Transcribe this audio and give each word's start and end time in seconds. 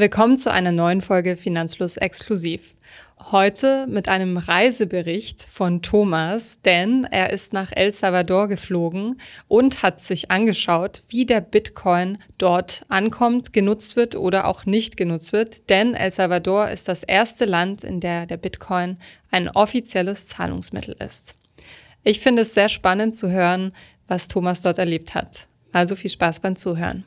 Willkommen 0.00 0.38
zu 0.38 0.50
einer 0.50 0.72
neuen 0.72 1.02
Folge 1.02 1.36
Finanzfluss 1.36 1.98
exklusiv. 1.98 2.74
Heute 3.18 3.86
mit 3.86 4.08
einem 4.08 4.38
Reisebericht 4.38 5.42
von 5.42 5.82
Thomas, 5.82 6.62
denn 6.62 7.04
er 7.04 7.28
ist 7.34 7.52
nach 7.52 7.70
El 7.70 7.92
Salvador 7.92 8.48
geflogen 8.48 9.20
und 9.46 9.82
hat 9.82 10.00
sich 10.00 10.30
angeschaut, 10.30 11.02
wie 11.10 11.26
der 11.26 11.42
Bitcoin 11.42 12.16
dort 12.38 12.86
ankommt, 12.88 13.52
genutzt 13.52 13.96
wird 13.96 14.14
oder 14.14 14.46
auch 14.46 14.64
nicht 14.64 14.96
genutzt 14.96 15.34
wird. 15.34 15.68
Denn 15.68 15.92
El 15.92 16.10
Salvador 16.10 16.70
ist 16.70 16.88
das 16.88 17.02
erste 17.02 17.44
Land, 17.44 17.84
in 17.84 18.00
der 18.00 18.24
der 18.24 18.38
Bitcoin 18.38 18.96
ein 19.30 19.50
offizielles 19.50 20.28
Zahlungsmittel 20.28 20.96
ist. 20.98 21.36
Ich 22.04 22.20
finde 22.20 22.40
es 22.40 22.54
sehr 22.54 22.70
spannend 22.70 23.14
zu 23.14 23.30
hören, 23.30 23.72
was 24.08 24.28
Thomas 24.28 24.62
dort 24.62 24.78
erlebt 24.78 25.14
hat. 25.14 25.46
Also 25.72 25.94
viel 25.94 26.08
Spaß 26.08 26.40
beim 26.40 26.56
Zuhören. 26.56 27.04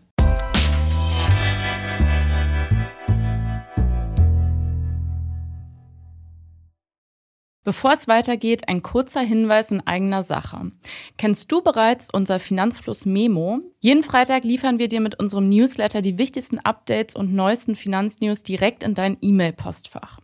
Bevor 7.63 7.93
es 7.93 8.07
weitergeht, 8.07 8.67
ein 8.67 8.81
kurzer 8.81 9.21
Hinweis 9.21 9.71
in 9.71 9.85
eigener 9.87 10.23
Sache. 10.23 10.71
Kennst 11.17 11.51
du 11.51 11.61
bereits 11.61 12.09
unser 12.11 12.39
Finanzfluss 12.39 13.05
Memo? 13.05 13.61
Jeden 13.83 14.03
Freitag 14.03 14.45
liefern 14.45 14.79
wir 14.79 14.87
dir 14.87 15.01
mit 15.01 15.19
unserem 15.19 15.49
Newsletter 15.49 16.01
die 16.01 16.17
wichtigsten 16.17 16.57
Updates 16.57 17.17
und 17.17 17.33
neuesten 17.33 17.75
Finanznews 17.75 18.41
direkt 18.41 18.81
in 18.81 18.93
dein 18.93 19.17
E-Mail-Postfach. 19.19 20.19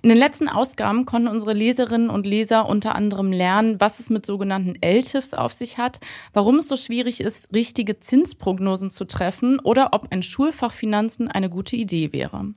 In 0.00 0.08
den 0.08 0.16
letzten 0.16 0.48
Ausgaben 0.48 1.04
konnten 1.04 1.28
unsere 1.28 1.52
Leserinnen 1.52 2.08
und 2.08 2.26
Leser 2.26 2.66
unter 2.66 2.94
anderem 2.94 3.30
lernen, 3.30 3.78
was 3.80 4.00
es 4.00 4.08
mit 4.08 4.24
sogenannten 4.24 4.76
LTIFs 4.80 5.34
auf 5.34 5.52
sich 5.52 5.76
hat, 5.76 6.00
warum 6.32 6.56
es 6.56 6.68
so 6.68 6.76
schwierig 6.78 7.20
ist, 7.20 7.52
richtige 7.52 8.00
Zinsprognosen 8.00 8.90
zu 8.90 9.04
treffen 9.04 9.60
oder 9.60 9.90
ob 9.92 10.10
ein 10.10 10.22
Schulfach 10.22 10.72
Finanzen 10.72 11.28
eine 11.28 11.50
gute 11.50 11.76
Idee 11.76 12.14
wäre. 12.14 12.54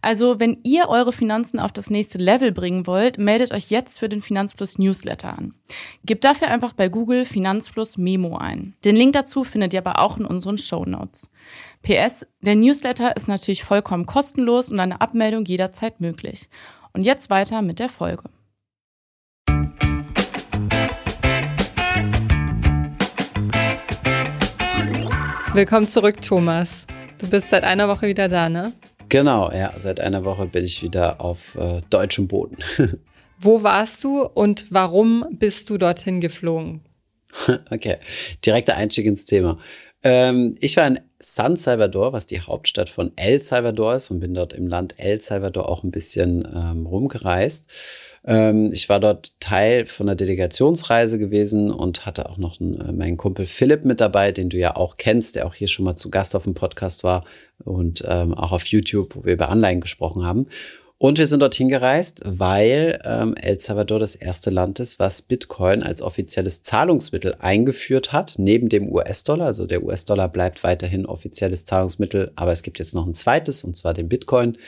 Also, 0.00 0.40
wenn 0.40 0.56
ihr 0.64 0.88
eure 0.88 1.12
Finanzen 1.12 1.60
auf 1.60 1.70
das 1.70 1.90
nächste 1.90 2.16
Level 2.16 2.50
bringen 2.52 2.86
wollt, 2.86 3.18
meldet 3.18 3.52
euch 3.52 3.68
jetzt 3.68 3.98
für 3.98 4.08
den 4.08 4.22
Finanzfluss 4.22 4.78
Newsletter 4.78 5.36
an. 5.36 5.52
Gebt 6.06 6.24
dafür 6.24 6.48
einfach 6.48 6.72
bei 6.72 6.88
Google 6.88 7.26
Finanzfluss 7.26 7.98
Memo 7.98 8.38
ein. 8.38 8.74
Den 8.86 8.96
Link 8.96 9.12
dazu 9.12 9.44
findet 9.44 9.74
ihr 9.74 9.82
aber 9.98 10.02
auch 10.04 10.16
in 10.16 10.26
unseren 10.26 10.58
Show 10.58 10.84
Notes. 10.84 11.28
PS, 11.82 12.26
der 12.40 12.54
Newsletter 12.54 13.16
ist 13.16 13.26
natürlich 13.28 13.64
vollkommen 13.64 14.06
kostenlos 14.06 14.70
und 14.70 14.78
eine 14.78 15.00
Abmeldung 15.00 15.44
jederzeit 15.44 16.00
möglich. 16.00 16.48
Und 16.92 17.02
jetzt 17.02 17.30
weiter 17.30 17.62
mit 17.62 17.80
der 17.80 17.88
Folge. 17.88 18.24
Willkommen 25.52 25.88
zurück, 25.88 26.20
Thomas. 26.22 26.86
Du 27.18 27.28
bist 27.28 27.48
seit 27.48 27.64
einer 27.64 27.88
Woche 27.88 28.06
wieder 28.06 28.28
da, 28.28 28.48
ne? 28.48 28.72
Genau, 29.08 29.50
ja, 29.50 29.72
seit 29.78 29.98
einer 30.00 30.24
Woche 30.24 30.46
bin 30.46 30.64
ich 30.64 30.82
wieder 30.82 31.20
auf 31.20 31.56
äh, 31.56 31.80
deutschem 31.90 32.28
Boden. 32.28 32.58
Wo 33.40 33.62
warst 33.62 34.04
du 34.04 34.22
und 34.22 34.66
warum 34.70 35.24
bist 35.30 35.70
du 35.70 35.78
dorthin 35.78 36.20
geflogen? 36.20 36.82
okay, 37.70 37.98
direkter 38.44 38.76
Einstieg 38.76 39.06
ins 39.06 39.24
Thema. 39.24 39.58
Ähm, 40.02 40.54
ich 40.60 40.76
war 40.76 40.86
in 40.86 41.00
San 41.20 41.56
Salvador, 41.56 42.12
was 42.12 42.26
die 42.26 42.40
Hauptstadt 42.40 42.88
von 42.88 43.12
El 43.16 43.42
Salvador 43.42 43.96
ist 43.96 44.10
und 44.10 44.20
bin 44.20 44.34
dort 44.34 44.52
im 44.52 44.68
Land 44.68 44.94
El 44.98 45.20
Salvador 45.20 45.68
auch 45.68 45.82
ein 45.82 45.90
bisschen 45.90 46.46
ähm, 46.54 46.86
rumgereist. 46.86 47.68
Ähm, 48.24 48.72
ich 48.72 48.88
war 48.88 49.00
dort 49.00 49.40
Teil 49.40 49.86
von 49.86 50.08
einer 50.08 50.14
Delegationsreise 50.14 51.18
gewesen 51.18 51.70
und 51.70 52.06
hatte 52.06 52.28
auch 52.28 52.38
noch 52.38 52.60
einen, 52.60 52.80
äh, 52.80 52.92
meinen 52.92 53.16
Kumpel 53.16 53.46
Philipp 53.46 53.84
mit 53.84 54.00
dabei, 54.00 54.32
den 54.32 54.50
du 54.50 54.56
ja 54.56 54.76
auch 54.76 54.96
kennst, 54.96 55.34
der 55.34 55.46
auch 55.46 55.54
hier 55.54 55.68
schon 55.68 55.84
mal 55.84 55.96
zu 55.96 56.10
Gast 56.10 56.36
auf 56.36 56.44
dem 56.44 56.54
Podcast 56.54 57.02
war 57.02 57.24
und 57.64 58.04
ähm, 58.06 58.34
auch 58.34 58.52
auf 58.52 58.66
YouTube, 58.66 59.16
wo 59.16 59.24
wir 59.24 59.32
über 59.32 59.48
Anleihen 59.48 59.80
gesprochen 59.80 60.24
haben. 60.24 60.46
Und 61.00 61.18
wir 61.18 61.28
sind 61.28 61.40
dorthin 61.40 61.68
gereist, 61.68 62.22
weil 62.24 63.00
ähm, 63.04 63.36
El 63.36 63.60
Salvador 63.60 64.00
das 64.00 64.16
erste 64.16 64.50
Land 64.50 64.80
ist, 64.80 64.98
was 64.98 65.22
Bitcoin 65.22 65.84
als 65.84 66.02
offizielles 66.02 66.62
Zahlungsmittel 66.62 67.36
eingeführt 67.38 68.12
hat, 68.12 68.34
neben 68.36 68.68
dem 68.68 68.90
US-Dollar. 68.90 69.46
Also 69.46 69.66
der 69.66 69.84
US-Dollar 69.84 70.28
bleibt 70.28 70.64
weiterhin 70.64 71.06
offizielles 71.06 71.64
Zahlungsmittel, 71.64 72.32
aber 72.34 72.50
es 72.50 72.64
gibt 72.64 72.80
jetzt 72.80 72.96
noch 72.96 73.06
ein 73.06 73.14
zweites, 73.14 73.62
und 73.62 73.76
zwar 73.76 73.94
den 73.94 74.08
Bitcoin. 74.08 74.58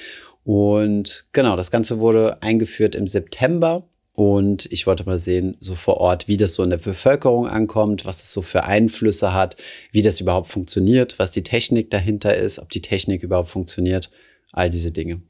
Und 0.44 1.26
genau, 1.32 1.56
das 1.56 1.72
Ganze 1.72 1.98
wurde 1.98 2.40
eingeführt 2.42 2.94
im 2.94 3.08
September. 3.08 3.88
Und 4.14 4.70
ich 4.70 4.86
wollte 4.86 5.04
mal 5.04 5.18
sehen, 5.18 5.56
so 5.58 5.74
vor 5.74 5.96
Ort, 5.96 6.28
wie 6.28 6.36
das 6.36 6.54
so 6.54 6.62
in 6.62 6.70
der 6.70 6.76
Bevölkerung 6.76 7.48
ankommt, 7.48 8.04
was 8.04 8.22
es 8.22 8.32
so 8.32 8.42
für 8.42 8.64
Einflüsse 8.64 9.34
hat, 9.34 9.56
wie 9.90 10.02
das 10.02 10.20
überhaupt 10.20 10.48
funktioniert, 10.48 11.18
was 11.18 11.32
die 11.32 11.42
Technik 11.42 11.90
dahinter 11.90 12.36
ist, 12.36 12.60
ob 12.60 12.70
die 12.70 12.82
Technik 12.82 13.24
überhaupt 13.24 13.48
funktioniert, 13.48 14.10
all 14.52 14.70
diese 14.70 14.92
Dinge. 14.92 15.22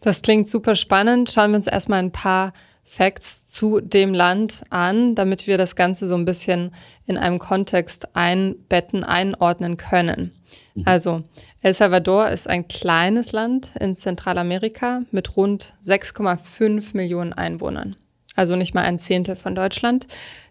Das 0.00 0.22
klingt 0.22 0.48
super 0.48 0.74
spannend. 0.74 1.30
Schauen 1.30 1.50
wir 1.50 1.56
uns 1.56 1.66
erstmal 1.66 2.00
ein 2.00 2.12
paar 2.12 2.52
Facts 2.84 3.46
zu 3.48 3.80
dem 3.80 4.14
Land 4.14 4.62
an, 4.70 5.14
damit 5.14 5.46
wir 5.46 5.58
das 5.58 5.76
Ganze 5.76 6.06
so 6.06 6.14
ein 6.14 6.24
bisschen 6.24 6.74
in 7.06 7.18
einem 7.18 7.38
Kontext 7.38 8.16
einbetten, 8.16 9.04
einordnen 9.04 9.76
können. 9.76 10.32
Mhm. 10.74 10.82
Also, 10.86 11.22
El 11.60 11.74
Salvador 11.74 12.28
ist 12.28 12.48
ein 12.48 12.66
kleines 12.66 13.32
Land 13.32 13.72
in 13.78 13.94
Zentralamerika 13.94 15.02
mit 15.10 15.36
rund 15.36 15.74
6,5 15.82 16.96
Millionen 16.96 17.34
Einwohnern. 17.34 17.96
Also 18.34 18.56
nicht 18.56 18.72
mal 18.72 18.84
ein 18.84 18.98
Zehntel 19.00 19.36
von 19.36 19.54
Deutschland. 19.54 20.06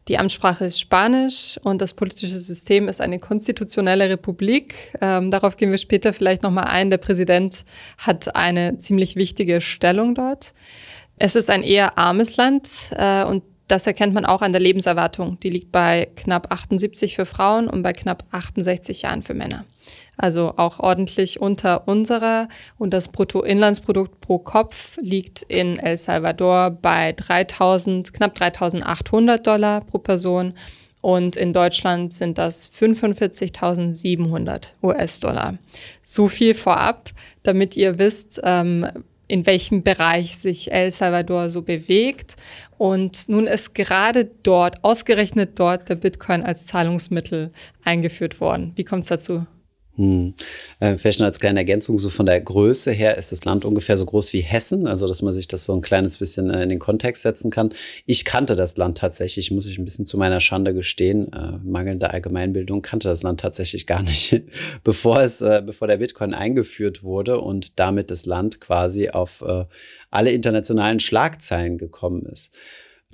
Die 0.07 0.17
Amtssprache 0.17 0.65
ist 0.65 0.79
Spanisch 0.79 1.59
und 1.63 1.81
das 1.81 1.93
politische 1.93 2.35
System 2.35 2.87
ist 2.87 3.01
eine 3.01 3.19
konstitutionelle 3.19 4.09
Republik. 4.09 4.93
Ähm, 5.01 5.31
darauf 5.31 5.57
gehen 5.57 5.71
wir 5.71 5.77
später 5.77 6.13
vielleicht 6.13 6.43
nochmal 6.43 6.65
ein. 6.65 6.89
Der 6.89 6.97
Präsident 6.97 7.65
hat 7.97 8.35
eine 8.35 8.77
ziemlich 8.77 9.15
wichtige 9.17 9.59
Stellung 9.59 10.15
dort. 10.15 10.53
Es 11.17 11.35
ist 11.35 11.49
ein 11.49 11.63
eher 11.63 11.97
armes 11.97 12.37
Land 12.37 12.91
äh, 12.95 13.23
und 13.25 13.43
das 13.67 13.85
erkennt 13.85 14.13
man 14.13 14.25
auch 14.25 14.41
an 14.41 14.53
der 14.53 14.61
Lebenserwartung. 14.61 15.39
Die 15.41 15.49
liegt 15.49 15.71
bei 15.71 16.09
knapp 16.15 16.51
78 16.51 17.15
für 17.15 17.25
Frauen 17.25 17.67
und 17.67 17.83
bei 17.83 17.91
knapp 17.91 18.23
68 18.31 19.01
Jahren 19.01 19.23
für 19.23 19.33
Männer. 19.33 19.65
Also 20.15 20.53
auch 20.57 20.79
ordentlich 20.79 21.41
unter 21.41 21.87
unserer. 21.87 22.47
Und 22.77 22.93
das 22.93 23.09
Bruttoinlandsprodukt 23.09 24.21
pro 24.21 24.39
Kopf 24.39 24.97
liegt 25.01 25.43
in 25.43 25.79
El 25.79 25.97
Salvador 25.97 26.71
bei 26.71 27.13
3000, 27.13 28.13
knapp 28.13 28.35
3800 28.35 29.45
Dollar 29.45 29.81
pro 29.81 29.97
Person. 29.97 30.53
Und 31.01 31.35
in 31.35 31.53
Deutschland 31.53 32.13
sind 32.13 32.37
das 32.37 32.71
45.700 32.71 34.69
US-Dollar. 34.81 35.57
So 36.03 36.27
viel 36.27 36.55
vorab, 36.55 37.11
damit 37.43 37.77
ihr 37.77 37.99
wisst, 37.99 38.41
ähm, 38.43 38.87
in 39.27 39.45
welchem 39.45 39.83
Bereich 39.83 40.37
sich 40.37 40.71
El 40.71 40.91
Salvador 40.91 41.49
so 41.49 41.61
bewegt. 41.61 42.35
Und 42.77 43.29
nun 43.29 43.47
ist 43.47 43.75
gerade 43.75 44.29
dort, 44.43 44.83
ausgerechnet 44.83 45.59
dort, 45.59 45.89
der 45.89 45.95
Bitcoin 45.95 46.43
als 46.43 46.65
Zahlungsmittel 46.65 47.51
eingeführt 47.83 48.39
worden. 48.39 48.73
Wie 48.75 48.83
kommt 48.83 49.03
es 49.03 49.09
dazu? 49.09 49.45
Hm. 49.97 50.35
Äh, 50.79 50.97
vielleicht 50.97 51.19
noch 51.19 51.25
als 51.25 51.39
kleine 51.39 51.59
Ergänzung, 51.61 51.97
so 51.97 52.11
von 52.11 52.27
der 52.27 52.39
Größe 52.39 52.91
her 52.91 53.17
ist 53.17 53.31
das 53.31 53.43
Land 53.45 53.65
ungefähr 53.65 53.97
so 53.97 54.05
groß 54.05 54.31
wie 54.33 54.41
Hessen, 54.41 54.85
also 54.85 55.07
dass 55.07 55.23
man 55.23 55.33
sich 55.33 55.47
das 55.47 55.65
so 55.65 55.73
ein 55.73 55.81
kleines 55.81 56.19
bisschen 56.19 56.51
äh, 56.51 56.61
in 56.61 56.69
den 56.69 56.77
Kontext 56.77 57.23
setzen 57.23 57.49
kann. 57.49 57.73
Ich 58.05 58.23
kannte 58.23 58.55
das 58.55 58.77
Land 58.77 58.99
tatsächlich, 58.99 59.49
muss 59.49 59.65
ich 59.65 59.79
ein 59.79 59.85
bisschen 59.85 60.05
zu 60.05 60.19
meiner 60.19 60.39
Schande 60.39 60.75
gestehen, 60.75 61.33
äh, 61.33 61.57
mangelnde 61.63 62.11
Allgemeinbildung, 62.11 62.83
kannte 62.83 63.09
das 63.09 63.23
Land 63.23 63.39
tatsächlich 63.39 63.87
gar 63.87 64.03
nicht, 64.03 64.39
bevor 64.83 65.21
es, 65.21 65.41
äh, 65.41 65.63
bevor 65.65 65.87
der 65.87 65.97
Bitcoin 65.97 66.35
eingeführt 66.35 67.01
wurde 67.01 67.41
und 67.41 67.79
damit 67.79 68.11
das 68.11 68.27
Land 68.27 68.61
quasi 68.61 69.09
auf 69.09 69.41
äh, 69.41 69.65
alle 70.11 70.29
internationalen 70.29 70.99
Schlagzeilen 70.99 71.79
gekommen 71.79 72.27
ist. 72.27 72.55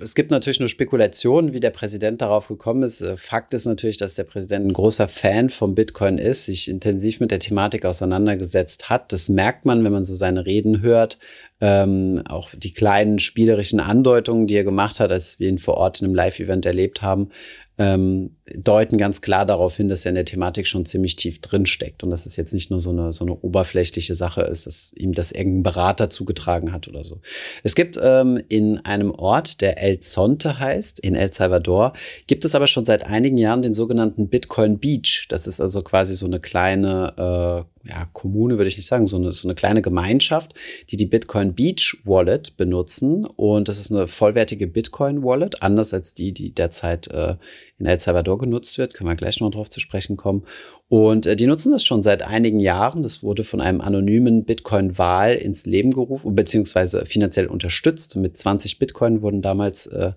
Es 0.00 0.16
gibt 0.16 0.32
natürlich 0.32 0.58
nur 0.58 0.68
Spekulationen, 0.68 1.52
wie 1.52 1.60
der 1.60 1.70
Präsident 1.70 2.20
darauf 2.20 2.48
gekommen 2.48 2.82
ist. 2.82 3.00
Äh, 3.00 3.16
Fakt 3.16 3.54
ist 3.54 3.64
natürlich, 3.64 3.96
dass 3.96 4.16
der 4.16 4.24
Präsident 4.24 4.66
ein 4.66 4.72
großer 4.72 5.06
Fan 5.06 5.50
vom 5.50 5.76
Bitcoin 5.76 6.18
ist, 6.18 6.46
sich 6.46 6.68
intensiv 6.68 7.20
mit 7.20 7.30
der 7.30 7.38
Thematik 7.38 7.84
auseinandergesetzt 7.84 8.90
hat. 8.90 9.12
Das 9.12 9.28
merkt 9.28 9.64
man, 9.64 9.84
wenn 9.84 9.92
man 9.92 10.02
so 10.02 10.16
seine 10.16 10.46
Reden 10.46 10.82
hört. 10.82 11.20
Ähm, 11.60 12.22
auch 12.28 12.50
die 12.56 12.72
kleinen 12.72 13.20
spielerischen 13.20 13.78
Andeutungen, 13.78 14.48
die 14.48 14.56
er 14.56 14.64
gemacht 14.64 14.98
hat, 14.98 15.12
als 15.12 15.38
wir 15.38 15.48
ihn 15.48 15.58
vor 15.58 15.76
Ort 15.76 16.00
in 16.00 16.06
einem 16.06 16.16
Live-Event 16.16 16.66
erlebt 16.66 17.00
haben, 17.00 17.28
ähm, 17.76 18.36
deuten 18.56 18.98
ganz 18.98 19.20
klar 19.20 19.44
darauf 19.46 19.76
hin, 19.76 19.88
dass 19.88 20.04
er 20.04 20.10
in 20.10 20.14
der 20.14 20.24
Thematik 20.24 20.66
schon 20.66 20.86
ziemlich 20.86 21.16
tief 21.16 21.40
drin 21.40 21.66
steckt 21.66 22.04
und 22.04 22.10
dass 22.10 22.24
es 22.24 22.36
jetzt 22.36 22.54
nicht 22.54 22.70
nur 22.70 22.80
so 22.80 22.90
eine, 22.90 23.12
so 23.12 23.24
eine 23.24 23.34
oberflächliche 23.34 24.14
Sache 24.14 24.42
ist, 24.42 24.66
dass 24.66 24.92
ihm 24.94 25.12
das 25.12 25.32
irgendein 25.32 25.64
Berater 25.64 26.08
zugetragen 26.08 26.72
hat 26.72 26.86
oder 26.86 27.02
so. 27.02 27.20
Es 27.64 27.74
gibt 27.74 27.98
ähm, 28.00 28.40
in 28.48 28.78
einem 28.84 29.10
Ort, 29.10 29.60
der 29.60 29.82
El 29.82 29.98
Zonte 30.00 30.60
heißt, 30.60 31.00
in 31.00 31.16
El 31.16 31.32
Salvador, 31.32 31.94
gibt 32.26 32.44
es 32.44 32.54
aber 32.54 32.68
schon 32.68 32.84
seit 32.84 33.04
einigen 33.04 33.38
Jahren 33.38 33.62
den 33.62 33.74
sogenannten 33.74 34.28
Bitcoin 34.28 34.78
Beach. 34.78 35.26
Das 35.28 35.46
ist 35.46 35.60
also 35.60 35.82
quasi 35.82 36.14
so 36.14 36.26
eine 36.26 36.38
kleine 36.38 37.66
ja, 37.86 38.08
Kommune 38.12 38.56
würde 38.56 38.68
ich 38.68 38.76
nicht 38.76 38.86
sagen, 38.86 39.06
so 39.06 39.16
eine, 39.16 39.32
so 39.32 39.46
eine 39.46 39.54
kleine 39.54 39.82
Gemeinschaft, 39.82 40.54
die 40.90 40.96
die 40.96 41.06
Bitcoin 41.06 41.54
Beach 41.54 41.98
Wallet 42.04 42.56
benutzen. 42.56 43.26
Und 43.26 43.68
das 43.68 43.78
ist 43.78 43.90
eine 43.90 44.08
vollwertige 44.08 44.66
Bitcoin 44.66 45.22
Wallet, 45.22 45.62
anders 45.62 45.92
als 45.92 46.14
die, 46.14 46.32
die 46.32 46.54
derzeit 46.54 47.08
äh, 47.08 47.36
in 47.78 47.86
El 47.86 48.00
Salvador 48.00 48.38
genutzt 48.38 48.78
wird. 48.78 48.94
Können 48.94 49.10
wir 49.10 49.16
gleich 49.16 49.40
noch 49.40 49.50
drauf 49.50 49.68
zu 49.68 49.80
sprechen 49.80 50.16
kommen. 50.16 50.44
Und 50.88 51.26
äh, 51.26 51.36
die 51.36 51.46
nutzen 51.46 51.72
das 51.72 51.84
schon 51.84 52.02
seit 52.02 52.22
einigen 52.22 52.58
Jahren. 52.58 53.02
Das 53.02 53.22
wurde 53.22 53.44
von 53.44 53.60
einem 53.60 53.82
anonymen 53.82 54.44
Bitcoin-Wahl 54.44 55.34
ins 55.34 55.66
Leben 55.66 55.90
gerufen, 55.90 56.34
beziehungsweise 56.34 57.04
finanziell 57.04 57.46
unterstützt. 57.46 58.16
Mit 58.16 58.38
20 58.38 58.78
Bitcoin 58.78 59.20
wurden 59.20 59.42
damals 59.42 59.86
äh, 59.86 60.12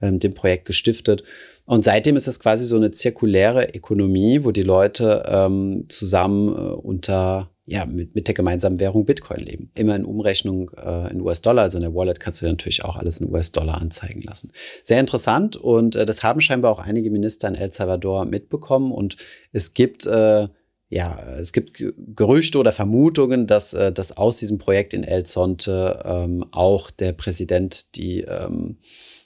ähm, 0.00 0.18
dem 0.18 0.34
Projekt 0.34 0.64
gestiftet. 0.64 1.22
Und 1.64 1.84
seitdem 1.84 2.16
ist 2.16 2.28
es 2.28 2.40
quasi 2.40 2.64
so 2.64 2.76
eine 2.76 2.90
zirkuläre 2.90 3.68
Ökonomie, 3.74 4.44
wo 4.44 4.50
die 4.50 4.62
Leute 4.62 5.24
ähm, 5.26 5.84
zusammen 5.88 6.48
äh, 6.48 6.72
unter 6.72 7.52
ja, 7.64 7.86
mit, 7.86 8.14
mit 8.14 8.26
der 8.26 8.34
gemeinsamen 8.34 8.80
Währung 8.80 9.06
Bitcoin 9.06 9.40
leben. 9.40 9.70
Immer 9.74 9.94
in 9.94 10.04
Umrechnung 10.04 10.70
äh, 10.76 11.10
in 11.12 11.20
US-Dollar, 11.20 11.62
also 11.62 11.78
in 11.78 11.82
der 11.82 11.94
Wallet 11.94 12.18
kannst 12.18 12.42
du 12.42 12.46
natürlich 12.46 12.84
auch 12.84 12.96
alles 12.96 13.20
in 13.20 13.30
US-Dollar 13.30 13.80
anzeigen 13.80 14.20
lassen. 14.20 14.52
Sehr 14.82 14.98
interessant 14.98 15.56
und 15.56 15.94
äh, 15.94 16.04
das 16.04 16.24
haben 16.24 16.40
scheinbar 16.40 16.72
auch 16.72 16.80
einige 16.80 17.10
Minister 17.10 17.46
in 17.46 17.54
El 17.54 17.72
Salvador 17.72 18.24
mitbekommen 18.24 18.90
und 18.90 19.16
es 19.52 19.74
gibt 19.74 20.06
äh, 20.06 20.48
ja, 20.88 21.18
es 21.38 21.54
gibt 21.54 21.82
Gerüchte 22.14 22.58
oder 22.58 22.70
Vermutungen, 22.70 23.46
dass, 23.46 23.72
äh, 23.72 23.92
dass 23.92 24.14
aus 24.14 24.36
diesem 24.36 24.58
Projekt 24.58 24.92
in 24.92 25.04
El 25.04 25.24
Zonte 25.24 26.02
ähm, 26.04 26.44
auch 26.50 26.90
der 26.90 27.12
Präsident 27.12 27.96
die 27.96 28.20
ähm, 28.20 28.76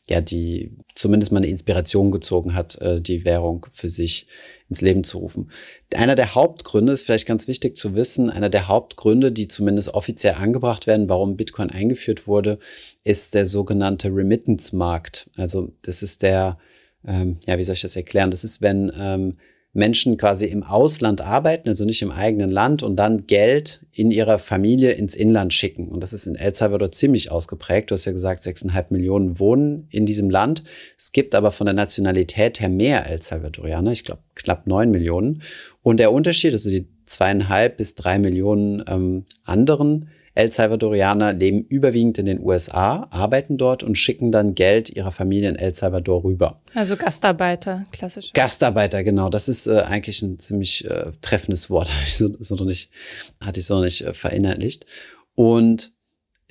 ja, 0.08 0.20
die 0.20 0.70
zumindest 0.94 1.32
mal 1.32 1.38
eine 1.38 1.48
Inspiration 1.48 2.10
gezogen 2.10 2.54
hat, 2.54 2.80
äh, 2.80 3.00
die 3.00 3.24
Währung 3.24 3.66
für 3.72 3.88
sich 3.88 4.26
ins 4.68 4.80
Leben 4.80 5.04
zu 5.04 5.18
rufen. 5.18 5.50
Einer 5.94 6.14
der 6.14 6.34
Hauptgründe 6.34 6.92
ist 6.92 7.04
vielleicht 7.04 7.26
ganz 7.26 7.48
wichtig 7.48 7.76
zu 7.76 7.94
wissen, 7.94 8.30
einer 8.30 8.48
der 8.48 8.68
Hauptgründe, 8.68 9.32
die 9.32 9.48
zumindest 9.48 9.94
offiziell 9.94 10.34
angebracht 10.34 10.86
werden, 10.86 11.08
warum 11.08 11.36
Bitcoin 11.36 11.70
eingeführt 11.70 12.26
wurde, 12.26 12.58
ist 13.04 13.34
der 13.34 13.46
sogenannte 13.46 14.08
Remittance-Markt. 14.08 15.30
Also 15.36 15.72
das 15.82 16.02
ist 16.02 16.22
der, 16.22 16.58
ähm, 17.06 17.38
ja, 17.46 17.58
wie 17.58 17.64
soll 17.64 17.74
ich 17.74 17.82
das 17.82 17.96
erklären? 17.96 18.30
Das 18.30 18.44
ist, 18.44 18.62
wenn 18.62 18.92
ähm, 18.96 19.38
Menschen 19.76 20.16
quasi 20.16 20.46
im 20.46 20.62
Ausland 20.62 21.20
arbeiten, 21.20 21.68
also 21.68 21.84
nicht 21.84 22.02
im 22.02 22.10
eigenen 22.10 22.50
Land 22.50 22.82
und 22.82 22.96
dann 22.96 23.26
Geld 23.26 23.86
in 23.92 24.10
ihrer 24.10 24.38
Familie 24.38 24.92
ins 24.92 25.14
Inland 25.14 25.52
schicken. 25.52 25.88
Und 25.88 26.00
das 26.00 26.12
ist 26.12 26.26
in 26.26 26.34
El 26.34 26.54
Salvador 26.54 26.90
ziemlich 26.90 27.30
ausgeprägt. 27.30 27.90
Du 27.90 27.94
hast 27.94 28.06
ja 28.06 28.12
gesagt, 28.12 28.42
sechseinhalb 28.42 28.90
Millionen 28.90 29.38
wohnen 29.38 29.86
in 29.90 30.06
diesem 30.06 30.30
Land. 30.30 30.64
Es 30.96 31.12
gibt 31.12 31.34
aber 31.34 31.52
von 31.52 31.66
der 31.66 31.74
Nationalität 31.74 32.60
her 32.60 32.68
mehr 32.68 33.06
El 33.06 33.22
Salvadorianer, 33.22 33.92
ich 33.92 34.04
glaube 34.04 34.22
knapp 34.34 34.66
neun 34.66 34.90
Millionen. 34.90 35.42
Und 35.82 35.98
der 35.98 36.12
Unterschied, 36.12 36.52
also 36.52 36.70
die 36.70 36.88
zweieinhalb 37.04 37.76
bis 37.76 37.94
drei 37.94 38.18
Millionen 38.18 38.82
ähm, 38.88 39.24
anderen 39.44 40.08
El 40.36 40.52
Salvadorianer 40.52 41.32
leben 41.32 41.64
überwiegend 41.64 42.18
in 42.18 42.26
den 42.26 42.40
USA, 42.40 43.08
arbeiten 43.10 43.56
dort 43.56 43.82
und 43.82 43.96
schicken 43.96 44.32
dann 44.32 44.54
Geld 44.54 44.90
ihrer 44.90 45.10
Familie 45.10 45.48
in 45.48 45.56
El 45.56 45.72
Salvador 45.72 46.24
rüber. 46.24 46.60
Also 46.74 46.96
Gastarbeiter, 46.96 47.84
klassisch. 47.90 48.34
Gastarbeiter, 48.34 49.02
genau. 49.02 49.30
Das 49.30 49.48
ist 49.48 49.66
äh, 49.66 49.80
eigentlich 49.80 50.20
ein 50.20 50.38
ziemlich 50.38 50.84
äh, 50.84 51.12
treffendes 51.22 51.70
Wort, 51.70 51.88
ich 52.06 52.18
so, 52.18 52.28
so 52.38 52.54
noch 52.54 52.66
nicht, 52.66 52.90
hatte 53.42 53.60
ich 53.60 53.66
so 53.66 53.76
noch 53.76 53.84
nicht 53.84 54.02
äh, 54.02 54.12
verinnerlicht. 54.12 54.84
Und 55.34 55.94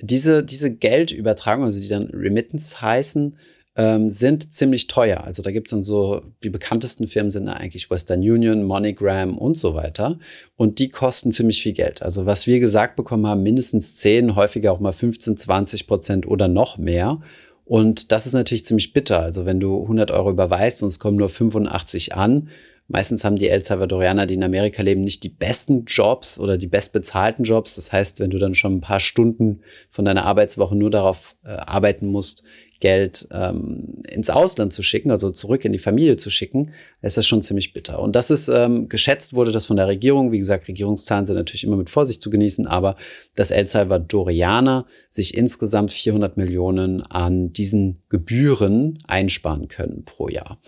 diese, 0.00 0.42
diese 0.42 0.74
Geldübertragung, 0.74 1.64
also 1.64 1.80
die 1.80 1.88
dann 1.88 2.10
Remittance 2.12 2.82
heißen, 2.82 3.38
ähm, 3.76 4.08
sind 4.08 4.54
ziemlich 4.54 4.86
teuer. 4.86 5.24
Also 5.24 5.42
da 5.42 5.50
gibt 5.50 5.68
es 5.68 5.70
dann 5.70 5.82
so, 5.82 6.22
die 6.42 6.48
bekanntesten 6.48 7.06
Firmen 7.06 7.30
sind 7.30 7.48
eigentlich 7.48 7.90
Western 7.90 8.20
Union, 8.20 8.62
MoneyGram 8.62 9.36
und 9.36 9.56
so 9.56 9.74
weiter. 9.74 10.18
Und 10.56 10.78
die 10.78 10.88
kosten 10.88 11.30
ziemlich 11.30 11.62
viel 11.62 11.74
Geld. 11.74 12.02
Also 12.02 12.24
was 12.24 12.46
wir 12.46 12.58
gesagt 12.58 12.96
bekommen 12.96 13.26
haben, 13.26 13.42
mindestens 13.42 13.96
10, 13.96 14.34
häufiger 14.34 14.72
auch 14.72 14.80
mal 14.80 14.92
15, 14.92 15.36
20 15.36 15.86
Prozent 15.86 16.26
oder 16.26 16.48
noch 16.48 16.78
mehr. 16.78 17.20
Und 17.64 18.12
das 18.12 18.26
ist 18.26 18.32
natürlich 18.32 18.64
ziemlich 18.64 18.92
bitter. 18.94 19.20
Also 19.20 19.44
wenn 19.44 19.60
du 19.60 19.82
100 19.82 20.10
Euro 20.10 20.30
überweist 20.30 20.82
und 20.82 20.88
es 20.88 20.98
kommen 20.98 21.16
nur 21.16 21.28
85 21.28 22.14
an, 22.14 22.48
Meistens 22.88 23.24
haben 23.24 23.36
die 23.36 23.48
El 23.48 23.64
Salvadorianer, 23.64 24.26
die 24.26 24.34
in 24.34 24.44
Amerika 24.44 24.80
leben, 24.80 25.02
nicht 25.02 25.24
die 25.24 25.28
besten 25.28 25.86
Jobs 25.86 26.38
oder 26.38 26.56
die 26.56 26.68
bestbezahlten 26.68 27.44
Jobs. 27.44 27.74
Das 27.74 27.92
heißt, 27.92 28.20
wenn 28.20 28.30
du 28.30 28.38
dann 28.38 28.54
schon 28.54 28.74
ein 28.74 28.80
paar 28.80 29.00
Stunden 29.00 29.62
von 29.90 30.04
deiner 30.04 30.24
Arbeitswoche 30.24 30.76
nur 30.76 30.90
darauf 30.90 31.36
äh, 31.44 31.48
arbeiten 31.48 32.06
musst, 32.06 32.44
Geld 32.80 33.26
ähm, 33.30 34.02
ins 34.08 34.30
Ausland 34.30 34.72
zu 34.72 34.82
schicken, 34.82 35.10
also 35.10 35.30
zurück 35.30 35.64
in 35.64 35.72
die 35.72 35.78
Familie 35.78 36.16
zu 36.16 36.30
schicken, 36.30 36.72
ist 37.02 37.16
das 37.16 37.26
schon 37.26 37.42
ziemlich 37.42 37.72
bitter. 37.72 38.00
Und 38.00 38.16
das 38.16 38.30
ist 38.30 38.48
ähm, 38.48 38.88
geschätzt 38.88 39.34
wurde 39.34 39.52
das 39.52 39.66
von 39.66 39.76
der 39.76 39.86
Regierung. 39.86 40.32
Wie 40.32 40.38
gesagt, 40.38 40.68
Regierungszahlen 40.68 41.26
sind 41.26 41.36
natürlich 41.36 41.64
immer 41.64 41.76
mit 41.76 41.90
Vorsicht 41.90 42.20
zu 42.20 42.30
genießen, 42.30 42.66
aber 42.66 42.96
dass 43.34 43.50
El 43.50 43.66
Salvadorianer 43.66 44.86
sich 45.08 45.36
insgesamt 45.36 45.90
400 45.90 46.36
Millionen 46.36 47.02
an 47.02 47.52
diesen 47.52 48.02
Gebühren 48.08 48.98
einsparen 49.06 49.68
können 49.68 50.04
pro 50.04 50.28
Jahr. 50.28 50.58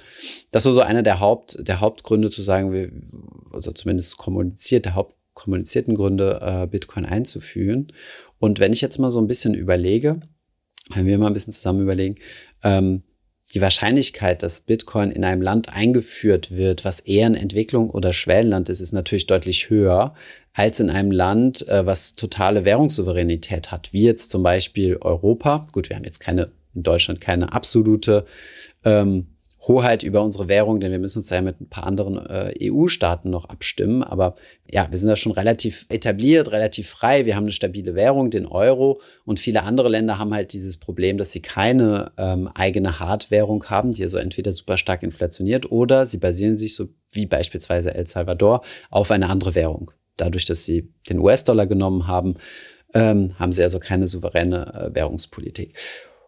Das 0.51 0.65
war 0.65 0.73
so 0.73 0.81
einer 0.81 1.03
der 1.03 1.21
Haupt 1.21 1.57
der 1.67 1.81
Hauptgründe 1.81 2.31
zu 2.31 2.43
sagen, 2.43 2.73
wir, 2.73 2.91
also 3.53 3.73
zumindest 3.73 4.17
kommuniziert 4.17 4.85
der 4.85 4.95
Haupt 4.95 5.15
kommunizierten 5.35 5.95
Gründe, 5.95 6.41
äh, 6.43 6.67
Bitcoin 6.67 7.05
einzuführen. 7.05 7.93
Und 8.41 8.59
wenn 8.59 8.73
ich 8.73 8.81
jetzt 8.81 8.99
mal 8.99 9.13
so 9.13 9.21
ein 9.21 9.29
bisschen 9.29 9.55
überlege, 9.55 10.21
wenn 10.95 11.07
wir 11.07 11.19
mal 11.19 11.29
ein 11.29 11.35
bisschen 11.35 11.53
zusammen 11.53 11.83
überlegen, 11.83 12.17
ähm, 12.63 13.03
die 13.55 13.63
Wahrscheinlichkeit, 13.63 14.43
dass 14.43 14.61
Bitcoin 14.61 15.11
in 15.11 15.25
einem 15.25 15.41
Land 15.41 15.71
eingeführt 15.71 16.51
wird, 16.51 16.85
was 16.85 17.01
eher 17.01 17.27
ein 17.27 17.35
Entwicklung 17.35 17.89
oder 17.89 18.13
Schwellenland 18.13 18.69
ist, 18.69 18.81
ist 18.81 18.93
natürlich 18.93 19.27
deutlich 19.27 19.71
höher 19.71 20.15
als 20.53 20.81
in 20.81 20.91
einem 20.91 21.11
Land, 21.11 21.67
äh, 21.67 21.87
was 21.87 22.15
totale 22.15 22.65
Währungssouveränität 22.67 23.71
hat, 23.71 23.93
wie 23.93 24.03
jetzt 24.03 24.31
zum 24.31 24.43
Beispiel 24.43 24.99
Europa. 24.99 25.67
Gut, 25.73 25.89
wir 25.89 25.97
haben 25.97 26.05
jetzt 26.05 26.21
keine 26.21 26.51
in 26.75 26.83
Deutschland 26.83 27.21
keine 27.21 27.53
absolute 27.53 28.25
ähm, 28.85 29.27
Hoheit 29.69 30.03
über 30.03 30.23
unsere 30.23 30.49
Währung, 30.49 30.81
denn 30.81 30.91
wir 30.91 30.99
müssen 30.99 31.19
uns 31.19 31.31
ja 31.31 31.41
mit 31.43 31.61
ein 31.61 31.69
paar 31.69 31.87
anderen 31.87 32.17
äh, 32.17 32.55
EU-Staaten 32.71 33.31
noch 33.31 33.45
abstimmen. 33.45 34.03
Aber 34.03 34.35
ja, 34.71 34.89
wir 34.91 34.99
sind 34.99 35.09
da 35.09 35.17
schon 35.17 35.33
relativ 35.33 35.87
etabliert, 35.91 36.51
relativ 36.51 36.89
frei. 36.89 37.27
Wir 37.27 37.37
haben 37.37 37.45
eine 37.45 37.53
stabile 37.53 37.95
Währung, 37.95 38.31
den 38.31 38.47
Euro. 38.47 39.01
Und 39.25 39.39
viele 39.39 39.63
andere 39.63 39.89
Länder 39.89 40.19
haben 40.19 40.35
halt 40.35 40.53
dieses 40.55 40.79
Problem, 40.79 41.19
dass 41.19 41.31
sie 41.31 41.43
keine 41.43 42.13
ähm, 42.17 42.49
eigene 42.55 42.99
Hardwährung 42.99 43.63
haben, 43.65 43.93
die 43.93 44.03
also 44.03 44.19
entweder 44.19 44.53
super 44.53 44.79
stark 44.79 45.03
inflationiert 45.03 45.71
oder 45.71 46.07
sie 46.07 46.19
basieren 46.19 46.57
sich 46.57 46.75
so 46.75 46.89
wie 47.13 47.27
beispielsweise 47.27 47.95
El 47.95 48.07
Salvador 48.07 48.63
auf 48.91 49.11
eine 49.11 49.29
andere 49.29 49.55
Währung. 49.55 49.93
Dadurch, 50.17 50.47
dass 50.47 50.65
sie 50.65 50.93
den 51.09 51.19
US-Dollar 51.19 51.67
genommen 51.67 52.07
haben, 52.07 52.37
ähm, 52.95 53.39
haben 53.39 53.53
sie 53.53 53.63
also 53.63 53.79
keine 53.79 54.07
souveräne 54.07 54.91
äh, 54.91 54.95
Währungspolitik. 54.95 55.77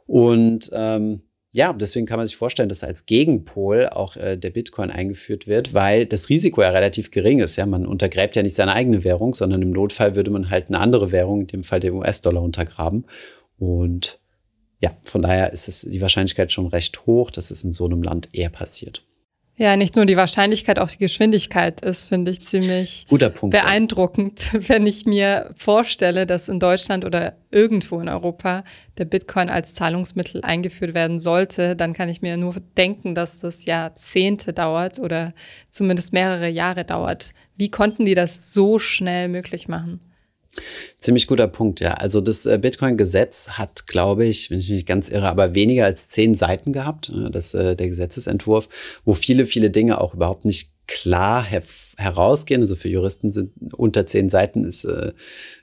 Und 0.06 0.70
ähm, 0.72 1.22
ja, 1.52 1.72
deswegen 1.72 2.06
kann 2.06 2.18
man 2.18 2.28
sich 2.28 2.36
vorstellen, 2.36 2.68
dass 2.68 2.84
als 2.84 3.06
Gegenpol 3.06 3.88
auch 3.88 4.16
äh, 4.16 4.36
der 4.36 4.50
Bitcoin 4.50 4.90
eingeführt 4.90 5.48
wird, 5.48 5.74
weil 5.74 6.06
das 6.06 6.28
Risiko 6.28 6.62
ja 6.62 6.70
relativ 6.70 7.10
gering 7.10 7.40
ist. 7.40 7.56
Ja, 7.56 7.66
man 7.66 7.86
untergräbt 7.86 8.36
ja 8.36 8.42
nicht 8.42 8.54
seine 8.54 8.72
eigene 8.72 9.02
Währung, 9.02 9.34
sondern 9.34 9.60
im 9.62 9.72
Notfall 9.72 10.14
würde 10.14 10.30
man 10.30 10.48
halt 10.48 10.68
eine 10.68 10.78
andere 10.78 11.10
Währung, 11.10 11.42
in 11.42 11.46
dem 11.48 11.62
Fall 11.64 11.80
den 11.80 11.94
US-Dollar, 11.94 12.42
untergraben. 12.42 13.04
Und 13.58 14.20
ja, 14.80 14.96
von 15.02 15.22
daher 15.22 15.52
ist 15.52 15.66
es 15.66 15.82
die 15.82 16.00
Wahrscheinlichkeit 16.00 16.52
schon 16.52 16.68
recht 16.68 17.04
hoch, 17.06 17.32
dass 17.32 17.50
es 17.50 17.64
in 17.64 17.72
so 17.72 17.84
einem 17.84 18.02
Land 18.02 18.28
eher 18.32 18.50
passiert. 18.50 19.04
Ja, 19.60 19.76
nicht 19.76 19.94
nur 19.94 20.06
die 20.06 20.16
Wahrscheinlichkeit, 20.16 20.78
auch 20.78 20.88
die 20.88 20.96
Geschwindigkeit 20.96 21.82
ist, 21.82 22.08
finde 22.08 22.30
ich, 22.30 22.40
ziemlich 22.40 23.04
Punkt, 23.08 23.50
beeindruckend, 23.50 24.54
ja. 24.54 24.60
wenn 24.70 24.86
ich 24.86 25.04
mir 25.04 25.50
vorstelle, 25.54 26.24
dass 26.24 26.48
in 26.48 26.58
Deutschland 26.58 27.04
oder 27.04 27.34
irgendwo 27.50 28.00
in 28.00 28.08
Europa 28.08 28.64
der 28.96 29.04
Bitcoin 29.04 29.50
als 29.50 29.74
Zahlungsmittel 29.74 30.40
eingeführt 30.42 30.94
werden 30.94 31.20
sollte, 31.20 31.76
dann 31.76 31.92
kann 31.92 32.08
ich 32.08 32.22
mir 32.22 32.38
nur 32.38 32.54
denken, 32.78 33.14
dass 33.14 33.40
das 33.40 33.66
Jahrzehnte 33.66 34.54
dauert 34.54 34.98
oder 34.98 35.34
zumindest 35.68 36.14
mehrere 36.14 36.48
Jahre 36.48 36.86
dauert. 36.86 37.28
Wie 37.58 37.70
konnten 37.70 38.06
die 38.06 38.14
das 38.14 38.54
so 38.54 38.78
schnell 38.78 39.28
möglich 39.28 39.68
machen? 39.68 40.00
Ziemlich 40.98 41.26
guter 41.26 41.46
Punkt, 41.46 41.80
ja. 41.80 41.94
Also 41.94 42.20
das 42.20 42.44
äh, 42.46 42.58
Bitcoin-Gesetz 42.60 43.50
hat, 43.50 43.86
glaube 43.86 44.26
ich, 44.26 44.50
wenn 44.50 44.58
ich 44.58 44.70
mich 44.70 44.86
ganz 44.86 45.08
irre, 45.08 45.28
aber 45.28 45.54
weniger 45.54 45.84
als 45.84 46.08
zehn 46.08 46.34
Seiten 46.34 46.72
gehabt, 46.72 47.12
das, 47.30 47.54
äh, 47.54 47.76
der 47.76 47.88
Gesetzesentwurf, 47.88 48.68
wo 49.04 49.14
viele, 49.14 49.46
viele 49.46 49.70
Dinge 49.70 50.00
auch 50.00 50.14
überhaupt 50.14 50.44
nicht 50.44 50.72
klar 50.86 51.44
her 51.44 51.62
herausgehen. 51.96 52.62
Also 52.62 52.76
für 52.76 52.88
Juristen 52.88 53.30
sind 53.30 53.52
unter 53.74 54.06
zehn 54.06 54.28
Seiten 54.28 54.64
ist, 54.64 54.84
äh, 54.84 55.12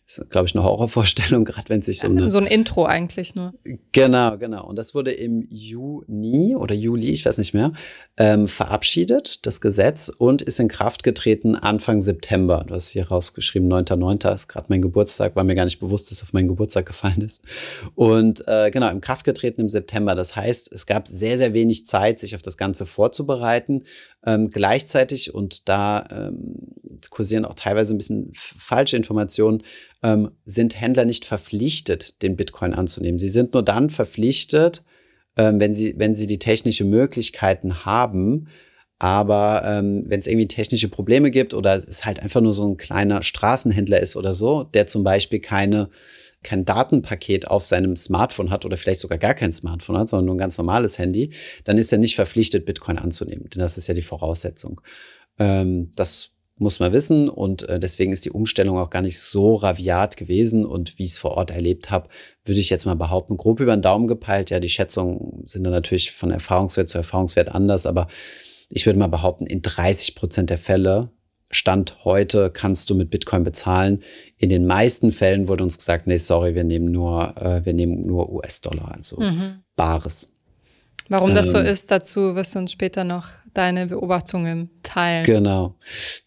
ist 0.07 0.29
glaube 0.29 0.47
ich, 0.47 0.55
eine 0.55 0.63
Horrorvorstellung, 0.63 1.43
gerade 1.45 1.67
wenn 1.69 1.81
sich 1.81 1.99
so 1.99 2.07
eine, 2.07 2.29
So 2.29 2.37
ein 2.37 2.47
Intro 2.47 2.85
eigentlich 2.85 3.35
nur. 3.35 3.53
Genau, 3.91 4.37
genau. 4.37 4.65
Und 4.65 4.77
das 4.77 4.95
wurde 4.95 5.11
im 5.11 5.45
Juni 5.49 6.55
oder 6.55 6.73
Juli, 6.73 7.11
ich 7.11 7.25
weiß 7.25 7.37
nicht 7.37 7.53
mehr, 7.53 7.73
ähm, 8.15 8.47
verabschiedet, 8.47 9.45
das 9.45 9.59
Gesetz, 9.59 10.09
und 10.09 10.41
ist 10.41 10.59
in 10.59 10.69
Kraft 10.69 11.03
getreten 11.03 11.55
Anfang 11.55 12.01
September. 12.01 12.63
Du 12.65 12.73
hast 12.73 12.89
hier 12.89 13.07
rausgeschrieben, 13.09 13.71
9.9. 13.71 14.33
ist 14.33 14.47
gerade 14.47 14.67
mein 14.69 14.81
Geburtstag, 14.81 15.35
war 15.35 15.43
mir 15.43 15.55
gar 15.55 15.65
nicht 15.65 15.79
bewusst, 15.79 16.09
dass 16.09 16.23
auf 16.23 16.31
meinen 16.31 16.47
Geburtstag 16.47 16.85
gefallen 16.85 17.21
ist. 17.21 17.43
Und 17.95 18.47
äh, 18.47 18.71
genau, 18.71 18.89
in 18.89 19.01
Kraft 19.01 19.25
getreten 19.25 19.61
im 19.61 19.69
September. 19.69 20.15
Das 20.15 20.35
heißt, 20.35 20.71
es 20.71 20.85
gab 20.85 21.07
sehr, 21.07 21.37
sehr 21.37 21.53
wenig 21.53 21.85
Zeit, 21.85 22.19
sich 22.21 22.33
auf 22.33 22.41
das 22.41 22.57
Ganze 22.57 22.85
vorzubereiten. 22.85 23.83
Ähm, 24.25 24.49
gleichzeitig, 24.49 25.33
und 25.33 25.67
da 25.69 26.05
ähm, 26.09 26.57
kursieren 27.09 27.45
auch 27.45 27.53
teilweise 27.53 27.93
ein 27.93 27.97
bisschen 27.97 28.31
falsche 28.33 28.97
Informationen, 28.97 29.63
ähm, 30.07 30.31
sind 30.45 30.79
Händler 30.79 31.03
nicht 31.03 31.25
verpflichtet, 31.25 32.21
den 32.21 32.37
Bitcoin 32.37 32.73
anzunehmen. 32.73 33.19
Sie 33.19 33.27
sind 33.27 33.53
nur 33.53 33.63
dann 33.63 33.89
verpflichtet, 33.89 34.85
ähm, 35.35 35.59
wenn, 35.59 35.75
sie, 35.75 35.95
wenn 35.97 36.15
sie 36.15 36.27
die 36.27 36.39
technische 36.39 36.85
Möglichkeiten 36.85 37.83
haben. 37.83 38.47
Aber 38.99 39.63
ähm, 39.65 40.03
wenn 40.07 40.21
es 40.21 40.27
irgendwie 40.27 40.47
technische 40.47 40.87
Probleme 40.87 41.29
gibt 41.29 41.53
oder 41.53 41.75
es 41.75 42.05
halt 42.05 42.21
einfach 42.21 42.41
nur 42.41 42.53
so 42.53 42.67
ein 42.67 42.77
kleiner 42.77 43.21
Straßenhändler 43.21 43.99
ist 43.99 44.15
oder 44.15 44.33
so, 44.33 44.63
der 44.63 44.87
zum 44.87 45.03
Beispiel 45.03 45.39
keine 45.39 45.89
kein 46.43 46.65
Datenpaket 46.65 47.47
auf 47.47 47.65
seinem 47.65 47.95
Smartphone 47.95 48.51
hat 48.51 48.63
oder 48.63 48.77
vielleicht 48.77 48.99
sogar 48.99 49.17
gar 49.17 49.33
kein 49.33 49.51
Smartphone 49.51 49.97
hat, 49.97 50.07
sondern 50.07 50.27
nur 50.27 50.35
ein 50.35 50.39
ganz 50.39 50.57
normales 50.57 50.97
Handy, 50.97 51.31
dann 51.65 51.77
ist 51.77 51.91
er 51.91 51.97
nicht 51.97 52.15
verpflichtet, 52.15 52.65
Bitcoin 52.65 52.97
anzunehmen. 52.97 53.49
Denn 53.49 53.59
das 53.59 53.77
ist 53.77 53.87
ja 53.87 53.93
die 53.93 54.03
Voraussetzung. 54.03 54.79
Ähm, 55.39 55.91
das 55.95 56.36
muss 56.57 56.79
man 56.79 56.91
wissen 56.91 57.29
und 57.29 57.63
äh, 57.63 57.79
deswegen 57.79 58.11
ist 58.11 58.25
die 58.25 58.31
Umstellung 58.31 58.77
auch 58.77 58.89
gar 58.89 59.01
nicht 59.01 59.19
so 59.19 59.55
raviat 59.55 60.17
gewesen 60.17 60.65
und 60.65 60.97
wie 60.97 61.03
ich 61.03 61.11
es 61.11 61.17
vor 61.17 61.31
Ort 61.31 61.51
erlebt 61.51 61.91
habe, 61.91 62.09
würde 62.45 62.59
ich 62.59 62.69
jetzt 62.69 62.85
mal 62.85 62.95
behaupten, 62.95 63.37
grob 63.37 63.59
über 63.59 63.75
den 63.75 63.81
Daumen 63.81 64.07
gepeilt. 64.07 64.49
Ja, 64.49 64.59
die 64.59 64.69
Schätzungen 64.69 65.45
sind 65.45 65.63
dann 65.63 65.73
natürlich 65.73 66.11
von 66.11 66.31
Erfahrungswert 66.31 66.89
zu 66.89 66.97
Erfahrungswert 66.97 67.49
anders, 67.49 67.85
aber 67.85 68.07
ich 68.69 68.85
würde 68.85 68.99
mal 68.99 69.07
behaupten, 69.07 69.45
in 69.45 69.61
30 69.61 70.15
Prozent 70.15 70.49
der 70.49 70.57
Fälle 70.57 71.11
Stand 71.49 72.03
heute 72.03 72.51
kannst 72.51 72.89
du 72.89 72.95
mit 72.95 73.09
Bitcoin 73.09 73.43
bezahlen. 73.43 74.03
In 74.37 74.49
den 74.49 74.65
meisten 74.65 75.11
Fällen 75.11 75.47
wurde 75.47 75.63
uns 75.63 75.77
gesagt, 75.77 76.05
nee, 76.05 76.17
sorry, 76.17 76.55
wir 76.55 76.65
nehmen 76.65 76.91
nur, 76.91 77.37
äh, 77.37 77.65
wir 77.65 77.73
nehmen 77.73 78.05
nur 78.05 78.29
US-Dollar, 78.33 78.93
also 78.93 79.21
mhm. 79.21 79.61
Bares. 79.77 80.33
Warum 81.09 81.33
das 81.33 81.51
so 81.51 81.57
ähm. 81.57 81.67
ist, 81.67 81.89
dazu 81.89 82.35
wirst 82.35 82.55
du 82.55 82.59
uns 82.59 82.71
später 82.71 83.05
noch 83.05 83.29
deine 83.57 83.87
Beobachtungen 83.87 84.69
teilen. 84.83 85.23
Genau, 85.23 85.75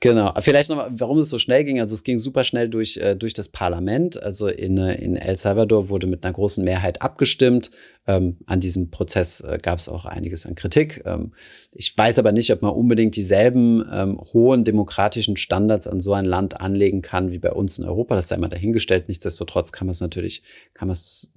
genau. 0.00 0.34
Vielleicht 0.40 0.68
noch 0.68 0.76
mal, 0.76 0.90
warum 0.92 1.18
es 1.18 1.30
so 1.30 1.38
schnell 1.38 1.64
ging. 1.64 1.80
Also 1.80 1.94
es 1.94 2.02
ging 2.02 2.18
super 2.18 2.42
schnell 2.42 2.68
durch, 2.68 2.96
äh, 2.96 3.14
durch 3.14 3.34
das 3.34 3.49
Parlament. 3.49 4.20
Also 4.20 4.49
in, 4.49 4.78
äh, 4.78 4.94
in 4.94 5.16
El 5.16 5.37
Salvador 5.37 5.88
wurde 5.88 6.06
mit 6.06 6.25
einer 6.25 6.32
großen 6.32 6.64
Mehrheit 6.64 7.02
abgestimmt. 7.02 7.70
Ähm, 8.06 8.38
an 8.46 8.58
diesem 8.58 8.90
Prozess 8.90 9.40
äh, 9.42 9.58
gab 9.62 9.78
es 9.78 9.88
auch 9.88 10.04
einiges 10.06 10.44
an 10.44 10.56
Kritik. 10.56 11.02
Ähm, 11.04 11.32
ich 11.70 11.96
weiß 11.96 12.18
aber 12.18 12.32
nicht, 12.32 12.50
ob 12.52 12.62
man 12.62 12.72
unbedingt 12.72 13.14
dieselben 13.14 13.84
ähm, 13.92 14.18
hohen 14.32 14.64
demokratischen 14.64 15.37
Standards 15.37 15.87
an 15.87 16.00
so 16.00 16.12
ein 16.12 16.25
Land 16.25 16.60
anlegen 16.60 17.02
kann 17.02 17.30
wie 17.30 17.38
bei 17.38 17.52
uns 17.52 17.78
in 17.78 17.84
Europa. 17.84 18.16
Das 18.16 18.28
sei 18.28 18.37
mal 18.38 18.49
dahingestellt. 18.49 19.06
Nichtsdestotrotz 19.06 19.70
kann 19.70 19.87
man 19.87 19.92
es 19.92 20.00
natürlich, 20.00 20.42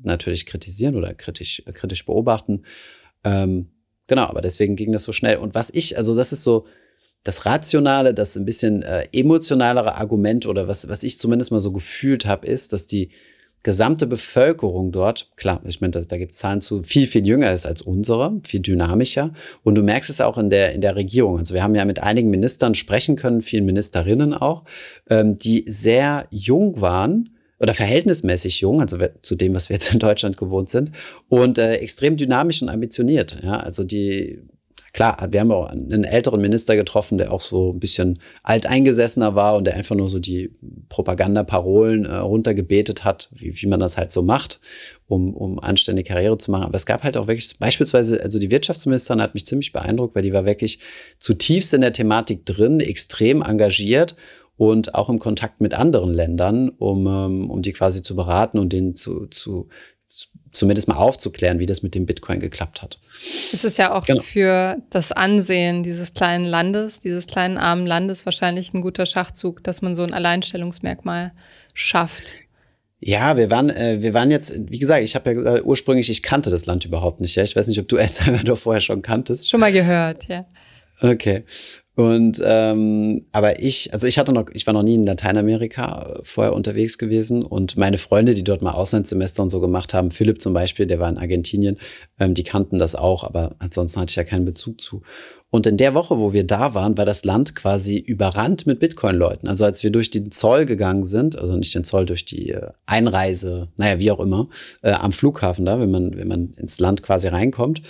natürlich 0.01 0.45
kritisieren 0.47 0.95
oder 0.95 1.13
kritisch, 1.13 1.61
äh, 1.67 1.71
kritisch 1.71 2.05
beobachten. 2.05 2.63
Ähm, 3.23 3.69
Genau, 4.07 4.23
aber 4.23 4.41
deswegen 4.41 4.75
ging 4.75 4.91
das 4.91 5.03
so 5.03 5.11
schnell. 5.11 5.37
Und 5.37 5.55
was 5.55 5.69
ich, 5.69 5.97
also 5.97 6.15
das 6.15 6.33
ist 6.33 6.43
so 6.43 6.65
das 7.23 7.45
rationale, 7.45 8.13
das 8.13 8.35
ein 8.35 8.45
bisschen 8.45 8.83
äh, 8.83 9.07
emotionalere 9.13 9.95
Argument 9.95 10.45
oder 10.45 10.67
was, 10.67 10.89
was 10.89 11.03
ich 11.03 11.19
zumindest 11.19 11.51
mal 11.51 11.61
so 11.61 11.71
gefühlt 11.71 12.25
habe, 12.25 12.45
ist, 12.45 12.73
dass 12.73 12.85
die 12.85 13.11
gesamte 13.63 14.07
Bevölkerung 14.07 14.91
dort, 14.91 15.31
klar, 15.37 15.61
ich 15.65 15.79
meine, 15.79 15.91
da, 15.91 16.01
da 16.01 16.17
gibt 16.17 16.33
es 16.33 16.39
Zahlen 16.39 16.59
zu, 16.59 16.83
viel, 16.83 17.07
viel 17.07 17.25
jünger 17.25 17.53
ist 17.53 17.65
als 17.65 17.81
unsere, 17.81 18.41
viel 18.43 18.59
dynamischer. 18.59 19.33
Und 19.63 19.75
du 19.75 19.83
merkst 19.83 20.09
es 20.09 20.19
auch 20.19 20.37
in 20.37 20.49
der, 20.49 20.73
in 20.73 20.81
der 20.81 20.97
Regierung. 20.97 21.37
Also 21.37 21.53
wir 21.53 21.63
haben 21.63 21.73
ja 21.73 21.85
mit 21.85 22.03
einigen 22.03 22.29
Ministern 22.29 22.75
sprechen 22.75 23.15
können, 23.15 23.41
vielen 23.41 23.65
Ministerinnen 23.65 24.33
auch, 24.33 24.65
ähm, 25.09 25.37
die 25.37 25.63
sehr 25.65 26.27
jung 26.29 26.81
waren 26.81 27.32
oder 27.63 27.73
verhältnismäßig 27.73 28.59
jung, 28.59 28.81
also 28.81 28.97
zu 29.21 29.35
dem, 29.35 29.55
was 29.55 29.69
wir 29.69 29.77
jetzt 29.77 29.93
in 29.93 29.99
Deutschland 29.99 30.35
gewohnt 30.35 30.69
sind, 30.69 30.91
und 31.29 31.57
äh, 31.57 31.75
extrem 31.75 32.17
dynamisch 32.17 32.61
und 32.61 32.67
ambitioniert. 32.67 33.39
Ja, 33.41 33.57
also 33.57 33.85
die, 33.85 34.41
klar, 34.91 35.29
wir 35.31 35.39
haben 35.39 35.51
auch 35.53 35.67
einen 35.67 36.03
älteren 36.03 36.41
Minister 36.41 36.75
getroffen, 36.75 37.17
der 37.17 37.31
auch 37.31 37.39
so 37.39 37.71
ein 37.71 37.79
bisschen 37.79 38.19
alteingesessener 38.43 39.35
war 39.35 39.55
und 39.55 39.63
der 39.63 39.75
einfach 39.75 39.95
nur 39.95 40.09
so 40.09 40.19
die 40.19 40.51
Propagandaparolen 40.89 42.03
äh, 42.03 42.15
runtergebetet 42.15 43.05
hat, 43.05 43.29
wie, 43.33 43.55
wie 43.55 43.67
man 43.67 43.79
das 43.79 43.95
halt 43.95 44.11
so 44.11 44.23
macht, 44.23 44.59
um, 45.07 45.33
um 45.33 45.57
anständige 45.57 46.09
Karriere 46.09 46.37
zu 46.37 46.51
machen. 46.51 46.65
Aber 46.65 46.75
es 46.75 46.85
gab 46.85 47.03
halt 47.03 47.15
auch 47.15 47.27
wirklich, 47.27 47.57
beispielsweise, 47.59 48.21
also 48.21 48.39
die 48.39 48.51
Wirtschaftsministerin 48.51 49.21
hat 49.21 49.35
mich 49.35 49.45
ziemlich 49.45 49.71
beeindruckt, 49.71 50.15
weil 50.15 50.23
die 50.23 50.33
war 50.33 50.45
wirklich 50.45 50.79
zutiefst 51.17 51.73
in 51.73 51.79
der 51.79 51.93
Thematik 51.93 52.45
drin, 52.45 52.81
extrem 52.81 53.41
engagiert 53.41 54.17
und 54.57 54.95
auch 54.95 55.09
im 55.09 55.19
Kontakt 55.19 55.61
mit 55.61 55.73
anderen 55.73 56.13
Ländern, 56.13 56.69
um, 56.69 57.07
ähm, 57.07 57.49
um 57.49 57.61
die 57.61 57.73
quasi 57.73 58.01
zu 58.01 58.15
beraten 58.15 58.59
und 58.59 58.71
denen 58.71 58.95
zu, 58.95 59.27
zu, 59.27 59.69
zumindest 60.51 60.87
mal 60.87 60.95
aufzuklären, 60.95 61.59
wie 61.59 61.65
das 61.65 61.81
mit 61.81 61.95
dem 61.95 62.05
Bitcoin 62.05 62.39
geklappt 62.39 62.81
hat. 62.81 62.99
Es 63.51 63.63
ist 63.63 63.77
ja 63.77 63.93
auch 63.93 64.05
genau. 64.05 64.21
für 64.21 64.77
das 64.89 65.11
Ansehen 65.11 65.83
dieses 65.83 66.13
kleinen 66.13 66.45
Landes, 66.45 67.01
dieses 67.01 67.25
kleinen 67.25 67.57
armen 67.57 67.87
Landes 67.87 68.25
wahrscheinlich 68.25 68.73
ein 68.73 68.81
guter 68.81 69.05
Schachzug, 69.05 69.63
dass 69.63 69.81
man 69.81 69.95
so 69.95 70.03
ein 70.03 70.13
Alleinstellungsmerkmal 70.13 71.33
schafft. 71.73 72.37
Ja, 72.99 73.35
wir 73.35 73.51
waren, 73.51 73.69
äh, 73.69 74.01
wir 74.01 74.13
waren 74.13 74.31
jetzt, 74.31 74.55
wie 74.69 74.79
gesagt, 74.79 75.03
ich 75.03 75.15
habe 75.15 75.31
ja 75.31 75.33
gesagt, 75.33 75.65
ursprünglich, 75.65 76.09
ich 76.09 76.23
kannte 76.23 76.51
das 76.51 76.65
Land 76.67 76.85
überhaupt 76.85 77.19
nicht. 77.19 77.35
Ja? 77.35 77.43
Ich 77.43 77.55
weiß 77.55 77.67
nicht, 77.67 77.79
ob 77.79 77.87
du 77.87 77.97
El 77.97 78.07
Salvador 78.11 78.55
vorher 78.55 78.81
schon 78.81 79.01
kanntest. 79.01 79.49
Schon 79.49 79.59
mal 79.59 79.73
gehört, 79.73 80.27
ja. 80.27 80.45
Okay. 81.01 81.43
Und 81.95 82.41
ähm, 82.43 83.25
aber 83.31 83.59
ich, 83.59 83.93
also 83.93 84.07
ich 84.07 84.17
hatte 84.17 84.33
noch, 84.33 84.47
ich 84.51 84.65
war 84.65 84.73
noch 84.73 84.81
nie 84.81 84.95
in 84.95 85.05
Lateinamerika 85.05 86.15
äh, 86.15 86.19
vorher 86.23 86.53
unterwegs 86.53 86.97
gewesen 86.97 87.43
und 87.43 87.77
meine 87.77 87.99
Freunde, 87.99 88.33
die 88.33 88.43
dort 88.43 88.63
mal 88.63 88.71
Auslandssemester 88.71 89.43
und 89.43 89.49
so 89.49 89.59
gemacht 89.59 89.93
haben, 89.93 90.09
Philipp 90.09 90.41
zum 90.41 90.53
Beispiel, 90.53 90.87
der 90.87 90.99
war 90.99 91.09
in 91.09 91.19
Argentinien, 91.19 91.77
ähm, 92.19 92.33
die 92.33 92.43
kannten 92.43 92.79
das 92.79 92.95
auch, 92.95 93.23
aber 93.23 93.55
ansonsten 93.59 93.99
hatte 93.99 94.09
ich 94.09 94.15
ja 94.15 94.23
keinen 94.23 94.45
Bezug 94.45 94.81
zu. 94.81 95.03
Und 95.51 95.67
in 95.67 95.77
der 95.77 95.93
Woche, 95.93 96.17
wo 96.17 96.33
wir 96.33 96.47
da 96.47 96.73
waren, 96.73 96.97
war 96.97 97.05
das 97.05 97.25
Land 97.25 97.53
quasi 97.53 97.99
überrannt 97.99 98.65
mit 98.65 98.79
Bitcoin-Leuten. 98.79 99.47
Also 99.47 99.65
als 99.65 99.83
wir 99.83 99.91
durch 99.91 100.09
den 100.09 100.31
Zoll 100.31 100.65
gegangen 100.65 101.05
sind, 101.05 101.37
also 101.37 101.55
nicht 101.55 101.75
den 101.75 101.83
Zoll, 101.83 102.07
durch 102.07 102.25
die 102.25 102.49
äh, 102.49 102.71
Einreise, 102.87 103.67
naja, 103.77 103.99
wie 103.99 104.09
auch 104.09 104.19
immer, 104.19 104.49
äh, 104.81 104.93
am 104.93 105.11
Flughafen 105.11 105.63
da, 105.65 105.79
wenn 105.79 105.91
man, 105.91 106.17
wenn 106.17 106.27
man 106.27 106.53
ins 106.57 106.79
Land 106.79 107.03
quasi 107.03 107.27
reinkommt, 107.27 107.83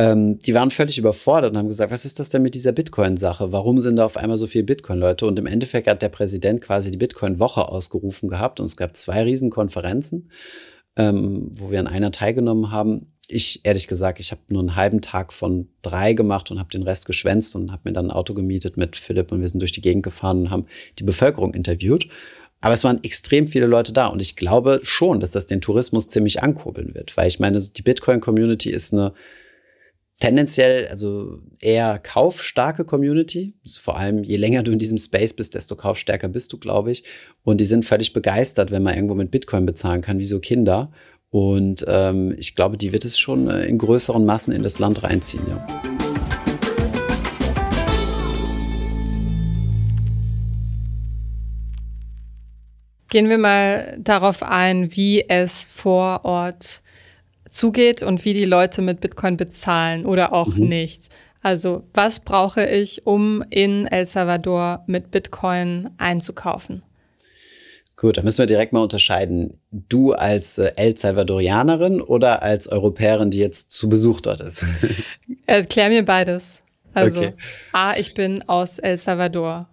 ähm, 0.00 0.38
die 0.38 0.54
waren 0.54 0.70
völlig 0.70 0.96
überfordert 0.96 1.52
und 1.52 1.58
haben 1.58 1.68
gesagt, 1.68 1.92
was 1.92 2.06
ist 2.06 2.18
das 2.18 2.30
denn 2.30 2.40
mit 2.40 2.54
dieser 2.54 2.72
Bitcoin-Sache? 2.72 3.52
Warum 3.52 3.80
sind 3.80 3.96
da 3.96 4.06
auf 4.06 4.16
einmal 4.16 4.38
so 4.38 4.46
viele 4.46 4.64
Bitcoin-Leute? 4.64 5.26
Und 5.26 5.38
im 5.38 5.44
Endeffekt 5.44 5.86
hat 5.88 6.00
der 6.00 6.08
Präsident 6.08 6.62
quasi 6.62 6.90
die 6.90 6.96
Bitcoin-Woche 6.96 7.68
ausgerufen 7.68 8.30
gehabt 8.30 8.60
und 8.60 8.66
es 8.66 8.78
gab 8.78 8.96
zwei 8.96 9.24
Riesenkonferenzen, 9.24 10.30
ähm, 10.96 11.50
wo 11.52 11.70
wir 11.70 11.80
an 11.80 11.86
einer 11.86 12.12
teilgenommen 12.12 12.70
haben. 12.70 13.12
Ich, 13.28 13.60
ehrlich 13.64 13.88
gesagt, 13.88 14.20
ich 14.20 14.30
habe 14.30 14.40
nur 14.48 14.60
einen 14.60 14.74
halben 14.74 15.02
Tag 15.02 15.34
von 15.34 15.68
drei 15.82 16.14
gemacht 16.14 16.50
und 16.50 16.58
habe 16.58 16.70
den 16.70 16.82
Rest 16.82 17.04
geschwänzt 17.04 17.54
und 17.54 17.70
habe 17.70 17.82
mir 17.84 17.92
dann 17.92 18.06
ein 18.06 18.10
Auto 18.10 18.32
gemietet 18.32 18.78
mit 18.78 18.96
Philipp 18.96 19.30
und 19.32 19.42
wir 19.42 19.48
sind 19.48 19.60
durch 19.60 19.72
die 19.72 19.82
Gegend 19.82 20.02
gefahren 20.02 20.44
und 20.44 20.50
haben 20.50 20.66
die 20.98 21.04
Bevölkerung 21.04 21.52
interviewt. 21.52 22.08
Aber 22.62 22.72
es 22.72 22.84
waren 22.84 23.04
extrem 23.04 23.46
viele 23.46 23.66
Leute 23.66 23.92
da 23.92 24.06
und 24.06 24.22
ich 24.22 24.34
glaube 24.36 24.80
schon, 24.82 25.20
dass 25.20 25.32
das 25.32 25.44
den 25.44 25.60
Tourismus 25.60 26.08
ziemlich 26.08 26.42
ankurbeln 26.42 26.94
wird, 26.94 27.18
weil 27.18 27.28
ich 27.28 27.38
meine, 27.38 27.60
die 27.60 27.82
Bitcoin-Community 27.82 28.70
ist 28.70 28.94
eine 28.94 29.12
tendenziell 30.20 30.86
also 30.88 31.38
eher 31.60 31.98
kaufstarke 31.98 32.84
Community. 32.84 33.54
Vor 33.80 33.96
allem, 33.96 34.22
je 34.22 34.36
länger 34.36 34.62
du 34.62 34.70
in 34.70 34.78
diesem 34.78 34.98
Space 34.98 35.32
bist, 35.32 35.54
desto 35.54 35.76
kaufstärker 35.76 36.28
bist 36.28 36.52
du, 36.52 36.58
glaube 36.58 36.92
ich. 36.92 37.04
Und 37.42 37.60
die 37.60 37.64
sind 37.64 37.86
völlig 37.86 38.12
begeistert, 38.12 38.70
wenn 38.70 38.82
man 38.82 38.94
irgendwo 38.94 39.14
mit 39.14 39.30
Bitcoin 39.30 39.66
bezahlen 39.66 40.02
kann, 40.02 40.18
wie 40.18 40.26
so 40.26 40.38
Kinder. 40.38 40.92
Und 41.30 41.84
ähm, 41.88 42.34
ich 42.38 42.54
glaube, 42.54 42.76
die 42.76 42.92
wird 42.92 43.04
es 43.04 43.18
schon 43.18 43.48
äh, 43.48 43.64
in 43.64 43.78
größeren 43.78 44.24
Massen 44.24 44.52
in 44.52 44.62
das 44.62 44.78
Land 44.78 45.02
reinziehen, 45.02 45.42
ja. 45.48 45.66
Gehen 53.08 53.28
wir 53.28 53.38
mal 53.38 53.98
darauf 53.98 54.42
ein, 54.42 54.94
wie 54.94 55.28
es 55.28 55.64
vor 55.64 56.24
Ort 56.24 56.80
zugeht 57.50 58.02
und 58.02 58.24
wie 58.24 58.34
die 58.34 58.44
Leute 58.44 58.82
mit 58.82 59.00
Bitcoin 59.00 59.36
bezahlen 59.36 60.06
oder 60.06 60.32
auch 60.32 60.54
mhm. 60.54 60.68
nicht. 60.68 61.08
Also 61.42 61.84
was 61.94 62.20
brauche 62.20 62.64
ich, 62.66 63.06
um 63.06 63.42
in 63.50 63.86
El 63.86 64.04
Salvador 64.04 64.84
mit 64.86 65.10
Bitcoin 65.10 65.90
einzukaufen? 65.98 66.82
Gut, 67.96 68.16
da 68.16 68.22
müssen 68.22 68.38
wir 68.38 68.46
direkt 68.46 68.72
mal 68.72 68.80
unterscheiden. 68.80 69.60
Du 69.70 70.12
als 70.12 70.58
äh, 70.58 70.72
El 70.76 70.96
Salvadorianerin 70.96 72.00
oder 72.00 72.42
als 72.42 72.66
Europäerin, 72.68 73.30
die 73.30 73.40
jetzt 73.40 73.72
zu 73.72 73.90
Besuch 73.90 74.22
dort 74.22 74.40
ist? 74.40 74.64
Erklär 75.46 75.90
mir 75.90 76.02
beides. 76.02 76.62
Also, 76.94 77.20
okay. 77.20 77.34
A, 77.72 77.96
ich 77.96 78.14
bin 78.14 78.42
aus 78.48 78.78
El 78.78 78.96
Salvador. 78.96 79.68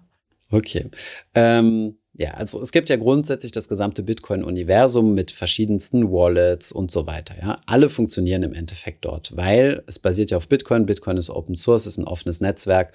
Okay. 0.51 0.89
Ähm, 1.35 1.97
ja, 2.17 2.31
also 2.31 2.61
es 2.61 2.71
gibt 2.71 2.89
ja 2.89 2.95
grundsätzlich 2.95 3.51
das 3.51 3.67
gesamte 3.67 4.01
Bitcoin-Universum 4.01 5.13
mit 5.13 5.29
verschiedensten 5.29 6.11
Wallets 6.11 6.71
und 6.71 6.89
so 6.89 7.05
weiter. 7.05 7.35
Ja, 7.39 7.59
alle 7.67 7.89
funktionieren 7.89 8.41
im 8.41 8.55
Endeffekt 8.55 9.05
dort, 9.05 9.37
weil 9.37 9.83
es 9.85 9.99
basiert 9.99 10.31
ja 10.31 10.37
auf 10.37 10.47
Bitcoin. 10.47 10.87
Bitcoin 10.87 11.17
ist 11.17 11.29
Open 11.29 11.55
Source, 11.55 11.85
ist 11.85 11.99
ein 11.99 12.05
offenes 12.05 12.41
Netzwerk, 12.41 12.91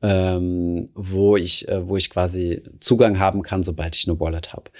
ähm, 0.00 0.88
wo 0.94 1.36
ich, 1.36 1.68
äh, 1.68 1.86
wo 1.86 1.98
ich 1.98 2.08
quasi 2.08 2.62
Zugang 2.80 3.18
haben 3.18 3.42
kann, 3.42 3.62
sobald 3.62 3.94
ich 3.94 4.08
eine 4.08 4.18
Wallet 4.18 4.54
habe. 4.54 4.70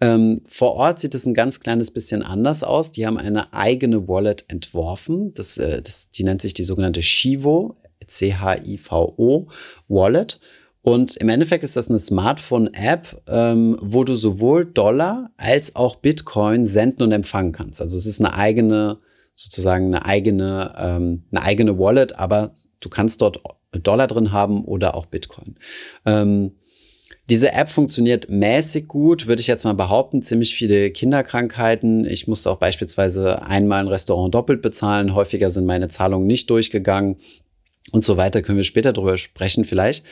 Ähm, 0.00 0.40
vor 0.46 0.72
Ort 0.72 0.98
sieht 0.98 1.14
es 1.14 1.26
ein 1.26 1.34
ganz 1.34 1.60
kleines 1.60 1.90
bisschen 1.90 2.22
anders 2.22 2.62
aus. 2.62 2.90
Die 2.90 3.06
haben 3.06 3.18
eine 3.18 3.52
eigene 3.52 4.08
Wallet 4.08 4.46
entworfen. 4.48 5.34
Das, 5.34 5.58
äh, 5.58 5.82
das, 5.82 6.10
die 6.10 6.24
nennt 6.24 6.40
sich 6.40 6.54
die 6.54 6.64
sogenannte 6.64 7.00
Chivo, 7.00 7.76
C-H-I-V-O 8.06 9.48
Wallet. 9.88 10.40
Und 10.82 11.16
im 11.16 11.28
Endeffekt 11.28 11.62
ist 11.62 11.76
das 11.76 11.88
eine 11.88 11.98
Smartphone-App, 11.98 13.22
ähm, 13.28 13.78
wo 13.80 14.02
du 14.02 14.16
sowohl 14.16 14.66
Dollar 14.66 15.30
als 15.36 15.76
auch 15.76 15.96
Bitcoin 15.96 16.64
senden 16.64 17.04
und 17.04 17.12
empfangen 17.12 17.52
kannst. 17.52 17.80
Also 17.80 17.96
es 17.96 18.04
ist 18.04 18.20
eine 18.20 18.34
eigene, 18.34 18.98
sozusagen 19.36 19.86
eine 19.86 20.04
eigene, 20.04 20.74
ähm, 20.76 21.24
eine 21.30 21.42
eigene 21.42 21.78
Wallet, 21.78 22.18
aber 22.18 22.52
du 22.80 22.88
kannst 22.88 23.22
dort 23.22 23.40
Dollar 23.72 24.08
drin 24.08 24.32
haben 24.32 24.64
oder 24.64 24.96
auch 24.96 25.06
Bitcoin. 25.06 25.54
Ähm, 26.04 26.56
diese 27.30 27.52
App 27.52 27.68
funktioniert 27.68 28.28
mäßig 28.28 28.88
gut, 28.88 29.28
würde 29.28 29.40
ich 29.40 29.46
jetzt 29.46 29.64
mal 29.64 29.74
behaupten. 29.74 30.22
Ziemlich 30.22 30.54
viele 30.54 30.90
Kinderkrankheiten. 30.90 32.04
Ich 32.04 32.26
musste 32.26 32.50
auch 32.50 32.58
beispielsweise 32.58 33.42
einmal 33.42 33.80
ein 33.80 33.88
Restaurant 33.88 34.34
doppelt 34.34 34.60
bezahlen. 34.60 35.14
Häufiger 35.14 35.48
sind 35.48 35.64
meine 35.64 35.88
Zahlungen 35.88 36.26
nicht 36.26 36.50
durchgegangen 36.50 37.18
und 37.90 38.04
so 38.04 38.16
weiter. 38.16 38.42
Können 38.42 38.58
wir 38.58 38.64
später 38.64 38.92
drüber 38.92 39.16
sprechen 39.16 39.64
vielleicht. 39.64 40.04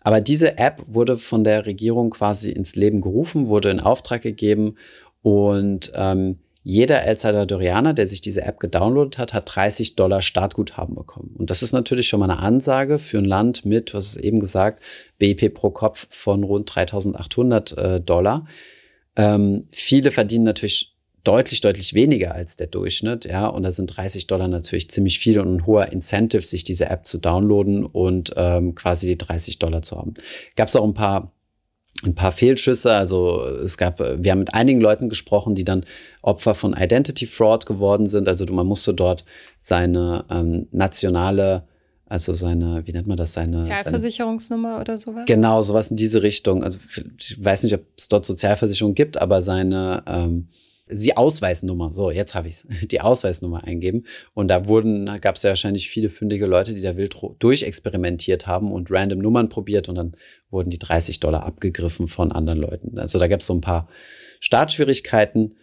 Aber 0.00 0.20
diese 0.20 0.58
App 0.58 0.82
wurde 0.86 1.18
von 1.18 1.44
der 1.44 1.66
Regierung 1.66 2.10
quasi 2.10 2.50
ins 2.50 2.76
Leben 2.76 3.00
gerufen, 3.00 3.48
wurde 3.48 3.70
in 3.70 3.80
Auftrag 3.80 4.22
gegeben 4.22 4.76
und 5.22 5.92
ähm, 5.94 6.38
jeder 6.68 7.04
El 7.04 7.16
Salvadorianer, 7.16 7.94
der 7.94 8.08
sich 8.08 8.20
diese 8.20 8.42
App 8.42 8.58
gedownloadet 8.58 9.18
hat, 9.18 9.32
hat 9.32 9.54
30 9.54 9.94
Dollar 9.94 10.20
Startguthaben 10.20 10.96
bekommen. 10.96 11.32
Und 11.38 11.50
das 11.50 11.62
ist 11.62 11.70
natürlich 11.70 12.08
schon 12.08 12.18
mal 12.18 12.28
eine 12.28 12.40
Ansage 12.40 12.98
für 12.98 13.18
ein 13.18 13.24
Land 13.24 13.64
mit, 13.64 13.92
du 13.92 13.98
hast 13.98 14.08
es 14.08 14.16
eben 14.16 14.40
gesagt, 14.40 14.82
BIP 15.18 15.54
pro 15.54 15.70
Kopf 15.70 16.08
von 16.10 16.42
rund 16.42 16.74
3800 16.74 17.78
äh, 17.78 18.00
Dollar. 18.00 18.48
Ähm, 19.14 19.68
viele 19.70 20.10
verdienen 20.10 20.42
natürlich 20.42 20.95
deutlich, 21.26 21.60
deutlich 21.60 21.94
weniger 21.94 22.34
als 22.34 22.56
der 22.56 22.68
Durchschnitt, 22.68 23.24
ja, 23.24 23.46
und 23.46 23.64
da 23.64 23.72
sind 23.72 23.88
30 23.88 24.26
Dollar 24.26 24.48
natürlich 24.48 24.90
ziemlich 24.90 25.18
viel 25.18 25.40
und 25.40 25.56
ein 25.56 25.66
hoher 25.66 25.90
Incentive, 25.92 26.42
sich 26.42 26.64
diese 26.64 26.88
App 26.88 27.06
zu 27.06 27.18
downloaden 27.18 27.84
und 27.84 28.32
ähm, 28.36 28.74
quasi 28.74 29.06
die 29.08 29.18
30 29.18 29.58
Dollar 29.58 29.82
zu 29.82 29.96
haben. 29.96 30.14
Gab 30.54 30.68
es 30.68 30.76
auch 30.76 30.84
ein 30.84 30.94
paar 30.94 31.32
ein 32.04 32.14
paar 32.14 32.30
Fehlschüsse. 32.30 32.92
Also 32.92 33.42
es 33.46 33.78
gab, 33.78 34.00
wir 34.00 34.30
haben 34.30 34.40
mit 34.40 34.52
einigen 34.52 34.82
Leuten 34.82 35.08
gesprochen, 35.08 35.54
die 35.54 35.64
dann 35.64 35.84
Opfer 36.20 36.54
von 36.54 36.74
Identity 36.74 37.24
Fraud 37.24 37.64
geworden 37.64 38.06
sind. 38.06 38.28
Also 38.28 38.44
man 38.52 38.66
musste 38.66 38.92
dort 38.92 39.24
seine 39.56 40.26
ähm, 40.30 40.68
nationale, 40.72 41.64
also 42.04 42.34
seine, 42.34 42.86
wie 42.86 42.92
nennt 42.92 43.06
man 43.06 43.16
das, 43.16 43.32
seine 43.32 43.62
Sozialversicherungsnummer 43.62 44.72
seine, 44.72 44.80
oder 44.82 44.98
sowas? 44.98 45.24
Genau, 45.26 45.62
sowas 45.62 45.90
in 45.90 45.96
diese 45.96 46.22
Richtung. 46.22 46.62
Also 46.62 46.78
ich 47.18 47.42
weiß 47.42 47.62
nicht, 47.62 47.74
ob 47.74 47.80
es 47.96 48.08
dort 48.08 48.26
Sozialversicherung 48.26 48.94
gibt, 48.94 49.16
aber 49.16 49.40
seine 49.40 50.02
ähm, 50.06 50.48
die 50.88 51.16
Ausweisnummer, 51.16 51.90
so 51.90 52.10
jetzt 52.10 52.34
habe 52.34 52.48
ich 52.48 52.56
es, 52.56 52.66
die 52.88 53.00
Ausweisnummer 53.00 53.64
eingeben. 53.64 54.04
Und 54.34 54.48
da 54.48 54.66
wurden, 54.66 55.06
gab 55.20 55.36
es 55.36 55.42
ja 55.42 55.50
wahrscheinlich 55.50 55.88
viele 55.88 56.08
fündige 56.08 56.46
Leute, 56.46 56.74
die 56.74 56.82
da 56.82 56.96
wild 56.96 57.16
durchexperimentiert 57.38 58.46
haben 58.46 58.72
und 58.72 58.90
random 58.90 59.18
Nummern 59.18 59.48
probiert 59.48 59.88
und 59.88 59.96
dann 59.96 60.12
wurden 60.50 60.70
die 60.70 60.78
30 60.78 61.20
Dollar 61.20 61.44
abgegriffen 61.44 62.08
von 62.08 62.32
anderen 62.32 62.60
Leuten. 62.60 62.98
Also 62.98 63.18
da 63.18 63.26
gab 63.26 63.40
es 63.40 63.46
so 63.46 63.54
ein 63.54 63.60
paar 63.60 63.88
Startschwierigkeiten. 64.40 65.56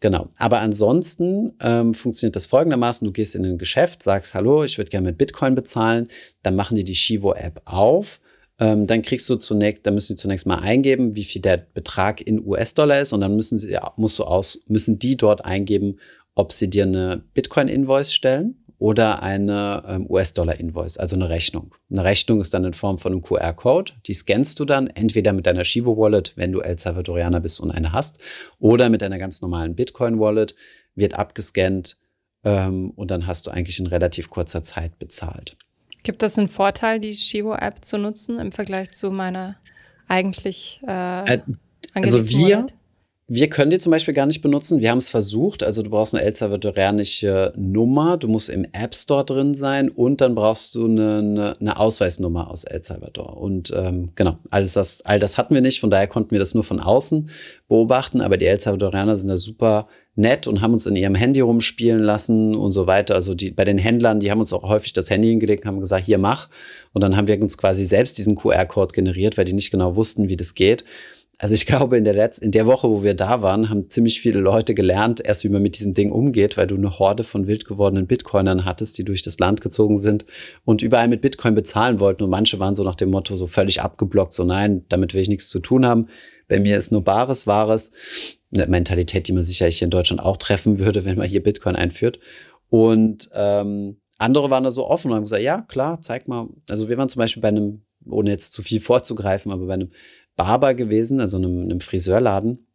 Genau. 0.00 0.28
Aber 0.36 0.60
ansonsten 0.60 1.54
ähm, 1.60 1.92
funktioniert 1.92 2.36
das 2.36 2.46
folgendermaßen. 2.46 3.04
Du 3.04 3.10
gehst 3.10 3.34
in 3.34 3.44
ein 3.44 3.58
Geschäft, 3.58 4.02
sagst, 4.02 4.32
hallo, 4.32 4.62
ich 4.62 4.78
würde 4.78 4.90
gerne 4.90 5.08
mit 5.08 5.18
Bitcoin 5.18 5.56
bezahlen. 5.56 6.06
Dann 6.44 6.54
machen 6.54 6.76
die 6.76 6.84
die 6.84 6.94
Shivo-App 6.94 7.62
auf 7.64 8.20
ähm, 8.58 8.86
dann 8.86 9.02
kriegst 9.02 9.28
du 9.30 9.36
zunächst, 9.36 9.86
dann 9.86 9.94
müssen 9.94 10.16
die 10.16 10.20
zunächst 10.20 10.46
mal 10.46 10.58
eingeben, 10.58 11.14
wie 11.14 11.24
viel 11.24 11.42
der 11.42 11.58
Betrag 11.58 12.20
in 12.20 12.44
US-Dollar 12.44 13.00
ist 13.00 13.12
und 13.12 13.20
dann 13.20 13.36
müssen 13.36 13.58
sie, 13.58 13.78
musst 13.96 14.18
du 14.18 14.24
aus, 14.24 14.62
müssen 14.66 14.98
die 14.98 15.16
dort 15.16 15.44
eingeben, 15.44 15.98
ob 16.34 16.52
sie 16.52 16.68
dir 16.68 16.84
eine 16.84 17.22
Bitcoin-Invoice 17.34 18.12
stellen 18.12 18.64
oder 18.78 19.22
eine 19.22 19.82
ähm, 19.88 20.06
US-Dollar-Invoice, 20.08 20.98
also 20.98 21.16
eine 21.16 21.28
Rechnung. 21.28 21.74
Eine 21.90 22.04
Rechnung 22.04 22.40
ist 22.40 22.54
dann 22.54 22.64
in 22.64 22.74
Form 22.74 22.98
von 22.98 23.12
einem 23.12 23.22
QR-Code. 23.22 23.92
Die 24.06 24.14
scannst 24.14 24.60
du 24.60 24.64
dann 24.64 24.86
entweder 24.86 25.32
mit 25.32 25.46
deiner 25.46 25.64
Shivo-Wallet, 25.64 26.36
wenn 26.36 26.52
du 26.52 26.60
El 26.60 26.78
Salvadorianer 26.78 27.40
bist 27.40 27.58
und 27.60 27.72
eine 27.72 27.92
hast, 27.92 28.20
oder 28.60 28.88
mit 28.88 29.02
einer 29.02 29.18
ganz 29.18 29.40
normalen 29.40 29.74
Bitcoin-Wallet, 29.74 30.54
wird 30.94 31.14
abgescannt 31.14 31.98
ähm, 32.44 32.90
und 32.90 33.10
dann 33.10 33.26
hast 33.26 33.46
du 33.46 33.50
eigentlich 33.50 33.80
in 33.80 33.88
relativ 33.88 34.30
kurzer 34.30 34.62
Zeit 34.62 34.98
bezahlt. 34.98 35.56
Gibt 36.08 36.22
es 36.22 36.38
einen 36.38 36.48
Vorteil, 36.48 37.00
die 37.00 37.12
Shivo-App 37.12 37.84
zu 37.84 37.98
nutzen 37.98 38.38
im 38.38 38.50
Vergleich 38.50 38.92
zu 38.92 39.10
meiner 39.10 39.56
eigentlich 40.06 40.80
äh, 40.88 41.34
äh 41.34 41.40
Also 41.92 42.26
wir, 42.30 42.64
wir 43.26 43.50
können 43.50 43.70
die 43.70 43.78
zum 43.78 43.90
Beispiel 43.90 44.14
gar 44.14 44.24
nicht 44.24 44.40
benutzen. 44.40 44.80
Wir 44.80 44.90
haben 44.90 44.96
es 44.96 45.10
versucht. 45.10 45.62
Also 45.62 45.82
du 45.82 45.90
brauchst 45.90 46.14
eine 46.14 46.24
El 46.24 46.34
Salvadorianische 46.34 47.52
Nummer, 47.58 48.16
du 48.16 48.26
musst 48.26 48.48
im 48.48 48.64
App 48.72 48.94
Store 48.94 49.22
drin 49.22 49.54
sein 49.54 49.90
und 49.90 50.22
dann 50.22 50.34
brauchst 50.34 50.76
du 50.76 50.86
eine, 50.86 51.18
eine, 51.18 51.56
eine 51.60 51.78
Ausweisnummer 51.78 52.50
aus 52.50 52.64
El 52.64 52.82
Salvador. 52.82 53.36
Und 53.36 53.70
ähm, 53.76 54.12
genau, 54.14 54.38
alles 54.48 54.72
das, 54.72 55.02
all 55.04 55.18
das 55.18 55.36
hatten 55.36 55.52
wir 55.52 55.60
nicht. 55.60 55.78
Von 55.78 55.90
daher 55.90 56.06
konnten 56.06 56.30
wir 56.30 56.38
das 56.38 56.54
nur 56.54 56.64
von 56.64 56.80
außen 56.80 57.28
beobachten. 57.68 58.22
Aber 58.22 58.38
die 58.38 58.46
El 58.46 58.58
Salvadorianer 58.58 59.18
sind 59.18 59.28
da 59.28 59.36
super 59.36 59.88
nett 60.18 60.46
und 60.46 60.60
haben 60.60 60.72
uns 60.72 60.86
in 60.86 60.96
ihrem 60.96 61.14
Handy 61.14 61.40
rumspielen 61.40 62.02
lassen 62.02 62.54
und 62.54 62.72
so 62.72 62.86
weiter. 62.86 63.14
Also 63.14 63.34
die, 63.34 63.50
bei 63.50 63.64
den 63.64 63.78
Händlern, 63.78 64.20
die 64.20 64.30
haben 64.30 64.40
uns 64.40 64.52
auch 64.52 64.64
häufig 64.64 64.92
das 64.92 65.10
Handy 65.10 65.28
hingelegt 65.28 65.64
und 65.64 65.68
haben 65.68 65.80
gesagt, 65.80 66.04
hier 66.04 66.18
mach. 66.18 66.48
Und 66.92 67.02
dann 67.02 67.16
haben 67.16 67.28
wir 67.28 67.40
uns 67.40 67.56
quasi 67.56 67.84
selbst 67.84 68.18
diesen 68.18 68.34
QR-Code 68.34 68.92
generiert, 68.92 69.38
weil 69.38 69.44
die 69.44 69.52
nicht 69.52 69.70
genau 69.70 69.96
wussten, 69.96 70.28
wie 70.28 70.36
das 70.36 70.54
geht. 70.54 70.84
Also 71.38 71.54
ich 71.54 71.66
glaube, 71.66 71.96
in 71.96 72.04
der, 72.04 72.14
Letz 72.14 72.38
in 72.38 72.50
der 72.50 72.66
Woche, 72.66 72.90
wo 72.90 73.02
wir 73.02 73.14
da 73.14 73.42
waren, 73.42 73.70
haben 73.70 73.90
ziemlich 73.90 74.20
viele 74.20 74.40
Leute 74.40 74.74
gelernt, 74.74 75.22
erst 75.24 75.44
wie 75.44 75.48
man 75.48 75.62
mit 75.62 75.78
diesem 75.78 75.94
Ding 75.94 76.10
umgeht, 76.10 76.56
weil 76.56 76.66
du 76.66 76.76
eine 76.76 76.98
Horde 76.98 77.24
von 77.24 77.46
wild 77.46 77.64
gewordenen 77.64 78.06
Bitcoinern 78.06 78.64
hattest, 78.64 78.98
die 78.98 79.04
durch 79.04 79.22
das 79.22 79.38
Land 79.38 79.60
gezogen 79.60 79.96
sind 79.96 80.26
und 80.64 80.82
überall 80.82 81.08
mit 81.08 81.22
Bitcoin 81.22 81.54
bezahlen 81.54 82.00
wollten. 82.00 82.24
Und 82.24 82.30
manche 82.30 82.58
waren 82.58 82.74
so 82.74 82.82
nach 82.82 82.96
dem 82.96 83.10
Motto 83.10 83.36
so 83.36 83.46
völlig 83.46 83.80
abgeblockt, 83.80 84.32
so 84.32 84.44
nein, 84.44 84.84
damit 84.88 85.14
will 85.14 85.22
ich 85.22 85.28
nichts 85.28 85.48
zu 85.48 85.60
tun 85.60 85.86
haben. 85.86 86.08
Bei 86.48 86.58
mir 86.58 86.76
ist 86.76 86.90
nur 86.90 87.04
Bares, 87.04 87.46
Wahres 87.46 87.92
eine 88.52 88.66
Mentalität, 88.66 89.28
die 89.28 89.32
man 89.32 89.42
sicherlich 89.42 89.78
hier 89.78 89.86
in 89.86 89.90
Deutschland 89.90 90.22
auch 90.22 90.36
treffen 90.36 90.78
würde, 90.78 91.04
wenn 91.04 91.18
man 91.18 91.28
hier 91.28 91.42
Bitcoin 91.42 91.76
einführt. 91.76 92.18
Und 92.70 93.30
ähm, 93.34 94.00
andere 94.18 94.50
waren 94.50 94.64
da 94.64 94.70
so 94.70 94.86
offen 94.86 95.10
und 95.10 95.16
haben 95.16 95.24
gesagt, 95.24 95.42
ja, 95.42 95.62
klar, 95.62 96.00
zeig 96.00 96.28
mal. 96.28 96.48
Also 96.68 96.88
wir 96.88 96.96
waren 96.96 97.08
zum 97.08 97.20
Beispiel 97.20 97.42
bei 97.42 97.48
einem, 97.48 97.82
ohne 98.04 98.30
jetzt 98.30 98.52
zu 98.52 98.62
viel 98.62 98.80
vorzugreifen, 98.80 99.52
aber 99.52 99.66
bei 99.66 99.74
einem 99.74 99.90
Barber 100.36 100.74
gewesen, 100.74 101.20
also 101.20 101.36
einem, 101.36 101.62
einem 101.62 101.80
Friseurladen, 101.80 102.66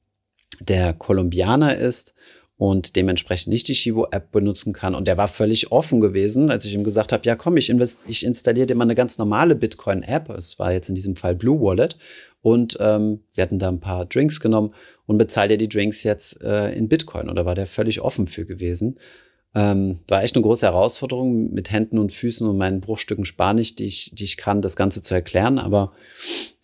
der 0.60 0.94
Kolumbianer 0.94 1.76
ist 1.76 2.14
und 2.58 2.96
dementsprechend 2.96 3.52
nicht 3.52 3.68
die 3.68 3.76
Shibo-App 3.76 4.32
benutzen 4.32 4.74
kann. 4.74 4.96
Und 4.96 5.08
der 5.08 5.18
war 5.18 5.28
völlig 5.28 5.72
offen 5.72 6.00
gewesen, 6.02 6.50
als 6.50 6.66
ich 6.66 6.74
ihm 6.74 6.84
gesagt 6.84 7.12
habe, 7.12 7.26
ja 7.26 7.36
komm, 7.36 7.58
ich, 7.58 7.70
ich 8.08 8.26
installiere 8.26 8.68
dir 8.68 8.76
mal 8.76 8.84
eine 8.84 8.96
ganz 8.96 9.18
normale 9.18 9.56
Bitcoin-App. 9.56 10.30
Es 10.30 10.60
war 10.60 10.72
jetzt 10.72 10.90
in 10.90 10.96
diesem 10.96 11.16
Fall 11.16 11.36
Blue 11.36 11.60
Wallet. 11.60 11.98
Und 12.44 12.78
ähm, 12.82 13.22
wir 13.34 13.42
hatten 13.42 13.58
da 13.58 13.70
ein 13.70 13.80
paar 13.80 14.06
Drinks 14.06 14.42
genommen 14.42 14.74
und 15.06 15.18
bezahlt 15.18 15.50
dir 15.50 15.58
die 15.58 15.70
Drinks 15.70 16.04
jetzt 16.04 16.42
äh, 16.44 16.74
in 16.74 16.90
Bitcoin. 16.90 17.30
Oder 17.30 17.46
war 17.46 17.56
der 17.56 17.66
völlig 17.66 18.02
offen 18.02 18.28
für 18.28 18.46
gewesen. 18.46 19.00
Ähm, 19.56 20.00
war 20.10 20.24
echt 20.24 20.36
eine 20.36 20.44
große 20.44 20.66
Herausforderung, 20.66 21.54
mit 21.54 21.72
Händen 21.72 21.98
und 22.00 22.12
Füßen 22.12 22.46
und 22.48 22.58
meinen 22.58 22.82
Bruchstücken 22.82 23.24
Spanisch, 23.24 23.76
die 23.76 23.86
ich, 23.86 24.12
die 24.14 24.26
ich 24.26 24.36
kann, 24.36 24.62
das 24.62 24.76
Ganze 24.76 25.02
zu 25.02 25.14
erklären. 25.14 25.58
Aber 25.58 25.94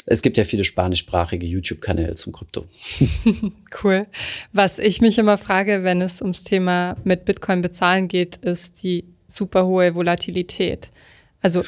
es 0.06 0.22
gibt 0.22 0.36
ja 0.36 0.44
viele 0.44 0.66
spanischsprachige 0.66 1.48
YouTube-Kanäle 1.48 2.16
zum 2.16 2.34
Krypto. 2.34 2.66
cool. 3.84 4.08
Was 4.52 4.80
ich 4.80 5.00
mich 5.00 5.18
immer 5.18 5.38
frage, 5.38 5.86
wenn 5.86 6.02
es 6.02 6.22
ums 6.22 6.44
Thema 6.44 6.98
mit 7.06 7.24
Bitcoin 7.24 7.62
bezahlen 7.62 8.10
geht, 8.10 8.36
ist 8.38 8.84
die 8.84 9.06
super 9.28 9.66
hohe 9.66 9.96
Volatilität. 9.96 10.90
Also 11.42 11.64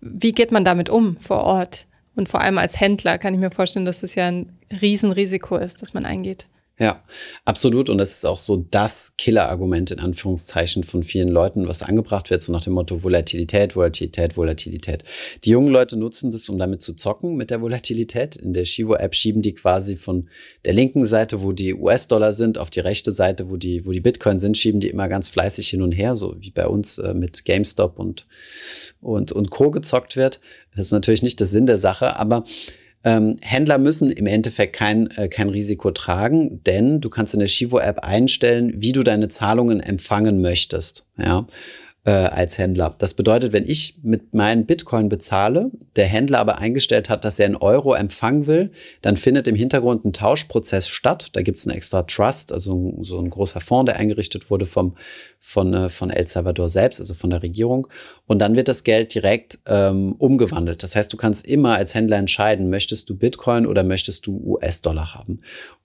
wie 0.00 0.32
geht 0.32 0.50
man 0.50 0.64
damit 0.64 0.88
um 0.88 1.18
vor 1.18 1.42
Ort? 1.42 1.86
Und 2.14 2.28
vor 2.28 2.40
allem 2.40 2.58
als 2.58 2.80
Händler 2.80 3.18
kann 3.18 3.34
ich 3.34 3.40
mir 3.40 3.50
vorstellen, 3.50 3.84
dass 3.84 4.02
es 4.02 4.14
ja 4.14 4.26
ein 4.26 4.58
Riesenrisiko 4.80 5.56
ist, 5.56 5.82
das 5.82 5.94
man 5.94 6.04
eingeht. 6.04 6.46
Ja, 6.80 7.04
absolut. 7.44 7.90
Und 7.90 7.98
das 7.98 8.12
ist 8.12 8.24
auch 8.24 8.38
so 8.38 8.56
das 8.56 9.14
Killer-Argument 9.18 9.90
in 9.90 9.98
Anführungszeichen 9.98 10.82
von 10.82 11.02
vielen 11.02 11.28
Leuten, 11.28 11.68
was 11.68 11.82
angebracht 11.82 12.30
wird, 12.30 12.40
so 12.40 12.52
nach 12.52 12.64
dem 12.64 12.72
Motto 12.72 13.02
Volatilität, 13.02 13.76
Volatilität, 13.76 14.34
Volatilität. 14.38 15.04
Die 15.44 15.50
jungen 15.50 15.68
Leute 15.68 15.98
nutzen 15.98 16.32
das, 16.32 16.48
um 16.48 16.56
damit 16.56 16.80
zu 16.80 16.94
zocken 16.94 17.36
mit 17.36 17.50
der 17.50 17.60
Volatilität. 17.60 18.36
In 18.36 18.54
der 18.54 18.64
Shivo-App 18.64 19.14
schieben 19.14 19.42
die 19.42 19.52
quasi 19.52 19.94
von 19.94 20.30
der 20.64 20.72
linken 20.72 21.04
Seite, 21.04 21.42
wo 21.42 21.52
die 21.52 21.74
US-Dollar 21.74 22.32
sind, 22.32 22.56
auf 22.56 22.70
die 22.70 22.80
rechte 22.80 23.12
Seite, 23.12 23.50
wo 23.50 23.58
die, 23.58 23.84
wo 23.84 23.92
die 23.92 24.00
Bitcoin 24.00 24.38
sind, 24.38 24.56
schieben 24.56 24.80
die 24.80 24.88
immer 24.88 25.08
ganz 25.08 25.28
fleißig 25.28 25.68
hin 25.68 25.82
und 25.82 25.92
her, 25.92 26.16
so 26.16 26.34
wie 26.38 26.50
bei 26.50 26.66
uns 26.66 26.96
äh, 26.96 27.12
mit 27.12 27.44
GameStop 27.44 27.98
und, 27.98 28.26
und, 29.02 29.32
und 29.32 29.50
Co. 29.50 29.70
gezockt 29.70 30.16
wird. 30.16 30.40
Das 30.74 30.86
ist 30.86 30.92
natürlich 30.92 31.22
nicht 31.22 31.40
der 31.40 31.46
Sinn 31.46 31.66
der 31.66 31.76
Sache, 31.76 32.16
aber 32.16 32.44
ähm, 33.04 33.36
Händler 33.40 33.78
müssen 33.78 34.10
im 34.10 34.26
Endeffekt 34.26 34.74
kein, 34.76 35.10
äh, 35.12 35.28
kein 35.28 35.48
Risiko 35.48 35.90
tragen, 35.90 36.62
denn 36.64 37.00
du 37.00 37.08
kannst 37.08 37.34
in 37.34 37.40
der 37.40 37.48
Shivo-App 37.48 38.00
einstellen, 38.00 38.74
wie 38.76 38.92
du 38.92 39.02
deine 39.02 39.28
Zahlungen 39.28 39.80
empfangen 39.80 40.40
möchtest. 40.40 41.06
Ja? 41.16 41.46
Äh, 42.04 42.10
als 42.10 42.56
Händler. 42.56 42.94
Das 42.98 43.14
bedeutet, 43.14 43.52
wenn 43.52 43.68
ich 43.68 43.98
mit 44.02 44.32
meinen 44.32 44.64
Bitcoin 44.64 45.10
bezahle, 45.10 45.70
der 45.96 46.06
Händler 46.06 46.38
aber 46.38 46.58
eingestellt 46.58 47.10
hat, 47.10 47.24
dass 47.24 47.38
er 47.38 47.46
einen 47.46 47.56
Euro 47.56 47.92
empfangen 47.94 48.46
will, 48.46 48.72
dann 49.02 49.18
findet 49.18 49.46
im 49.46 49.54
Hintergrund 49.54 50.04
ein 50.04 50.14
Tauschprozess 50.14 50.88
statt. 50.88 51.28
Da 51.34 51.42
gibt 51.42 51.58
es 51.58 51.66
einen 51.66 51.76
extra 51.76 52.02
Trust, 52.04 52.52
also 52.52 52.98
so 53.02 53.18
ein 53.18 53.28
großer 53.28 53.60
Fonds, 53.60 53.90
der 53.90 53.98
eingerichtet 53.98 54.50
wurde 54.50 54.64
vom, 54.64 54.96
von, 55.38 55.74
äh, 55.74 55.88
von 55.90 56.08
El 56.08 56.26
Salvador 56.26 56.70
selbst, 56.70 57.00
also 57.00 57.12
von 57.12 57.30
der 57.30 57.42
Regierung. 57.42 57.86
Und 58.26 58.38
dann 58.38 58.56
wird 58.56 58.68
das 58.68 58.82
Geld 58.82 59.14
direkt 59.14 59.58
ähm, 59.66 60.12
umgewandelt. 60.12 60.82
Das 60.82 60.96
heißt, 60.96 61.12
du 61.12 61.18
kannst 61.18 61.46
immer 61.46 61.74
als 61.74 61.94
Händler 61.94 62.16
entscheiden, 62.16 62.70
möchtest 62.70 63.10
du 63.10 63.16
Bitcoin 63.16 63.66
oder 63.66 63.82
möchtest 63.82 64.26
du 64.26 64.40
US-Dollar 64.42 65.14
haben. 65.14 65.40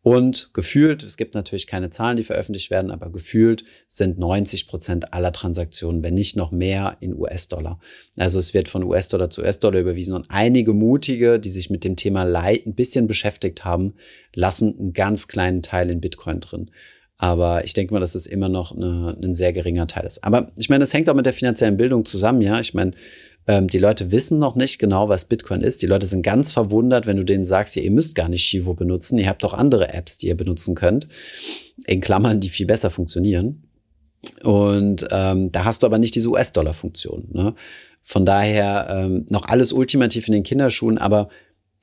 Und 0.05 0.51
gefühlt, 0.53 1.01
es 1.01 1.17
gibt 1.17 1.33
natürlich 1.33 1.65
keine 1.65 1.89
Zahlen, 1.89 2.15
die 2.15 2.23
veröffentlicht 2.23 2.69
werden, 2.69 2.91
aber 2.91 3.09
gefühlt 3.09 3.63
sind 3.87 4.19
90 4.19 4.67
Prozent 4.67 5.13
aller 5.15 5.33
Transaktionen, 5.33 6.03
wenn 6.03 6.13
nicht 6.13 6.35
noch 6.35 6.51
mehr, 6.51 6.97
in 6.99 7.17
US-Dollar. 7.17 7.79
Also 8.15 8.37
es 8.37 8.53
wird 8.53 8.67
von 8.67 8.83
US-Dollar 8.83 9.31
zu 9.31 9.41
US-Dollar 9.41 9.79
überwiesen 9.79 10.13
und 10.13 10.27
einige 10.29 10.73
mutige, 10.73 11.39
die 11.39 11.49
sich 11.49 11.71
mit 11.71 11.83
dem 11.83 11.95
Thema 11.95 12.21
Leid 12.21 12.67
ein 12.67 12.75
bisschen 12.75 13.07
beschäftigt 13.07 13.65
haben, 13.65 13.95
lassen 14.35 14.77
einen 14.77 14.93
ganz 14.93 15.27
kleinen 15.27 15.63
Teil 15.63 15.89
in 15.89 16.01
Bitcoin 16.01 16.39
drin. 16.39 16.69
Aber 17.17 17.65
ich 17.65 17.73
denke 17.73 17.91
mal, 17.91 17.99
dass 17.99 18.13
es 18.13 18.27
immer 18.27 18.47
noch 18.47 18.75
eine, 18.75 19.17
ein 19.23 19.33
sehr 19.33 19.53
geringer 19.53 19.87
Teil 19.87 20.05
ist. 20.05 20.23
Aber 20.23 20.51
ich 20.55 20.69
meine, 20.69 20.83
das 20.83 20.93
hängt 20.93 21.09
auch 21.09 21.15
mit 21.15 21.25
der 21.25 21.33
finanziellen 21.33 21.77
Bildung 21.77 22.05
zusammen, 22.05 22.43
ja. 22.43 22.59
Ich 22.59 22.75
meine, 22.75 22.91
ähm, 23.47 23.67
die 23.67 23.77
Leute 23.77 24.11
wissen 24.11 24.39
noch 24.39 24.55
nicht 24.55 24.79
genau, 24.79 25.09
was 25.09 25.25
Bitcoin 25.25 25.61
ist. 25.61 25.81
Die 25.81 25.87
Leute 25.87 26.05
sind 26.05 26.23
ganz 26.23 26.51
verwundert, 26.51 27.05
wenn 27.05 27.17
du 27.17 27.23
denen 27.23 27.45
sagst, 27.45 27.75
ja, 27.75 27.81
ihr 27.81 27.91
müsst 27.91 28.15
gar 28.15 28.29
nicht 28.29 28.43
Shivo 28.43 28.73
benutzen. 28.73 29.17
Ihr 29.17 29.29
habt 29.29 29.43
doch 29.43 29.53
andere 29.53 29.93
Apps, 29.93 30.17
die 30.17 30.27
ihr 30.27 30.37
benutzen 30.37 30.75
könnt. 30.75 31.07
In 31.85 32.01
Klammern, 32.01 32.39
die 32.39 32.49
viel 32.49 32.65
besser 32.65 32.89
funktionieren. 32.89 33.63
Und 34.43 35.07
ähm, 35.11 35.51
da 35.51 35.65
hast 35.65 35.83
du 35.83 35.87
aber 35.87 35.99
nicht 35.99 36.15
diese 36.15 36.29
US-Dollar-Funktion. 36.29 37.29
Ne? 37.31 37.53
Von 38.01 38.25
daher 38.25 38.87
ähm, 38.89 39.25
noch 39.29 39.47
alles 39.47 39.71
ultimativ 39.71 40.27
in 40.27 40.33
den 40.33 40.43
Kinderschuhen, 40.43 40.97
aber 40.97 41.29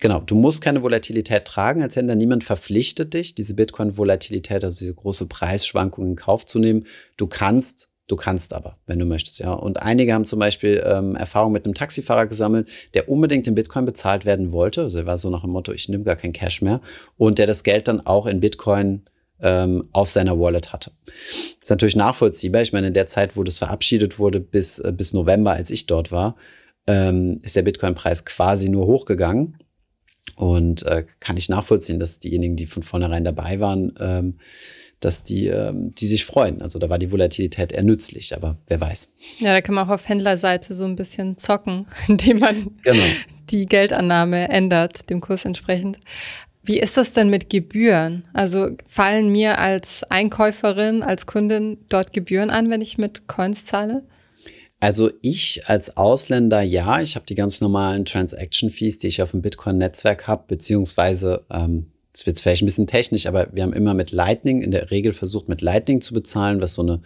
genau, 0.01 0.21
du 0.21 0.35
musst 0.35 0.61
keine 0.61 0.83
Volatilität 0.83 1.45
tragen 1.45 1.83
als 1.83 1.95
Händler. 1.95 2.17
Niemand 2.17 2.43
verpflichtet 2.43 3.15
dich, 3.15 3.37
diese 3.37 3.55
Bitcoin-Volatilität, 3.55 4.65
also 4.65 4.81
diese 4.81 4.95
große 4.95 5.27
Preisschwankung 5.27 6.07
in 6.07 6.17
Kauf 6.17 6.45
zu 6.45 6.59
nehmen. 6.59 6.87
Du 7.17 7.29
kannst 7.29 7.92
Du 8.09 8.17
kannst 8.17 8.53
aber, 8.53 8.79
wenn 8.87 8.99
du 8.99 9.05
möchtest, 9.05 9.39
ja. 9.39 9.53
Und 9.53 9.81
einige 9.81 10.13
haben 10.13 10.25
zum 10.25 10.39
Beispiel 10.39 10.83
ähm, 10.85 11.15
Erfahrung 11.15 11.53
mit 11.53 11.65
einem 11.65 11.75
Taxifahrer 11.75 12.27
gesammelt, 12.27 12.69
der 12.95 13.09
unbedingt 13.09 13.47
in 13.47 13.55
Bitcoin 13.55 13.87
bezahlt 13.87 14.25
werden 14.25 14.53
wollte. 14.53 14.83
Also 14.83 14.99
er 14.99 15.07
war 15.07 15.19
so 15.19 15.31
nach 15.31 15.43
dem 15.43 15.51
Motto, 15.51 15.73
ich 15.73 15.89
nehme 15.89 16.05
gar 16.05 16.17
kein 16.17 16.33
Cash 16.33 16.63
mehr. 16.63 16.81
Und 17.17 17.39
der 17.39 17.47
das 17.47 17.63
Geld 17.63 17.89
dann 17.89 18.05
auch 18.05 18.27
in 18.27 18.41
Bitcoin 18.41 19.03
ähm, 19.41 19.89
auf 19.93 20.11
seiner 20.11 20.39
Wallet 20.39 20.73
hatte. 20.73 20.93
Das 21.07 21.63
ist 21.63 21.71
natürlich 21.71 21.97
nachvollziehbar. 21.97 22.63
Ich 22.63 22.73
meine, 22.73 22.89
in 22.89 22.95
der 22.95 23.07
Zeit, 23.07 23.37
wo 23.37 23.45
das 23.45 23.59
verabschiedet 23.59 24.19
wurde, 24.19 24.41
bis, 24.41 24.79
äh, 24.79 24.93
bis 24.93 25.13
November, 25.13 25.53
als 25.53 25.71
ich 25.71 25.87
dort 25.87 26.11
war, 26.11 26.37
ähm, 26.87 27.41
ist 27.43 27.57
der 27.57 27.63
Bitcoin-Preis 27.63 28.25
quasi 28.25 28.69
nur 28.69 28.87
hochgegangen. 28.87 29.59
Und 30.37 30.85
äh, 30.85 31.05
kann 31.21 31.37
ich 31.37 31.49
nachvollziehen, 31.49 31.99
dass 31.99 32.21
diejenigen, 32.21 32.57
die 32.57 32.67
von 32.67 32.83
vornherein 32.83 33.25
dabei 33.25 33.61
waren, 33.61 33.93
ähm, 33.99 34.39
dass 35.05 35.23
die, 35.23 35.49
ähm, 35.49 35.95
die 35.95 36.07
sich 36.07 36.25
freuen. 36.25 36.63
Also 36.63 36.79
da 36.79 36.89
war 36.89 36.99
die 36.99 37.11
Volatilität 37.11 37.73
eher 37.73 37.83
nützlich, 37.83 38.35
aber 38.35 38.57
wer 38.69 38.81
weiß. 38.81 39.13
Ja, 39.39 39.53
da 39.53 39.61
kann 39.61 39.75
man 39.75 39.87
auch 39.87 39.93
auf 39.93 40.09
Händlerseite 40.09 40.75
so 40.75 40.85
ein 40.85 40.97
bisschen 40.97 41.37
zocken, 41.39 41.87
indem 42.09 42.39
man 42.39 42.71
genau. 42.83 43.05
die 43.51 43.67
Geldannahme 43.67 44.49
ändert, 44.49 45.11
dem 45.11 45.21
Kurs 45.21 45.45
entsprechend. 45.45 45.99
Wie 46.65 46.79
ist 46.79 46.97
das 46.97 47.13
denn 47.13 47.29
mit 47.29 47.51
Gebühren? 47.51 48.25
Also 48.33 48.71
fallen 48.87 49.31
mir 49.33 49.59
als 49.59 50.05
Einkäuferin, 50.05 51.03
als 51.03 51.27
Kundin 51.27 51.79
dort 51.89 52.13
Gebühren 52.13 52.51
an, 52.51 52.71
wenn 52.71 52.81
ich 52.81 52.99
mit 52.99 53.27
Coins 53.27 53.67
zahle? 53.67 54.05
Also 54.79 55.11
ich 55.23 55.69
als 55.69 55.97
Ausländer 55.97 56.61
ja, 56.61 57.01
ich 57.01 57.17
habe 57.17 57.27
die 57.27 57.35
ganz 57.35 57.61
normalen 57.61 58.05
Transaction 58.05 58.71
Fees, 58.71 58.99
die 58.99 59.09
ich 59.09 59.23
auf 59.23 59.33
dem 59.33 59.43
Bitcoin-Netzwerk 59.43 60.29
habe, 60.29 60.45
beziehungsweise 60.47 61.45
ähm, 61.51 61.87
das 62.13 62.27
wird 62.27 62.39
vielleicht 62.39 62.63
ein 62.63 62.67
bisschen 62.67 62.87
technisch, 62.87 63.27
aber 63.27 63.49
wir 63.53 63.63
haben 63.63 63.73
immer 63.73 63.95
mit 63.95 64.11
Lightning 64.11 64.61
in 64.61 64.71
der 64.71 64.91
Regel 64.91 65.15
versucht, 65.15 65.49
mit 65.49 65.63
Lightning 65.63 66.03
zu 66.03 66.13
bezahlen, 66.13 66.61
was 66.61 66.75
so 66.75 66.83
eine 66.83 67.01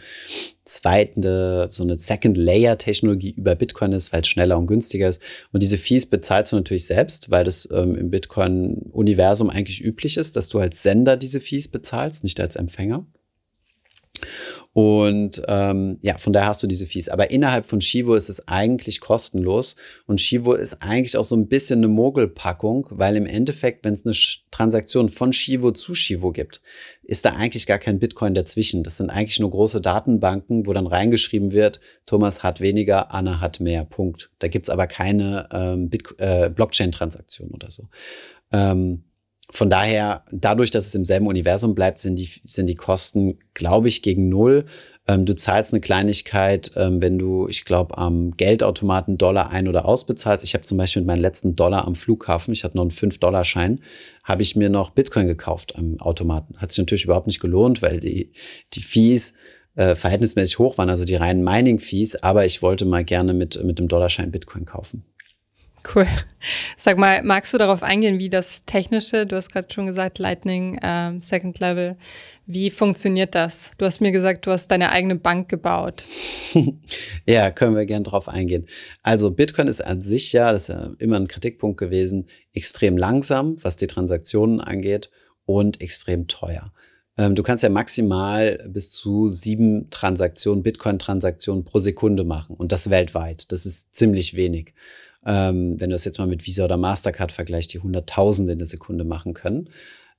zweite, 0.64 1.68
so 1.70 1.84
eine 1.84 1.96
Second 1.96 2.36
Layer 2.36 2.76
Technologie 2.76 3.30
über 3.30 3.54
Bitcoin 3.54 3.92
ist, 3.92 4.12
weil 4.12 4.22
es 4.22 4.28
schneller 4.28 4.58
und 4.58 4.66
günstiger 4.66 5.08
ist. 5.08 5.22
Und 5.52 5.62
diese 5.62 5.78
Fees 5.78 6.06
bezahlst 6.06 6.50
du 6.50 6.56
natürlich 6.56 6.86
selbst, 6.86 7.30
weil 7.30 7.44
das 7.44 7.68
ähm, 7.72 7.96
im 7.96 8.10
Bitcoin-Universum 8.10 9.48
eigentlich 9.48 9.80
üblich 9.80 10.16
ist, 10.16 10.34
dass 10.34 10.48
du 10.48 10.58
als 10.58 10.82
Sender 10.82 11.16
diese 11.16 11.38
Fees 11.40 11.68
bezahlst, 11.68 12.24
nicht 12.24 12.40
als 12.40 12.56
Empfänger. 12.56 13.06
Und 14.76 15.40
ähm, 15.48 15.96
ja, 16.02 16.18
von 16.18 16.34
daher 16.34 16.48
hast 16.48 16.62
du 16.62 16.66
diese 16.66 16.84
Fees. 16.84 17.08
Aber 17.08 17.30
innerhalb 17.30 17.64
von 17.64 17.80
Shivo 17.80 18.14
ist 18.14 18.28
es 18.28 18.46
eigentlich 18.46 19.00
kostenlos. 19.00 19.74
Und 20.06 20.20
Shivo 20.20 20.52
ist 20.52 20.82
eigentlich 20.82 21.16
auch 21.16 21.24
so 21.24 21.34
ein 21.34 21.48
bisschen 21.48 21.78
eine 21.78 21.88
Mogelpackung, 21.88 22.86
weil 22.90 23.16
im 23.16 23.24
Endeffekt, 23.24 23.86
wenn 23.86 23.94
es 23.94 24.04
eine 24.04 24.14
Transaktion 24.50 25.08
von 25.08 25.32
Shivo 25.32 25.70
zu 25.70 25.94
Shivo 25.94 26.30
gibt, 26.30 26.60
ist 27.04 27.24
da 27.24 27.30
eigentlich 27.30 27.66
gar 27.66 27.78
kein 27.78 27.98
Bitcoin 27.98 28.34
dazwischen. 28.34 28.82
Das 28.82 28.98
sind 28.98 29.08
eigentlich 29.08 29.40
nur 29.40 29.48
große 29.48 29.80
Datenbanken, 29.80 30.66
wo 30.66 30.74
dann 30.74 30.86
reingeschrieben 30.86 31.52
wird, 31.52 31.80
Thomas 32.04 32.42
hat 32.42 32.60
weniger, 32.60 33.14
Anna 33.14 33.40
hat 33.40 33.60
mehr. 33.60 33.82
Punkt. 33.86 34.30
Da 34.40 34.48
gibt's 34.48 34.68
aber 34.68 34.86
keine 34.86 35.48
ähm, 35.52 35.88
äh, 36.18 36.50
Blockchain-Transaktion 36.50 37.48
oder 37.48 37.70
so. 37.70 37.88
Ähm, 38.52 39.04
von 39.50 39.70
daher, 39.70 40.24
dadurch, 40.32 40.70
dass 40.70 40.86
es 40.86 40.94
im 40.94 41.04
selben 41.04 41.26
Universum 41.28 41.74
bleibt, 41.74 42.00
sind 42.00 42.18
die, 42.18 42.28
sind 42.44 42.66
die 42.66 42.74
Kosten, 42.74 43.38
glaube 43.54 43.88
ich, 43.88 44.02
gegen 44.02 44.28
null. 44.28 44.66
Ähm, 45.06 45.24
du 45.24 45.36
zahlst 45.36 45.72
eine 45.72 45.80
Kleinigkeit, 45.80 46.72
ähm, 46.74 47.00
wenn 47.00 47.18
du, 47.18 47.46
ich 47.48 47.64
glaube, 47.64 47.96
am 47.96 48.36
Geldautomaten 48.36 49.18
Dollar 49.18 49.50
ein- 49.50 49.68
oder 49.68 49.84
ausbezahlst. 49.84 50.44
Ich 50.44 50.54
habe 50.54 50.64
zum 50.64 50.78
Beispiel 50.78 51.02
mit 51.02 51.06
meinen 51.06 51.20
letzten 51.20 51.54
Dollar 51.54 51.86
am 51.86 51.94
Flughafen, 51.94 52.52
ich 52.52 52.64
hatte 52.64 52.76
noch 52.76 52.82
einen 52.82 52.90
5-Dollar-Schein, 52.90 53.80
habe 54.24 54.42
ich 54.42 54.56
mir 54.56 54.68
noch 54.68 54.90
Bitcoin 54.90 55.28
gekauft 55.28 55.76
am 55.76 56.00
Automaten. 56.00 56.56
Hat 56.56 56.72
sich 56.72 56.78
natürlich 56.78 57.04
überhaupt 57.04 57.28
nicht 57.28 57.40
gelohnt, 57.40 57.82
weil 57.82 58.00
die, 58.00 58.32
die 58.74 58.82
Fees 58.82 59.34
äh, 59.76 59.94
verhältnismäßig 59.94 60.58
hoch 60.58 60.76
waren, 60.76 60.90
also 60.90 61.04
die 61.04 61.14
reinen 61.14 61.44
Mining-Fees, 61.44 62.22
aber 62.22 62.46
ich 62.46 62.62
wollte 62.62 62.84
mal 62.84 63.04
gerne 63.04 63.32
mit, 63.32 63.62
mit 63.62 63.78
dem 63.78 63.86
Dollarschein 63.86 64.32
Bitcoin 64.32 64.64
kaufen. 64.64 65.04
Cool. 65.94 66.06
Sag 66.76 66.98
mal, 66.98 67.22
magst 67.22 67.52
du 67.54 67.58
darauf 67.58 67.82
eingehen, 67.82 68.18
wie 68.18 68.30
das 68.30 68.64
technische, 68.64 69.26
du 69.26 69.36
hast 69.36 69.52
gerade 69.52 69.68
schon 69.72 69.86
gesagt, 69.86 70.18
Lightning, 70.18 70.78
ähm, 70.82 71.20
Second 71.20 71.58
Level, 71.60 71.96
wie 72.46 72.70
funktioniert 72.70 73.34
das? 73.34 73.72
Du 73.78 73.84
hast 73.84 74.00
mir 74.00 74.12
gesagt, 74.12 74.46
du 74.46 74.50
hast 74.50 74.68
deine 74.68 74.90
eigene 74.90 75.16
Bank 75.16 75.48
gebaut. 75.48 76.06
ja, 77.26 77.50
können 77.50 77.76
wir 77.76 77.86
gerne 77.86 78.04
drauf 78.04 78.28
eingehen. 78.28 78.66
Also 79.02 79.30
Bitcoin 79.30 79.68
ist 79.68 79.84
an 79.84 80.00
sich 80.00 80.32
ja, 80.32 80.52
das 80.52 80.62
ist 80.62 80.68
ja 80.68 80.90
immer 80.98 81.16
ein 81.16 81.28
Kritikpunkt 81.28 81.78
gewesen, 81.78 82.26
extrem 82.52 82.96
langsam, 82.96 83.56
was 83.62 83.76
die 83.76 83.86
Transaktionen 83.86 84.60
angeht 84.60 85.10
und 85.44 85.80
extrem 85.80 86.26
teuer. 86.26 86.72
Ähm, 87.18 87.34
du 87.34 87.42
kannst 87.42 87.64
ja 87.64 87.70
maximal 87.70 88.64
bis 88.68 88.90
zu 88.90 89.28
sieben 89.28 89.88
Transaktionen, 89.90 90.62
Bitcoin-Transaktionen 90.62 91.64
pro 91.64 91.78
Sekunde 91.78 92.24
machen 92.24 92.56
und 92.56 92.72
das 92.72 92.90
weltweit. 92.90 93.50
Das 93.52 93.66
ist 93.66 93.94
ziemlich 93.94 94.34
wenig 94.34 94.74
ähm, 95.26 95.78
wenn 95.80 95.90
du 95.90 95.94
das 95.94 96.04
jetzt 96.04 96.18
mal 96.18 96.28
mit 96.28 96.46
Visa 96.46 96.64
oder 96.64 96.76
Mastercard 96.76 97.32
vergleichst, 97.32 97.74
die 97.74 97.80
Hunderttausende 97.80 98.52
in 98.52 98.58
der 98.58 98.66
Sekunde 98.66 99.04
machen 99.04 99.34
können. 99.34 99.68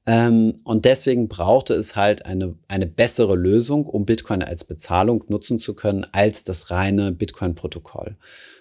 Ähm, 0.05 0.55
und 0.63 0.85
deswegen 0.85 1.27
brauchte 1.27 1.73
es 1.73 1.95
halt 1.95 2.25
eine, 2.25 2.55
eine 2.67 2.87
bessere 2.87 3.35
Lösung, 3.35 3.85
um 3.85 4.05
Bitcoin 4.05 4.43
als 4.43 4.63
Bezahlung 4.63 5.23
nutzen 5.27 5.59
zu 5.59 5.73
können, 5.73 6.05
als 6.11 6.43
das 6.43 6.71
reine 6.71 7.11
Bitcoin-Protokoll. 7.11 8.17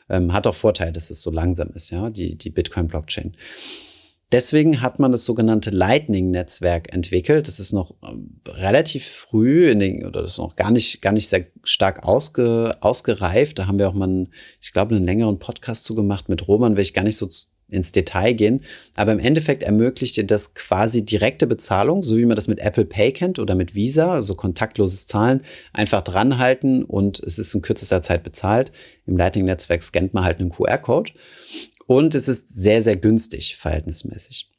Ähm, 0.08 0.32
hat 0.32 0.46
auch 0.46 0.54
Vorteil, 0.54 0.92
dass 0.92 1.10
es 1.10 1.20
so 1.20 1.30
langsam 1.30 1.70
ist, 1.74 1.90
ja, 1.90 2.10
die, 2.10 2.36
die 2.36 2.50
Bitcoin-Blockchain. 2.50 3.36
Deswegen 4.32 4.82
hat 4.82 4.98
man 4.98 5.12
das 5.12 5.24
sogenannte 5.24 5.70
Lightning-Netzwerk 5.70 6.92
entwickelt. 6.92 7.46
Das 7.46 7.60
ist 7.60 7.72
noch 7.72 7.94
ähm, 8.02 8.40
relativ 8.46 9.06
früh 9.06 9.70
in 9.70 9.78
den, 9.78 10.04
oder 10.04 10.22
das 10.22 10.32
ist 10.32 10.38
noch 10.38 10.56
gar 10.56 10.72
nicht, 10.72 11.00
gar 11.00 11.12
nicht 11.12 11.28
sehr 11.28 11.46
stark 11.62 12.02
ausge, 12.02 12.76
ausgereift. 12.80 13.58
Da 13.58 13.68
haben 13.68 13.78
wir 13.78 13.88
auch 13.88 13.94
mal, 13.94 14.08
einen, 14.08 14.32
ich 14.60 14.72
glaube, 14.72 14.96
einen 14.96 15.04
längeren 15.04 15.38
Podcast 15.38 15.84
zugemacht 15.84 16.28
mit 16.28 16.48
Roman, 16.48 16.74
will 16.74 16.82
ich 16.82 16.92
gar 16.92 17.04
nicht 17.04 17.16
so 17.16 17.28
ins 17.68 17.92
Detail 17.92 18.32
gehen. 18.32 18.62
Aber 18.96 19.12
im 19.12 19.20
Endeffekt 19.20 19.62
ermöglicht 19.62 20.16
dir 20.16 20.26
das 20.26 20.54
quasi 20.54 21.04
direkte 21.04 21.46
Bezahlung, 21.46 22.02
so 22.02 22.16
wie 22.16 22.24
man 22.24 22.36
das 22.36 22.48
mit 22.48 22.58
Apple 22.58 22.84
Pay 22.84 23.12
kennt 23.12 23.38
oder 23.38 23.54
mit 23.54 23.76
Visa, 23.76 24.12
also 24.12 24.34
kontaktloses 24.34 25.06
Zahlen, 25.06 25.42
einfach 25.72 26.02
dranhalten 26.02 26.84
und 26.84 27.20
es 27.20 27.38
ist 27.38 27.54
in 27.54 27.62
kürzester 27.62 28.02
Zeit 28.02 28.22
bezahlt. 28.24 28.72
Im 29.06 29.16
Lightning-Netzwerk 29.16 29.82
scannt 29.82 30.14
man 30.14 30.24
halt 30.24 30.40
einen 30.40 30.50
QR-Code 30.50 31.12
und 31.86 32.14
es 32.14 32.28
ist 32.28 32.48
sehr, 32.48 32.82
sehr 32.82 32.96
günstig, 32.96 33.56
verhältnismäßig. 33.56 34.50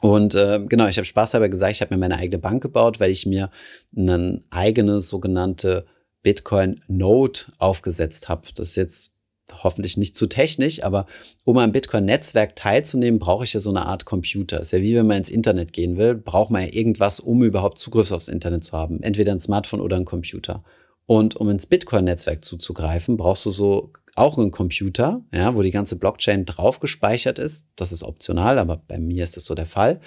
Und 0.00 0.34
äh, 0.34 0.60
genau, 0.68 0.86
ich 0.86 0.96
habe 0.96 1.06
Spaß 1.06 1.32
dabei 1.32 1.48
gesagt, 1.48 1.72
ich 1.72 1.80
habe 1.80 1.94
mir 1.94 2.00
meine 2.00 2.18
eigene 2.18 2.38
Bank 2.38 2.62
gebaut, 2.62 3.00
weil 3.00 3.10
ich 3.10 3.26
mir 3.26 3.50
eine 3.96 4.42
eigene 4.50 5.00
sogenannte 5.00 5.86
Bitcoin 6.22 6.80
Node 6.88 7.40
aufgesetzt 7.58 8.28
habe. 8.28 8.48
Das 8.54 8.70
ist 8.70 8.76
jetzt 8.76 9.14
hoffentlich 9.62 9.96
nicht 9.96 10.16
zu 10.16 10.26
technisch, 10.26 10.82
aber 10.82 11.06
um 11.44 11.58
am 11.58 11.72
Bitcoin-Netzwerk 11.72 12.56
teilzunehmen, 12.56 13.20
brauche 13.20 13.44
ich 13.44 13.52
ja 13.52 13.60
so 13.60 13.70
eine 13.70 13.86
Art 13.86 14.04
Computer. 14.04 14.60
ist 14.60 14.72
ja 14.72 14.80
wie 14.80 14.94
wenn 14.94 15.06
man 15.06 15.18
ins 15.18 15.30
Internet 15.30 15.72
gehen 15.72 15.96
will, 15.96 16.14
braucht 16.14 16.50
man 16.50 16.62
ja 16.62 16.72
irgendwas, 16.72 17.20
um 17.20 17.42
überhaupt 17.42 17.78
Zugriff 17.78 18.10
aufs 18.10 18.28
Internet 18.28 18.64
zu 18.64 18.72
haben. 18.72 19.02
Entweder 19.02 19.32
ein 19.32 19.40
Smartphone 19.40 19.80
oder 19.80 19.96
ein 19.96 20.06
Computer. 20.06 20.64
Und 21.06 21.36
um 21.36 21.50
ins 21.50 21.66
Bitcoin-Netzwerk 21.66 22.44
zuzugreifen, 22.44 23.16
brauchst 23.16 23.44
du 23.44 23.50
so 23.50 23.92
auch 24.16 24.38
einen 24.38 24.52
Computer, 24.52 25.22
ja, 25.32 25.54
wo 25.54 25.62
die 25.62 25.72
ganze 25.72 25.96
Blockchain 25.96 26.46
drauf 26.46 26.78
gespeichert 26.78 27.38
ist. 27.38 27.68
Das 27.74 27.90
ist 27.90 28.04
optional, 28.04 28.58
aber 28.58 28.80
bei 28.86 28.98
mir 28.98 29.24
ist 29.24 29.36
das 29.36 29.44
so 29.44 29.54
der 29.54 29.66
Fall. 29.66 30.00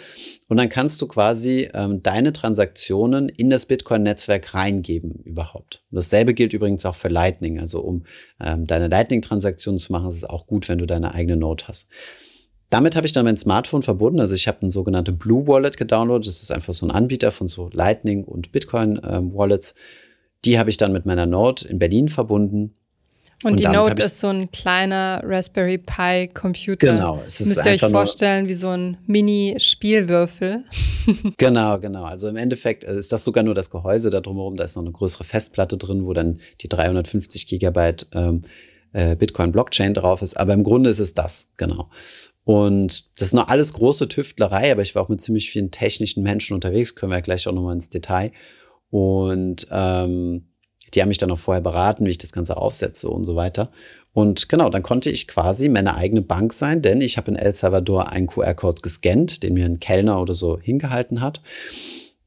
Und 0.48 0.58
dann 0.58 0.70
kannst 0.70 1.02
du 1.02 1.08
quasi 1.08 1.70
ähm, 1.74 2.02
deine 2.04 2.32
Transaktionen 2.32 3.28
in 3.28 3.50
das 3.50 3.65
Bitcoin-Netzwerk 3.65 4.54
reingeben 4.54 5.12
überhaupt. 5.24 5.84
Und 5.91 5.98
dasselbe 5.98 6.34
gilt 6.34 6.54
übrigens 6.54 6.86
auch 6.86 6.96
für 6.96 7.10
Lightning. 7.10 7.60
Also 7.60 7.82
um 7.82 8.06
ähm, 8.39 8.65
deine 8.65 8.88
Lightning-Transaktionen 8.88 9.80
zu 9.80 9.91
machen, 9.91 10.08
ist 10.08 10.15
es 10.15 10.26
auch 10.26 10.48
gut, 10.48 10.70
wenn 10.70 10.78
du 10.78 10.86
deine 10.86 11.13
eigene 11.13 11.36
Node 11.36 11.65
hast. 11.67 11.89
Damit 12.70 12.96
habe 12.96 13.08
ich 13.08 13.13
dann 13.13 13.26
mein 13.26 13.38
Smartphone 13.38 13.84
verbunden. 13.84 14.22
Also 14.22 14.36
ich 14.36 14.48
habe 14.48 14.65
ein 14.65 14.72
sogenannte 14.72 15.12
Blue 15.12 15.48
Wallet 15.48 15.78
gedownloadet. 15.78 16.28
Das 16.28 16.41
ist 16.41 16.52
einfach 16.52 16.74
so 16.74 16.86
ein 16.86 16.91
Anbieter 16.91 17.32
von 17.32 17.48
so 17.48 17.70
Lightning 17.74 18.24
und 18.24 18.54
Bitcoin 18.54 19.02
ähm, 19.04 19.34
Wallets. 19.34 19.76
Die 20.46 20.60
habe 20.60 20.70
ich 20.70 20.78
dann 20.78 20.93
mit 20.93 21.06
meiner 21.06 21.26
Node 21.26 21.67
in 21.67 21.80
Berlin 21.80 22.08
verbunden 22.08 22.74
und, 23.43 23.52
und 23.52 23.60
die 23.60 23.67
Note 23.67 24.02
ist 24.02 24.19
so 24.19 24.28
ein 24.28 24.50
kleiner 24.52 25.21
Raspberry 25.23 25.78
Pi 25.78 26.28
Computer. 26.34 26.93
Genau. 26.93 27.21
Es 27.26 27.39
ist 27.39 27.50
Müsst 27.50 27.65
ihr 27.67 27.73
euch 27.73 27.82
vorstellen, 27.82 28.47
wie 28.47 28.56
so 28.56 28.69
ein 28.69 28.97
Mini-Spielwürfel. 29.06 30.63
genau, 31.38 31.78
genau. 31.78 32.04
Also 32.04 32.30
im 32.30 32.36
Endeffekt 32.36 32.84
ist 32.84 33.12
das 33.12 33.23
sogar 33.23 33.43
nur 33.43 33.54
das 33.54 33.69
Gehäuse 33.69 34.10
da 34.10 34.21
drumherum. 34.21 34.58
Da 34.58 34.63
ist 34.63 34.76
noch 34.76 34.82
eine 34.82 34.91
größere 34.91 35.23
Festplatte 35.23 35.78
drin, 35.78 36.06
wo 36.06 36.13
dann 36.13 36.39
die 36.62 36.67
350 36.67 37.45
Gigabyte 37.45 38.08
ähm, 38.13 38.41
äh, 38.93 39.15
Bitcoin 39.15 39.52
Blockchain 39.52 39.93
drauf 39.93 40.23
ist. 40.23 40.36
Aber 40.36 40.54
im 40.54 40.63
Grunde 40.63 40.89
ist 40.89 41.00
es 41.00 41.13
das, 41.13 41.52
genau. 41.58 41.91
Und 42.43 43.19
das 43.19 43.28
ist 43.28 43.34
noch 43.34 43.50
alles 43.50 43.73
große 43.73 44.08
Tüftlerei, 44.08 44.71
aber 44.71 44.82
ich 44.82 44.95
war 44.95 45.04
auch 45.04 45.10
mit 45.10 45.21
ziemlich 45.21 45.52
vielen 45.52 45.69
technischen 45.69 46.23
Menschen 46.23 46.56
unterwegs, 46.56 46.95
können 46.95 47.12
wir 47.12 47.17
ja 47.17 47.21
gleich 47.21 47.47
auch 47.47 47.52
nochmal 47.52 47.76
ins 47.76 47.89
Detail. 47.89 48.32
Und 48.89 49.67
ähm, 49.69 50.47
die 50.98 51.02
haben 51.04 51.10
mich 51.10 51.20
dann 51.20 51.30
auch 51.30 51.38
vorher 51.38 51.62
beraten, 51.62 52.08
wie 52.08 52.10
ich 52.10 52.18
das 52.18 52.32
Ganze 52.32 52.58
aufsetze 52.58 53.08
und 53.08 53.24
so 53.24 53.36
weiter. 53.36 53.70
Und 54.14 54.50
genau, 54.50 54.72
dann 54.72 54.82
konnte 54.82 55.12
ich 55.12 55.28
quasi 55.28 55.70
meine 55.70 55.96
eigene 55.96 56.24
Bank 56.24 56.52
sein, 56.52 56.82
denn 56.82 57.02
ich 57.02 57.18
habe 57.18 57.30
in 57.30 57.38
El 57.38 57.54
Salvador 57.54 58.10
einen 58.10 58.26
QR-Code 58.26 58.82
gescannt, 58.82 59.44
den 59.44 59.54
mir 59.54 59.66
ein 59.66 59.80
Kellner 59.80 60.20
oder 60.20 60.34
so 60.34 60.60
hingehalten 60.60 61.22
hat. 61.22 61.44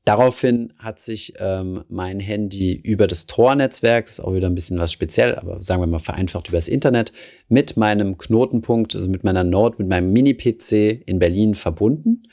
Daraufhin 0.04 0.72
hat 0.78 1.00
sich 1.00 1.34
ähm, 1.40 1.82
mein 1.88 2.20
Handy 2.20 2.74
über 2.74 3.08
das 3.08 3.26
Tor-Netzwerk, 3.26 4.06
ist 4.06 4.20
auch 4.20 4.34
wieder 4.34 4.48
ein 4.48 4.54
bisschen 4.54 4.78
was 4.78 4.92
speziell, 4.92 5.34
aber 5.34 5.60
sagen 5.60 5.82
wir 5.82 5.88
mal 5.88 5.98
vereinfacht 5.98 6.46
über 6.46 6.58
das 6.58 6.68
Internet, 6.68 7.12
mit 7.48 7.76
meinem 7.76 8.18
Knotenpunkt, 8.18 8.94
also 8.94 9.08
mit 9.08 9.24
meiner 9.24 9.42
Node, 9.42 9.78
mit 9.78 9.88
meinem 9.88 10.12
Mini-PC 10.12 11.02
in 11.06 11.18
Berlin 11.18 11.56
verbunden. 11.56 12.28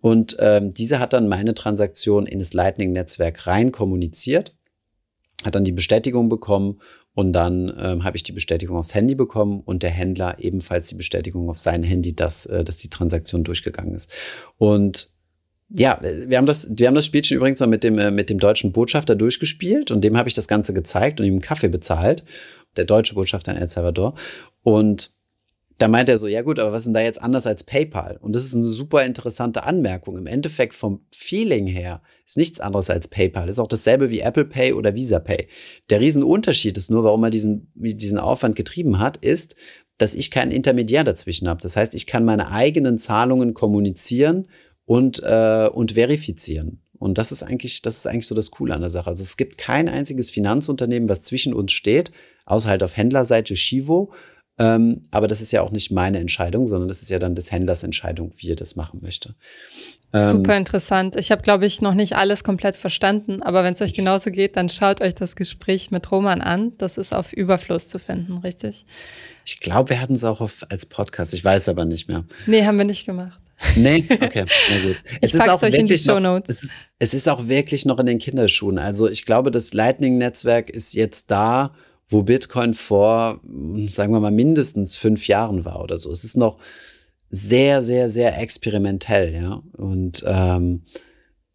Und 0.00 0.36
ähm, 0.40 0.74
diese 0.74 0.98
hat 0.98 1.12
dann 1.12 1.28
meine 1.28 1.54
Transaktion 1.54 2.26
in 2.26 2.40
das 2.40 2.54
Lightning-Netzwerk 2.54 3.46
rein 3.46 3.70
kommuniziert 3.70 4.52
hat 5.44 5.54
dann 5.54 5.64
die 5.64 5.72
Bestätigung 5.72 6.28
bekommen 6.28 6.80
und 7.14 7.32
dann 7.32 7.72
ähm, 7.78 8.04
habe 8.04 8.16
ich 8.16 8.22
die 8.22 8.32
Bestätigung 8.32 8.76
aufs 8.76 8.94
Handy 8.94 9.14
bekommen 9.14 9.60
und 9.60 9.82
der 9.82 9.90
Händler 9.90 10.36
ebenfalls 10.38 10.88
die 10.88 10.94
Bestätigung 10.94 11.48
auf 11.50 11.58
sein 11.58 11.82
Handy, 11.82 12.14
dass, 12.14 12.46
äh, 12.46 12.64
dass 12.64 12.76
die 12.78 12.90
Transaktion 12.90 13.44
durchgegangen 13.44 13.94
ist. 13.94 14.12
Und 14.58 15.12
ja, 15.72 16.00
wir 16.02 16.36
haben 16.36 16.46
das, 16.46 16.68
wir 16.70 16.88
haben 16.88 16.94
das 16.94 17.06
Spielchen 17.06 17.36
übrigens 17.36 17.60
mal 17.60 17.66
mit 17.66 17.84
dem, 17.84 17.98
äh, 17.98 18.10
mit 18.10 18.28
dem 18.28 18.38
deutschen 18.38 18.72
Botschafter 18.72 19.14
durchgespielt 19.14 19.90
und 19.90 20.02
dem 20.02 20.16
habe 20.16 20.28
ich 20.28 20.34
das 20.34 20.48
Ganze 20.48 20.74
gezeigt 20.74 21.20
und 21.20 21.26
ihm 21.26 21.34
einen 21.34 21.42
Kaffee 21.42 21.68
bezahlt. 21.68 22.24
Der 22.76 22.84
deutsche 22.84 23.14
Botschafter 23.14 23.52
in 23.52 23.58
El 23.58 23.68
Salvador. 23.68 24.14
Und 24.62 25.12
da 25.80 25.88
meint 25.88 26.10
er 26.10 26.18
so, 26.18 26.28
ja 26.28 26.42
gut, 26.42 26.58
aber 26.58 26.72
was 26.72 26.82
ist 26.82 26.88
denn 26.88 26.94
da 26.94 27.00
jetzt 27.00 27.22
anders 27.22 27.46
als 27.46 27.64
PayPal? 27.64 28.18
Und 28.20 28.36
das 28.36 28.44
ist 28.44 28.54
eine 28.54 28.64
super 28.64 29.02
interessante 29.06 29.64
Anmerkung. 29.64 30.18
Im 30.18 30.26
Endeffekt 30.26 30.74
vom 30.74 31.00
Feeling 31.10 31.66
her 31.66 32.02
ist 32.26 32.36
nichts 32.36 32.60
anderes 32.60 32.90
als 32.90 33.08
PayPal. 33.08 33.48
Ist 33.48 33.58
auch 33.58 33.66
dasselbe 33.66 34.10
wie 34.10 34.20
Apple 34.20 34.44
Pay 34.44 34.74
oder 34.74 34.94
Visa 34.94 35.20
Pay. 35.20 35.48
Der 35.88 36.00
Riesenunterschied 36.00 36.76
ist 36.76 36.90
nur, 36.90 37.02
warum 37.04 37.24
er 37.24 37.30
diesen, 37.30 37.72
diesen 37.74 38.18
Aufwand 38.18 38.56
getrieben 38.56 38.98
hat, 38.98 39.16
ist, 39.16 39.56
dass 39.96 40.14
ich 40.14 40.30
keinen 40.30 40.52
Intermediär 40.52 41.02
dazwischen 41.02 41.48
habe. 41.48 41.62
Das 41.62 41.76
heißt, 41.76 41.94
ich 41.94 42.06
kann 42.06 42.26
meine 42.26 42.50
eigenen 42.50 42.98
Zahlungen 42.98 43.54
kommunizieren 43.54 44.48
und, 44.84 45.22
äh, 45.22 45.66
und 45.72 45.92
verifizieren. 45.92 46.82
Und 46.98 47.16
das 47.16 47.32
ist 47.32 47.42
eigentlich, 47.42 47.80
das 47.80 47.96
ist 47.96 48.06
eigentlich 48.06 48.26
so 48.26 48.34
das 48.34 48.50
Coole 48.50 48.74
an 48.74 48.82
der 48.82 48.90
Sache. 48.90 49.08
Also 49.08 49.22
es 49.22 49.38
gibt 49.38 49.56
kein 49.56 49.88
einziges 49.88 50.28
Finanzunternehmen, 50.28 51.08
was 51.08 51.22
zwischen 51.22 51.54
uns 51.54 51.72
steht, 51.72 52.12
außer 52.44 52.68
halt 52.68 52.82
auf 52.82 52.98
Händlerseite 52.98 53.56
Shivo 53.56 54.12
ähm, 54.60 55.04
aber 55.10 55.26
das 55.26 55.40
ist 55.40 55.52
ja 55.52 55.62
auch 55.62 55.70
nicht 55.70 55.90
meine 55.90 56.18
Entscheidung, 56.18 56.66
sondern 56.66 56.88
das 56.88 57.00
ist 57.00 57.08
ja 57.08 57.18
dann 57.18 57.34
des 57.34 57.50
Händlers 57.50 57.82
Entscheidung, 57.82 58.32
wie 58.36 58.50
er 58.50 58.56
das 58.56 58.76
machen 58.76 59.00
möchte. 59.02 59.34
Ähm, 60.12 60.32
Super 60.32 60.54
interessant. 60.58 61.16
Ich 61.16 61.30
habe, 61.30 61.40
glaube 61.40 61.64
ich, 61.64 61.80
noch 61.80 61.94
nicht 61.94 62.14
alles 62.14 62.44
komplett 62.44 62.76
verstanden, 62.76 63.42
aber 63.42 63.64
wenn 63.64 63.72
es 63.72 63.80
euch 63.80 63.94
genauso 63.94 64.30
geht, 64.30 64.56
dann 64.56 64.68
schaut 64.68 65.00
euch 65.00 65.14
das 65.14 65.34
Gespräch 65.34 65.90
mit 65.90 66.12
Roman 66.12 66.42
an. 66.42 66.72
Das 66.76 66.98
ist 66.98 67.14
auf 67.14 67.32
Überfluss 67.32 67.88
zu 67.88 67.98
finden, 67.98 68.36
richtig? 68.38 68.84
Ich 69.46 69.60
glaube, 69.60 69.88
wir 69.90 70.00
hatten 70.00 70.14
es 70.14 70.24
auch 70.24 70.42
auf, 70.42 70.66
als 70.68 70.84
Podcast. 70.84 71.32
Ich 71.32 71.42
weiß 71.42 71.70
aber 71.70 71.86
nicht 71.86 72.06
mehr. 72.06 72.24
Nee, 72.46 72.66
haben 72.66 72.76
wir 72.76 72.84
nicht 72.84 73.06
gemacht. 73.06 73.40
Nee, 73.76 74.04
okay, 74.10 74.44
na 74.70 74.88
gut. 74.88 74.96
Es 75.22 75.32
ich 75.32 75.40
pack's 75.40 75.62
euch 75.62 75.74
in 75.74 75.86
die 75.86 75.96
Show 75.96 76.20
Notes. 76.20 76.50
Es 76.50 76.62
ist, 76.64 76.74
es 76.98 77.14
ist 77.14 77.28
auch 77.28 77.48
wirklich 77.48 77.86
noch 77.86 77.98
in 77.98 78.06
den 78.06 78.18
Kinderschuhen. 78.18 78.78
Also 78.78 79.08
ich 79.08 79.24
glaube, 79.24 79.50
das 79.50 79.72
Lightning-Netzwerk 79.72 80.68
ist 80.68 80.94
jetzt 80.94 81.30
da, 81.30 81.72
wo 82.10 82.22
Bitcoin 82.22 82.74
vor, 82.74 83.40
sagen 83.88 84.12
wir 84.12 84.20
mal, 84.20 84.30
mindestens 84.30 84.96
fünf 84.96 85.28
Jahren 85.28 85.64
war 85.64 85.82
oder 85.82 85.96
so. 85.96 86.10
Es 86.10 86.24
ist 86.24 86.36
noch 86.36 86.58
sehr, 87.30 87.80
sehr, 87.80 88.08
sehr 88.08 88.38
experimentell, 88.38 89.32
ja. 89.32 89.62
Und 89.76 90.24
ähm, 90.26 90.82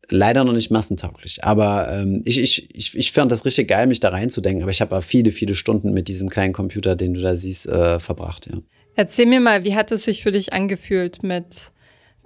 leider 0.10 0.44
noch 0.44 0.54
nicht 0.54 0.72
massentauglich. 0.72 1.44
Aber 1.44 1.92
ähm, 1.92 2.22
ich, 2.26 2.40
ich, 2.40 2.74
ich, 2.74 2.98
ich 2.98 3.12
fand 3.12 3.32
das 3.32 3.44
richtig 3.44 3.68
geil, 3.68 3.86
mich 3.88 4.00
da 4.00 4.10
reinzudenken. 4.10 4.64
Aber 4.64 4.72
ich 4.72 4.82
habe 4.82 5.02
viele, 5.02 5.32
viele 5.32 5.56
Stunden 5.56 5.94
mit 5.94 6.08
diesem 6.08 6.30
kleinen 6.30 6.54
Computer, 6.54 6.96
den 6.96 7.14
du 7.14 7.22
da 7.22 7.36
siehst, 7.36 7.68
äh, 7.68 8.00
verbracht, 8.00 8.48
ja. 8.48 8.60
Erzähl 8.98 9.26
mir 9.26 9.42
mal, 9.42 9.66
wie 9.66 9.76
hat 9.76 9.92
es 9.92 10.06
sich 10.06 10.24
für 10.24 10.32
dich 10.32 10.54
angefühlt 10.54 11.22
mit 11.22 11.74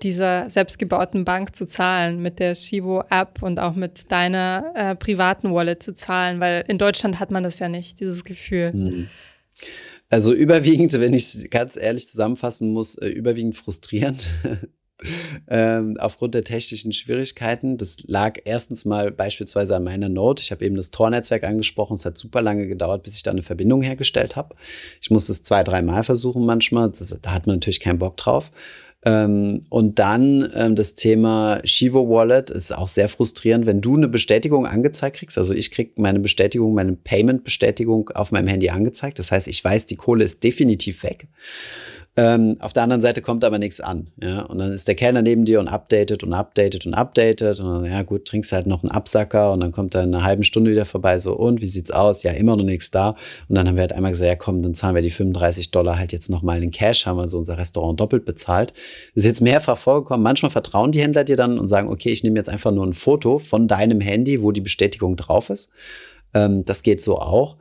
dieser 0.04 0.50
selbstgebauten 0.50 1.26
Bank 1.26 1.56
zu 1.56 1.66
zahlen, 1.66 2.22
mit 2.22 2.40
der 2.40 2.56
Shivo-App 2.56 3.42
und 3.42 3.60
auch 3.60 3.76
mit 3.76 4.12
deiner 4.12 4.72
äh, 4.76 4.96
privaten 4.96 5.54
Wallet 5.54 5.84
zu 5.84 5.94
zahlen, 5.94 6.40
weil 6.40 6.64
in 6.68 6.78
Deutschland 6.78 7.20
hat 7.20 7.32
man 7.32 7.44
das 7.44 7.60
ja 7.60 7.70
nicht, 7.70 8.00
dieses 8.00 8.24
Gefühl. 8.24 8.72
Hm. 8.74 9.08
Also 10.10 10.34
überwiegend, 10.34 10.94
wenn 10.94 11.14
ich 11.14 11.50
ganz 11.52 11.78
ehrlich 11.78 12.08
zusammenfassen 12.08 12.74
muss, 12.74 12.96
äh, 12.96 13.08
überwiegend 13.08 13.56
frustrierend. 13.56 14.28
ähm, 15.48 15.96
aufgrund 16.00 16.36
der 16.36 16.44
technischen 16.44 16.92
Schwierigkeiten. 16.92 17.78
Das 17.78 17.98
lag 18.06 18.40
erstens 18.44 18.86
mal 18.86 19.12
beispielsweise 19.12 19.76
an 19.76 19.84
meiner 19.84 20.10
Note. 20.10 20.42
Ich 20.42 20.52
habe 20.52 20.66
eben 20.66 20.76
das 20.76 20.92
Tor-Netzwerk 20.92 21.44
angesprochen. 21.44 21.94
Es 21.94 22.06
hat 22.06 22.18
super 22.18 22.42
lange 22.42 22.68
gedauert, 22.68 23.04
bis 23.04 23.16
ich 23.16 23.24
da 23.24 23.32
eine 23.32 23.44
Verbindung 23.44 23.82
hergestellt 23.82 24.36
habe. 24.36 24.56
Ich 25.02 25.10
musste 25.10 25.32
es 25.32 25.44
zwei, 25.44 25.64
dreimal 25.64 26.04
versuchen 26.04 26.46
manchmal. 26.46 26.90
Das, 26.90 27.18
da 27.22 27.32
hat 27.32 27.48
man 27.48 27.58
natürlich 27.58 27.80
keinen 27.80 28.00
Bock 28.00 28.18
drauf. 28.18 28.52
Ähm, 29.06 29.62
und 29.70 29.98
dann 30.00 30.52
ähm, 30.54 30.76
das 30.76 30.94
Thema 30.94 31.62
Shivo 31.64 32.10
Wallet 32.10 32.50
ist 32.50 32.76
auch 32.76 32.90
sehr 32.90 33.08
frustrierend, 33.08 33.66
wenn 33.66 33.80
du 33.80 33.96
eine 33.96 34.10
Bestätigung 34.10 34.66
angezeigt 34.66 35.18
kriegst. 35.18 35.38
Also 35.38 35.54
ich 35.54 35.72
krieg 35.72 35.98
meine 35.98 36.20
Bestätigung, 36.20 36.74
meine 36.74 36.94
Payment-Bestätigung 36.94 38.10
auf 38.10 38.32
meinem 38.32 38.48
Handy 38.48 38.70
angezeigt. 38.70 39.18
Das 39.20 39.32
heißt, 39.32 39.48
ich 39.48 39.64
weiß, 39.64 39.86
die 39.86 39.96
Kohle 39.96 40.26
ist 40.26 40.44
definitiv 40.44 41.04
weg. 41.04 41.28
Ähm, 42.20 42.58
auf 42.60 42.74
der 42.74 42.84
anderen 42.84 43.02
Seite 43.02 43.22
kommt 43.22 43.46
aber 43.46 43.60
nichts 43.60 43.80
an. 43.80 44.08
Ja? 44.22 44.42
Und 44.42 44.58
dann 44.58 44.74
ist 44.74 44.90
der 44.90 44.96
Kellner 44.96 45.22
neben 45.22 45.46
dir 45.46 45.62
und 45.62 45.70
updatet 45.70 46.22
und 46.22 46.34
updatet 46.34 46.86
und 46.86 46.94
updatet. 46.94 47.62
Und 47.62 47.68
dann, 47.68 47.86
ja 47.86 48.02
gut, 48.02 48.26
trinkst 48.26 48.52
halt 48.52 48.68
noch 48.68 48.84
einen 48.84 48.92
Absacker 48.92 49.54
und 49.54 49.62
dann 49.62 49.72
kommt 49.72 49.96
er 49.96 50.04
in 50.04 50.14
einer 50.14 50.26
halben 50.26 50.44
Stunde 50.44 50.70
wieder 50.70 50.84
vorbei. 50.84 51.18
So, 51.18 51.34
und 51.34 51.62
wie 51.62 51.68
sieht's 51.68 51.92
aus? 51.92 52.24
Ja, 52.24 52.34
immer 52.34 52.58
noch 52.58 52.66
nichts 52.66 52.92
da. 52.92 53.16
Und 53.48 53.56
dann 53.56 53.70
haben 53.70 53.76
wir 53.76 53.84
halt 53.84 53.94
einmal 53.94 54.12
gesagt, 54.12 54.28
ja 54.28 54.36
komm, 54.36 54.62
dann 54.62 54.74
zahlen 54.74 54.96
wir 54.96 55.02
die 55.02 55.12
35 55.12 55.72
Dollar 55.72 55.98
halt 55.98 56.12
jetzt 56.12 56.30
nochmal 56.30 56.62
in 56.62 56.72
Cash, 56.72 57.06
haben 57.06 57.16
wir 57.16 57.30
so 57.30 57.38
unser 57.38 57.58
Restaurant 57.58 57.98
doppelt 57.98 58.26
bezahlt. 58.26 58.74
Das 59.16 59.24
ist 59.24 59.26
jetzt 59.26 59.42
mehrfach 59.42 59.78
vorgekommen. 59.78 60.22
Manchmal 60.22 60.50
vertrauen 60.50 60.92
die 60.92 61.02
Händler 61.02 61.24
dir 61.24 61.38
dann 61.38 61.58
und 61.58 61.68
sagen, 61.68 61.88
okay, 61.88 62.10
ich 62.10 62.24
nehme 62.26 62.36
jetzt 62.36 62.50
einfach 62.50 62.72
nur 62.72 62.86
ein 62.86 62.94
Foto 62.94 63.40
von 63.40 63.70
deinem 63.70 64.02
Handy, 64.02 64.42
wo 64.42 64.52
die 64.52 64.60
Bestätigung 64.60 65.16
drauf 65.16 65.50
ist. 65.50 65.72
Ähm, 66.34 66.66
das 66.66 66.84
geht 66.84 67.02
so 67.02 67.18
auch. 67.18 67.56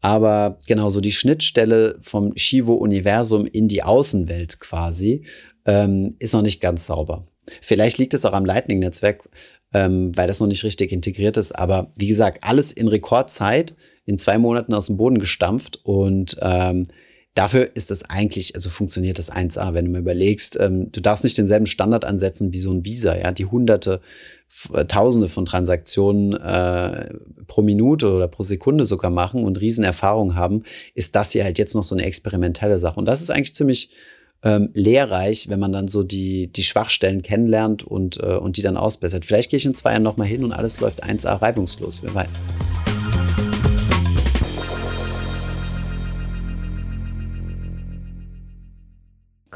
Aber 0.00 0.58
genauso 0.66 1.00
die 1.00 1.12
Schnittstelle 1.12 1.96
vom 2.00 2.32
Shivo-Universum 2.36 3.46
in 3.46 3.68
die 3.68 3.82
Außenwelt 3.82 4.60
quasi 4.60 5.24
ähm, 5.66 6.16
ist 6.18 6.32
noch 6.32 6.42
nicht 6.42 6.60
ganz 6.60 6.86
sauber. 6.86 7.26
Vielleicht 7.60 7.98
liegt 7.98 8.14
es 8.14 8.24
auch 8.24 8.32
am 8.32 8.44
Lightning-Netzwerk, 8.44 9.28
ähm, 9.74 10.16
weil 10.16 10.28
das 10.28 10.40
noch 10.40 10.46
nicht 10.46 10.64
richtig 10.64 10.92
integriert 10.92 11.36
ist. 11.36 11.52
Aber 11.52 11.92
wie 11.96 12.08
gesagt, 12.08 12.42
alles 12.42 12.72
in 12.72 12.88
Rekordzeit, 12.88 13.74
in 14.06 14.18
zwei 14.18 14.38
Monaten 14.38 14.74
aus 14.74 14.86
dem 14.86 14.96
Boden 14.96 15.18
gestampft 15.18 15.78
und 15.84 16.36
ähm, 16.40 16.88
Dafür 17.34 17.70
ist 17.74 17.92
es 17.92 18.04
eigentlich, 18.10 18.56
also 18.56 18.70
funktioniert 18.70 19.18
das 19.18 19.30
1A, 19.32 19.72
wenn 19.72 19.84
du 19.84 19.90
mir 19.92 19.98
überlegst, 20.00 20.58
ähm, 20.58 20.90
du 20.90 21.00
darfst 21.00 21.22
nicht 21.22 21.38
denselben 21.38 21.66
Standard 21.66 22.04
ansetzen 22.04 22.52
wie 22.52 22.58
so 22.58 22.72
ein 22.72 22.84
Visa, 22.84 23.16
ja, 23.16 23.30
die 23.30 23.46
hunderte, 23.46 24.00
äh, 24.72 24.84
tausende 24.84 25.28
von 25.28 25.44
Transaktionen 25.44 26.32
äh, 26.32 27.14
pro 27.46 27.62
Minute 27.62 28.12
oder 28.12 28.26
pro 28.26 28.42
Sekunde 28.42 28.84
sogar 28.84 29.12
machen 29.12 29.44
und 29.44 29.60
Riesenerfahrung 29.60 30.34
haben, 30.34 30.64
ist 30.94 31.14
das 31.14 31.30
hier 31.30 31.44
halt 31.44 31.58
jetzt 31.58 31.74
noch 31.74 31.84
so 31.84 31.94
eine 31.94 32.04
experimentelle 32.04 32.80
Sache. 32.80 32.98
Und 32.98 33.06
das 33.06 33.20
ist 33.20 33.30
eigentlich 33.30 33.54
ziemlich 33.54 33.90
ähm, 34.42 34.70
lehrreich, 34.74 35.48
wenn 35.48 35.60
man 35.60 35.72
dann 35.72 35.86
so 35.86 36.02
die, 36.02 36.48
die 36.48 36.64
Schwachstellen 36.64 37.22
kennenlernt 37.22 37.84
und, 37.84 38.16
äh, 38.18 38.36
und 38.36 38.56
die 38.56 38.62
dann 38.62 38.76
ausbessert. 38.76 39.24
Vielleicht 39.24 39.50
gehe 39.50 39.58
ich 39.58 39.66
in 39.66 39.74
zwei 39.74 39.92
Jahren 39.92 40.02
nochmal 40.02 40.26
hin 40.26 40.42
und 40.42 40.52
alles 40.52 40.80
läuft 40.80 41.04
1A 41.04 41.40
reibungslos, 41.40 42.02
wer 42.02 42.14
weiß. 42.14 42.34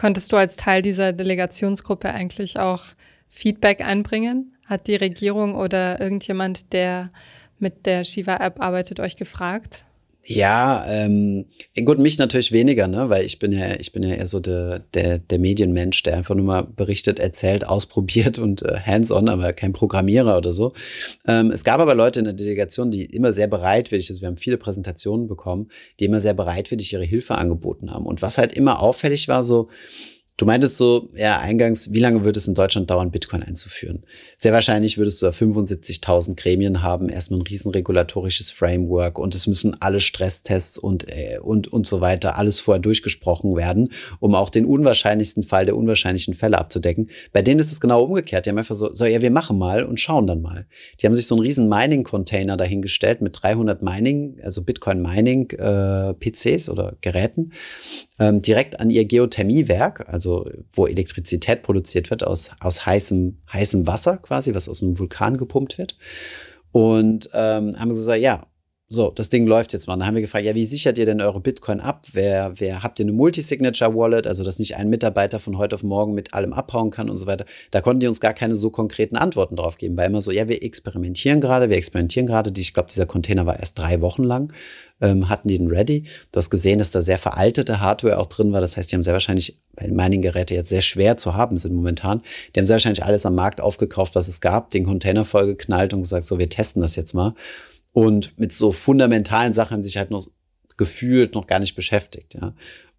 Konntest 0.04 0.30
du 0.32 0.36
als 0.36 0.56
Teil 0.56 0.82
dieser 0.82 1.14
Delegationsgruppe 1.14 2.10
eigentlich 2.10 2.58
auch 2.58 2.84
Feedback 3.30 3.80
einbringen? 3.80 4.54
Hat 4.66 4.86
die 4.86 4.96
Regierung 4.96 5.54
oder 5.54 5.98
irgendjemand, 5.98 6.74
der 6.74 7.10
mit 7.58 7.86
der 7.86 8.04
Shiva-App 8.04 8.60
arbeitet, 8.60 9.00
euch 9.00 9.16
gefragt? 9.16 9.86
Ja, 10.26 10.86
ähm, 10.88 11.44
gut, 11.84 11.98
mich 11.98 12.18
natürlich 12.18 12.50
weniger, 12.50 12.88
ne? 12.88 13.10
weil 13.10 13.26
ich 13.26 13.38
bin 13.38 13.52
ja, 13.52 13.74
ich 13.78 13.92
bin 13.92 14.02
ja 14.02 14.14
eher 14.14 14.26
so 14.26 14.40
der, 14.40 14.78
der, 14.94 15.18
der 15.18 15.38
Medienmensch, 15.38 16.02
der 16.02 16.16
einfach 16.16 16.34
nur 16.34 16.46
mal 16.46 16.62
berichtet, 16.62 17.18
erzählt, 17.18 17.66
ausprobiert 17.66 18.38
und 18.38 18.62
äh, 18.62 18.80
hands-on, 18.80 19.28
aber 19.28 19.52
kein 19.52 19.74
Programmierer 19.74 20.38
oder 20.38 20.52
so. 20.52 20.72
Ähm, 21.26 21.50
es 21.50 21.62
gab 21.62 21.78
aber 21.78 21.94
Leute 21.94 22.20
in 22.20 22.24
der 22.24 22.34
Delegation, 22.34 22.90
die 22.90 23.04
immer 23.04 23.34
sehr 23.34 23.48
bereitwillig, 23.48 24.08
also 24.08 24.22
wir 24.22 24.28
haben 24.28 24.38
viele 24.38 24.56
Präsentationen 24.56 25.28
bekommen, 25.28 25.68
die 26.00 26.06
immer 26.06 26.20
sehr 26.22 26.34
bereitwillig 26.34 26.92
ihre 26.94 27.04
Hilfe 27.04 27.34
angeboten 27.34 27.90
haben. 27.90 28.06
Und 28.06 28.22
was 28.22 28.38
halt 28.38 28.54
immer 28.54 28.80
auffällig 28.80 29.28
war, 29.28 29.44
so, 29.44 29.68
Du 30.36 30.46
meintest 30.46 30.78
so, 30.78 31.10
ja, 31.14 31.38
eingangs, 31.38 31.92
wie 31.92 32.00
lange 32.00 32.24
wird 32.24 32.36
es 32.36 32.48
in 32.48 32.54
Deutschland 32.54 32.90
dauern, 32.90 33.12
Bitcoin 33.12 33.44
einzuführen? 33.44 34.02
Sehr 34.36 34.52
wahrscheinlich 34.52 34.98
würdest 34.98 35.22
du 35.22 35.26
da 35.26 35.32
75.000 35.32 36.34
Gremien 36.34 36.82
haben, 36.82 37.08
erstmal 37.08 37.38
ein 37.38 37.46
riesen 37.46 37.70
regulatorisches 37.70 38.50
Framework 38.50 39.20
und 39.20 39.36
es 39.36 39.46
müssen 39.46 39.80
alle 39.80 40.00
Stresstests 40.00 40.76
und, 40.76 41.08
äh, 41.08 41.38
und, 41.40 41.72
und 41.72 41.86
so 41.86 42.00
weiter, 42.00 42.36
alles 42.36 42.58
vorher 42.58 42.80
durchgesprochen 42.80 43.54
werden, 43.54 43.92
um 44.18 44.34
auch 44.34 44.50
den 44.50 44.64
unwahrscheinlichsten 44.64 45.44
Fall 45.44 45.66
der 45.66 45.76
unwahrscheinlichen 45.76 46.34
Fälle 46.34 46.58
abzudecken. 46.58 47.10
Bei 47.32 47.42
denen 47.42 47.60
ist 47.60 47.70
es 47.70 47.80
genau 47.80 48.02
umgekehrt. 48.02 48.46
Die 48.46 48.50
haben 48.50 48.58
einfach 48.58 48.74
so, 48.74 48.92
so 48.92 49.04
ja, 49.04 49.22
wir 49.22 49.30
machen 49.30 49.56
mal 49.56 49.84
und 49.84 50.00
schauen 50.00 50.26
dann 50.26 50.42
mal. 50.42 50.66
Die 51.00 51.06
haben 51.06 51.14
sich 51.14 51.28
so 51.28 51.36
einen 51.36 51.44
riesen 51.44 51.68
Mining-Container 51.68 52.56
dahingestellt 52.56 53.20
mit 53.20 53.38
300 53.40 53.82
Mining, 53.82 54.40
also 54.42 54.64
Bitcoin-Mining-PCs 54.64 56.66
äh, 56.66 56.70
oder 56.72 56.96
Geräten 57.02 57.52
ähm, 58.18 58.42
direkt 58.42 58.80
an 58.80 58.90
ihr 58.90 59.04
Geothermiewerk, 59.04 60.08
also 60.08 60.23
wo 60.72 60.86
Elektrizität 60.86 61.62
produziert 61.62 62.10
wird 62.10 62.24
aus, 62.24 62.50
aus 62.60 62.86
heißem, 62.86 63.38
heißem 63.52 63.86
Wasser 63.86 64.18
quasi, 64.18 64.54
was 64.54 64.68
aus 64.68 64.82
einem 64.82 64.98
Vulkan 64.98 65.36
gepumpt 65.36 65.78
wird. 65.78 65.96
Und 66.72 67.30
ähm, 67.32 67.78
haben 67.78 67.90
gesagt, 67.90 68.20
ja, 68.20 68.46
so, 68.88 69.10
das 69.10 69.30
Ding 69.30 69.46
läuft 69.46 69.72
jetzt 69.72 69.86
mal. 69.86 69.96
Dann 69.96 70.06
haben 70.06 70.14
wir 70.14 70.20
gefragt, 70.20 70.44
ja, 70.44 70.54
wie 70.54 70.66
sichert 70.66 70.98
ihr 70.98 71.06
denn 71.06 71.20
eure 71.20 71.40
Bitcoin 71.40 71.80
ab? 71.80 72.06
Wer, 72.12 72.52
wer 72.60 72.82
habt 72.82 73.00
ihr 73.00 73.04
eine 73.04 73.12
Multisignature-Wallet, 73.12 74.26
also 74.26 74.44
dass 74.44 74.58
nicht 74.58 74.76
ein 74.76 74.90
Mitarbeiter 74.90 75.38
von 75.38 75.56
heute 75.56 75.74
auf 75.74 75.82
morgen 75.82 76.14
mit 76.14 76.34
allem 76.34 76.52
abhauen 76.52 76.90
kann 76.90 77.08
und 77.08 77.16
so 77.16 77.26
weiter? 77.26 77.46
Da 77.70 77.80
konnten 77.80 78.00
die 78.00 78.06
uns 78.06 78.20
gar 78.20 78.34
keine 78.34 78.56
so 78.56 78.70
konkreten 78.70 79.16
Antworten 79.16 79.56
drauf 79.56 79.78
geben, 79.78 79.96
weil 79.96 80.10
immer 80.10 80.20
so, 80.20 80.30
ja, 80.30 80.48
wir 80.48 80.62
experimentieren 80.62 81.40
gerade, 81.40 81.70
wir 81.70 81.76
experimentieren 81.78 82.26
gerade. 82.26 82.52
Ich 82.56 82.74
glaube, 82.74 82.88
dieser 82.90 83.06
Container 83.06 83.46
war 83.46 83.58
erst 83.58 83.78
drei 83.78 84.00
Wochen 84.00 84.22
lang, 84.22 84.52
ähm, 85.04 85.28
hatten 85.28 85.48
die 85.48 85.58
den 85.58 85.68
ready. 85.68 86.04
Du 86.32 86.38
hast 86.38 86.50
gesehen, 86.50 86.78
dass 86.78 86.90
da 86.90 87.02
sehr 87.02 87.18
veraltete 87.18 87.80
Hardware 87.80 88.18
auch 88.18 88.26
drin 88.26 88.52
war. 88.52 88.60
Das 88.60 88.76
heißt, 88.76 88.90
die 88.90 88.96
haben 88.96 89.02
sehr 89.02 89.12
wahrscheinlich, 89.12 89.60
weil 89.74 89.90
Mining-Geräte 89.90 90.54
jetzt 90.54 90.70
sehr 90.70 90.80
schwer 90.80 91.16
zu 91.16 91.34
haben 91.34 91.58
sind 91.58 91.74
momentan, 91.74 92.22
die 92.54 92.60
haben 92.60 92.66
sehr 92.66 92.74
wahrscheinlich 92.74 93.04
alles 93.04 93.26
am 93.26 93.34
Markt 93.34 93.60
aufgekauft, 93.60 94.14
was 94.14 94.28
es 94.28 94.40
gab, 94.40 94.70
den 94.70 94.84
Container 94.84 95.24
vollgeknallt 95.24 95.92
und 95.92 96.02
gesagt, 96.02 96.24
so, 96.24 96.38
wir 96.38 96.48
testen 96.48 96.80
das 96.80 96.96
jetzt 96.96 97.12
mal. 97.12 97.34
Und 97.92 98.36
mit 98.38 98.52
so 98.52 98.72
fundamentalen 98.72 99.52
Sachen 99.52 99.74
haben 99.74 99.82
sich 99.82 99.98
halt 99.98 100.10
noch 100.10 100.26
gefühlt 100.76 101.34
noch 101.34 101.46
gar 101.46 101.60
nicht 101.60 101.76
beschäftigt, 101.76 102.34
ja. 102.34 102.54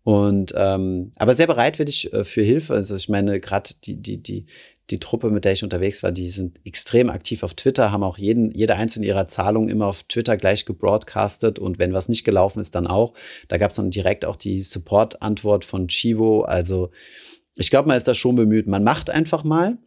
Und 0.05 0.53
ähm, 0.55 1.11
aber 1.15 1.33
sehr 1.33 1.47
bereitwillig 1.47 2.13
äh, 2.13 2.23
für 2.23 2.43
Hilfe. 2.43 2.75
Also 2.75 2.95
ich 2.95 3.09
meine, 3.09 3.39
gerade 3.39 3.71
die, 3.85 3.99
die, 3.99 4.21
die, 4.21 4.45
die 4.91 4.99
Truppe, 4.99 5.31
mit 5.31 5.45
der 5.45 5.53
ich 5.53 5.63
unterwegs 5.63 6.03
war, 6.03 6.11
die 6.11 6.29
sind 6.29 6.59
extrem 6.63 7.09
aktiv 7.09 7.41
auf 7.41 7.55
Twitter, 7.55 7.91
haben 7.91 8.03
auch 8.03 8.19
jeden, 8.19 8.51
jede 8.51 8.75
einzelne 8.75 9.07
ihrer 9.07 9.27
Zahlungen 9.27 9.67
immer 9.67 9.87
auf 9.87 10.03
Twitter 10.03 10.37
gleich 10.37 10.65
gebroadcastet 10.65 11.57
und 11.57 11.79
wenn 11.79 11.91
was 11.91 12.07
nicht 12.07 12.23
gelaufen 12.23 12.59
ist, 12.59 12.75
dann 12.75 12.85
auch. 12.85 13.15
Da 13.47 13.57
gab 13.57 13.71
es 13.71 13.77
dann 13.77 13.89
direkt 13.89 14.25
auch 14.25 14.35
die 14.35 14.61
Support-Antwort 14.61 15.65
von 15.65 15.87
Chivo. 15.87 16.43
Also 16.43 16.91
ich 17.55 17.71
glaube, 17.71 17.87
man 17.87 17.97
ist 17.97 18.07
da 18.07 18.13
schon 18.13 18.35
bemüht. 18.35 18.67
Man 18.67 18.83
macht 18.83 19.09
einfach 19.09 19.43
mal 19.43 19.79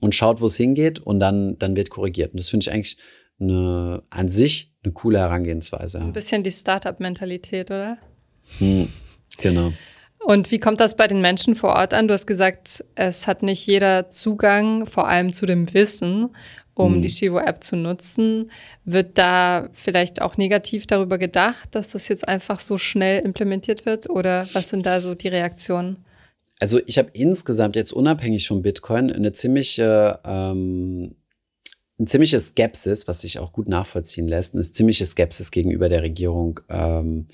und 0.00 0.14
schaut, 0.14 0.40
wo 0.40 0.46
es 0.46 0.56
hingeht 0.56 1.00
und 1.00 1.18
dann, 1.18 1.58
dann 1.58 1.74
wird 1.74 1.90
korrigiert. 1.90 2.30
Und 2.30 2.38
das 2.38 2.48
finde 2.48 2.62
ich 2.62 2.72
eigentlich 2.72 2.96
eine, 3.40 4.04
an 4.10 4.28
sich 4.28 4.72
eine 4.84 4.92
coole 4.92 5.18
Herangehensweise. 5.18 5.98
Ein 5.98 6.12
bisschen 6.12 6.44
die 6.44 6.52
Startup-Mentalität, 6.52 7.72
oder? 7.72 7.98
Hm, 8.58 8.88
genau. 9.38 9.72
Und 10.18 10.50
wie 10.50 10.58
kommt 10.58 10.80
das 10.80 10.96
bei 10.96 11.06
den 11.06 11.20
Menschen 11.20 11.54
vor 11.54 11.70
Ort 11.70 11.94
an? 11.94 12.08
Du 12.08 12.14
hast 12.14 12.26
gesagt, 12.26 12.84
es 12.96 13.26
hat 13.26 13.42
nicht 13.42 13.66
jeder 13.66 14.10
Zugang, 14.10 14.86
vor 14.86 15.08
allem 15.08 15.32
zu 15.32 15.46
dem 15.46 15.72
Wissen, 15.72 16.30
um 16.74 16.94
hm. 16.94 17.02
die 17.02 17.08
Shivo-App 17.08 17.62
zu 17.62 17.76
nutzen. 17.76 18.50
Wird 18.84 19.16
da 19.16 19.68
vielleicht 19.72 20.20
auch 20.20 20.36
negativ 20.36 20.86
darüber 20.86 21.18
gedacht, 21.18 21.74
dass 21.74 21.92
das 21.92 22.08
jetzt 22.08 22.26
einfach 22.26 22.60
so 22.60 22.78
schnell 22.78 23.24
implementiert 23.24 23.86
wird? 23.86 24.10
Oder 24.10 24.48
was 24.52 24.68
sind 24.68 24.84
da 24.84 25.00
so 25.00 25.14
die 25.14 25.28
Reaktionen? 25.28 26.04
Also 26.60 26.80
ich 26.86 26.98
habe 26.98 27.10
insgesamt 27.12 27.76
jetzt 27.76 27.92
unabhängig 27.92 28.48
von 28.48 28.62
Bitcoin 28.62 29.12
eine 29.12 29.32
ziemliche 29.32 30.18
ähm, 30.24 31.14
ein 32.00 32.06
ziemliches 32.06 32.48
Skepsis, 32.48 33.08
was 33.08 33.22
sich 33.22 33.38
auch 33.38 33.52
gut 33.52 33.68
nachvollziehen 33.68 34.28
lässt, 34.28 34.54
eine 34.54 34.62
ziemliche 34.62 35.04
Skepsis 35.04 35.50
gegenüber 35.50 35.88
der 35.88 36.02
Regierung 36.02 36.60
ähm, 36.68 37.26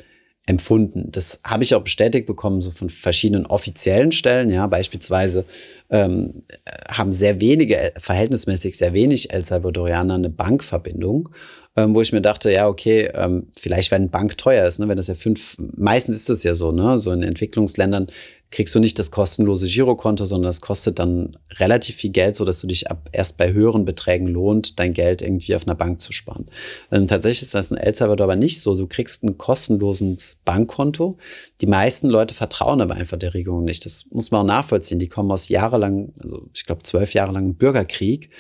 empfunden. 0.47 1.11
Das 1.11 1.41
habe 1.45 1.65
ich 1.65 1.75
auch 1.75 1.83
bestätigt 1.83 2.27
bekommen, 2.27 2.61
so 2.61 2.71
von 2.71 2.91
verschiedenen 2.91 3.47
offiziellen 3.47 4.13
Stellen. 4.13 4.51
Ja, 4.51 4.67
beispielsweise 4.67 5.45
ähm, 5.91 6.43
haben 6.89 7.13
sehr 7.13 7.41
wenige, 7.41 7.77
äh, 7.79 7.93
verhältnismäßig 7.99 8.77
sehr 8.77 8.93
wenig 8.93 9.33
El 9.33 9.45
Salvadorianer 9.45 10.15
eine 10.15 10.31
Bankverbindung, 10.31 11.31
ähm, 11.77 11.95
wo 11.95 12.03
ich 12.03 12.13
mir 12.13 12.21
dachte, 12.21 12.53
ja, 12.53 12.69
okay, 12.69 13.11
ähm, 13.15 13.49
vielleicht, 13.59 13.91
wenn 13.91 14.11
Bank 14.11 14.37
teuer 14.37 14.67
ist, 14.67 14.79
ne, 14.79 14.89
wenn 14.89 14.97
das 14.97 15.07
ja 15.07 15.15
fünf, 15.15 15.57
meistens 15.59 16.17
ist 16.17 16.29
das 16.29 16.43
ja 16.43 16.55
so, 16.55 16.73
ne, 16.73 16.99
so 16.99 17.11
in 17.11 17.23
Entwicklungsländern 17.23 18.09
kriegst 18.55 18.73
du 18.73 18.79
nicht 18.79 19.01
das 19.01 19.11
kostenlose 19.11 19.67
Girokonto, 19.67 20.27
sondern 20.27 20.49
das 20.49 20.61
kostet 20.61 21.01
dann 21.01 21.37
relativ 21.55 21.97
viel 21.97 22.13
Geld, 22.13 22.37
so 22.37 22.45
dass 22.45 22.61
du 22.61 22.69
dich 22.69 22.89
ab 22.89 23.09
erst 23.11 23.37
bei 23.37 23.53
höheren 23.53 23.85
Beträgen 23.85 24.29
lohnt, 24.29 24.79
dein 24.79 24.95
Geld 24.95 25.23
irgendwie 25.23 25.57
auf 25.57 25.67
einer 25.67 25.75
Bank 25.75 26.01
zu 26.01 26.13
sparen. 26.13 26.47
Ähm, 26.93 27.09
tatsächlich 27.09 27.43
ist 27.43 27.55
das 27.57 27.73
in 27.73 27.77
El 27.77 27.97
Salvador 27.97 28.27
aber 28.27 28.37
nicht 28.37 28.61
so. 28.61 28.77
Du 28.77 28.87
kriegst 28.87 29.25
ein 29.25 29.39
kostenloses 29.39 30.39
Bankkonto. 30.45 31.19
Die 31.61 31.67
meisten 31.67 32.09
Leute 32.09 32.33
vertrauen 32.33 32.81
aber 32.81 32.95
einfach 32.95 33.19
der 33.19 33.35
Regierung 33.35 33.65
nicht. 33.65 33.85
Das 33.87 34.07
muss 34.13 34.31
man 34.31 34.43
auch 34.43 34.55
nachvollziehen. 34.55 35.01
Die 35.01 35.09
kommen 35.09 35.33
aus 35.33 35.49
jahrelang, 35.49 36.13
also 36.23 36.49
ich 36.55 36.65
glaube 36.65 36.85
zwölf 36.85 37.13
Jahre 37.13 37.33
lang 37.33 37.57
Bürgerkrieg 37.57 38.31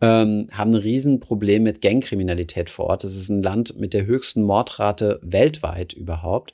ähm, 0.00 0.46
haben 0.52 0.70
ein 0.70 0.82
Riesenproblem 0.82 1.64
mit 1.64 1.82
Gangkriminalität 1.82 2.70
vor 2.70 2.86
Ort. 2.86 3.02
Das 3.02 3.16
ist 3.16 3.28
ein 3.28 3.42
Land 3.42 3.76
mit 3.76 3.92
der 3.92 4.06
höchsten 4.06 4.42
Mordrate 4.42 5.18
weltweit 5.22 5.92
überhaupt 5.94 6.52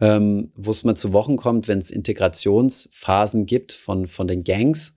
ähm, 0.00 0.50
wo 0.54 0.70
es 0.70 0.84
mal 0.84 0.94
zu 0.94 1.12
Wochen 1.12 1.36
kommt, 1.36 1.68
wenn 1.68 1.78
es 1.78 1.90
Integrationsphasen 1.90 3.46
gibt 3.46 3.72
von, 3.72 4.06
von 4.06 4.26
den 4.26 4.44
Gangs 4.44 4.94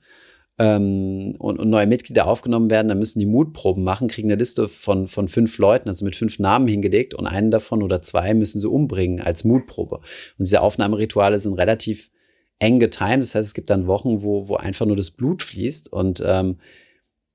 ähm, 0.57 1.35
und, 1.39 1.59
und, 1.59 1.69
neue 1.69 1.87
Mitglieder 1.87 2.27
aufgenommen 2.27 2.69
werden, 2.69 2.87
dann 2.87 2.99
müssen 2.99 3.19
die 3.19 3.25
Mutproben 3.25 3.83
machen, 3.83 4.07
kriegen 4.07 4.29
eine 4.29 4.39
Liste 4.39 4.69
von, 4.69 5.07
von 5.07 5.27
fünf 5.27 5.57
Leuten, 5.57 5.89
also 5.89 6.05
mit 6.05 6.15
fünf 6.15 6.39
Namen 6.39 6.67
hingelegt 6.67 7.13
und 7.13 7.25
einen 7.25 7.51
davon 7.51 7.83
oder 7.83 8.01
zwei 8.01 8.33
müssen 8.33 8.59
sie 8.59 8.69
umbringen 8.69 9.19
als 9.19 9.43
Mutprobe. 9.43 9.97
Und 9.97 10.45
diese 10.45 10.61
Aufnahmerituale 10.61 11.39
sind 11.39 11.53
relativ 11.53 12.09
eng 12.59 12.79
getimt. 12.79 13.23
Das 13.23 13.35
heißt, 13.35 13.47
es 13.47 13.53
gibt 13.53 13.69
dann 13.69 13.87
Wochen, 13.87 14.21
wo, 14.21 14.47
wo 14.47 14.55
einfach 14.55 14.85
nur 14.85 14.95
das 14.95 15.11
Blut 15.11 15.43
fließt 15.43 15.91
und 15.91 16.23
ähm, 16.25 16.57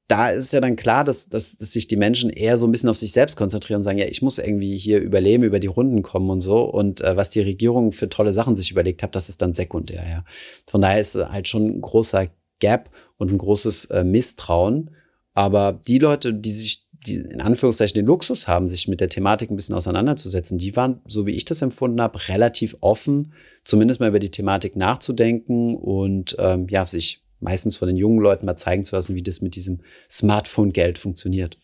da 0.09 0.31
ist 0.31 0.55
ja 0.55 0.61
dann 0.61 0.77
klar, 0.77 1.05
dass, 1.05 1.29
dass, 1.29 1.57
dass 1.59 1.73
sich 1.73 1.87
die 1.87 1.97
Menschen 1.97 2.31
eher 2.31 2.57
so 2.57 2.67
ein 2.67 2.73
bisschen 2.73 2.89
auf 2.89 2.97
sich 2.97 3.13
selbst 3.13 3.37
konzentrieren 3.37 3.81
und 3.81 3.83
sagen, 3.83 3.99
ja, 3.99 4.07
ich 4.07 4.23
muss 4.23 4.39
irgendwie 4.39 4.77
hier 4.77 5.01
überleben, 5.01 5.45
über 5.45 5.61
die 5.61 5.67
Runden 5.67 6.03
kommen 6.03 6.31
und 6.31 6.41
so. 6.41 6.63
Und 6.63 7.03
äh, 7.03 7.15
was 7.15 7.29
die 7.29 7.43
Regierung 7.43 7.93
für 7.93 8.09
tolle 8.09 8.33
Sachen 8.33 8.57
sich 8.57 8.71
überlegt 8.71 9.03
hat, 9.03 9.15
das 9.15 9.29
ist 9.29 9.43
dann 9.43 9.53
sekundär, 9.53 10.09
ja. 10.09 10.25
Von 10.67 10.81
daher 10.81 10.99
ist 10.99 11.15
halt 11.15 11.47
schon 11.47 11.67
ein 11.67 11.81
großer 11.83 12.29
Gap 12.59 12.91
und 13.19 13.31
ein 13.31 13.39
großes 13.39 13.87
äh, 13.87 14.03
Misstrauen. 14.03 14.93
Aber 15.35 15.79
die 15.87 15.99
Leute, 15.99 16.33
die 16.33 16.53
sich, 16.53 16.87
die 17.07 17.17
in 17.17 17.43
Anführungszeichen 17.43 17.95
den 17.95 18.07
Luxus 18.07 18.49
haben, 18.49 18.67
sich 18.67 18.89
mit 18.89 19.03
der 19.03 19.11
Thematik 19.11 19.51
ein 19.51 19.57
bisschen 19.57 19.75
auseinanderzusetzen, 19.75 20.57
die 20.57 20.75
waren, 20.75 21.03
so 21.07 21.27
wie 21.27 21.33
ich 21.33 21.45
das 21.45 21.61
empfunden 21.61 22.01
habe, 22.01 22.29
relativ 22.29 22.79
offen, 22.81 23.35
zumindest 23.63 24.01
mal 24.01 24.09
über 24.09 24.21
die 24.21 24.31
Thematik 24.31 24.75
nachzudenken 24.75 25.77
und 25.77 26.35
ähm, 26.39 26.67
ja, 26.71 26.87
sich 26.87 27.23
meistens 27.41 27.77
von 27.77 27.89
den 27.89 27.97
jungen 27.97 28.21
Leuten 28.21 28.47
mal 28.47 28.57
zeigen 28.57 28.85
zu 28.85 28.97
lassen, 28.97 29.15
wie 29.15 29.23
das 29.23 29.41
mit 29.41 29.55
diesem 29.57 29.81
Smartphone-Geld 30.11 30.99
funktioniert. 30.99 31.59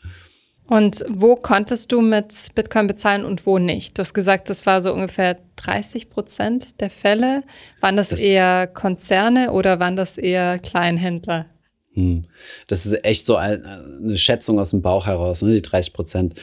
Und 0.67 1.05
wo 1.11 1.37
konntest 1.37 1.93
du 1.93 2.01
mit 2.01 2.49
Bitcoin 2.55 2.87
bezahlen 2.87 3.25
und 3.25 3.45
wo 3.45 3.59
nicht? 3.59 3.99
Du 3.99 4.01
hast 4.01 4.15
gesagt, 4.15 4.49
das 4.49 4.65
war 4.65 4.81
so 4.81 4.93
ungefähr 4.95 5.39
30 5.57 6.09
Prozent 6.09 6.81
der 6.81 6.89
Fälle. 6.89 7.43
Waren 7.81 7.99
das, 7.99 8.09
das 8.11 8.21
eher 8.21 8.67
Konzerne 8.67 9.53
oder 9.53 9.79
waren 9.79 9.97
das 9.97 10.17
eher 10.17 10.59
Kleinhändler? 10.59 11.47
Hm. 11.93 12.23
Das 12.67 12.87
ist 12.87 13.05
echt 13.05 13.27
so 13.27 13.37
eine 13.37 14.17
Schätzung 14.17 14.59
aus 14.59 14.71
dem 14.71 14.81
Bauch 14.81 15.07
heraus, 15.07 15.43
ne, 15.43 15.53
die 15.55 15.63
30 15.63 15.93
Prozent. 15.93 16.35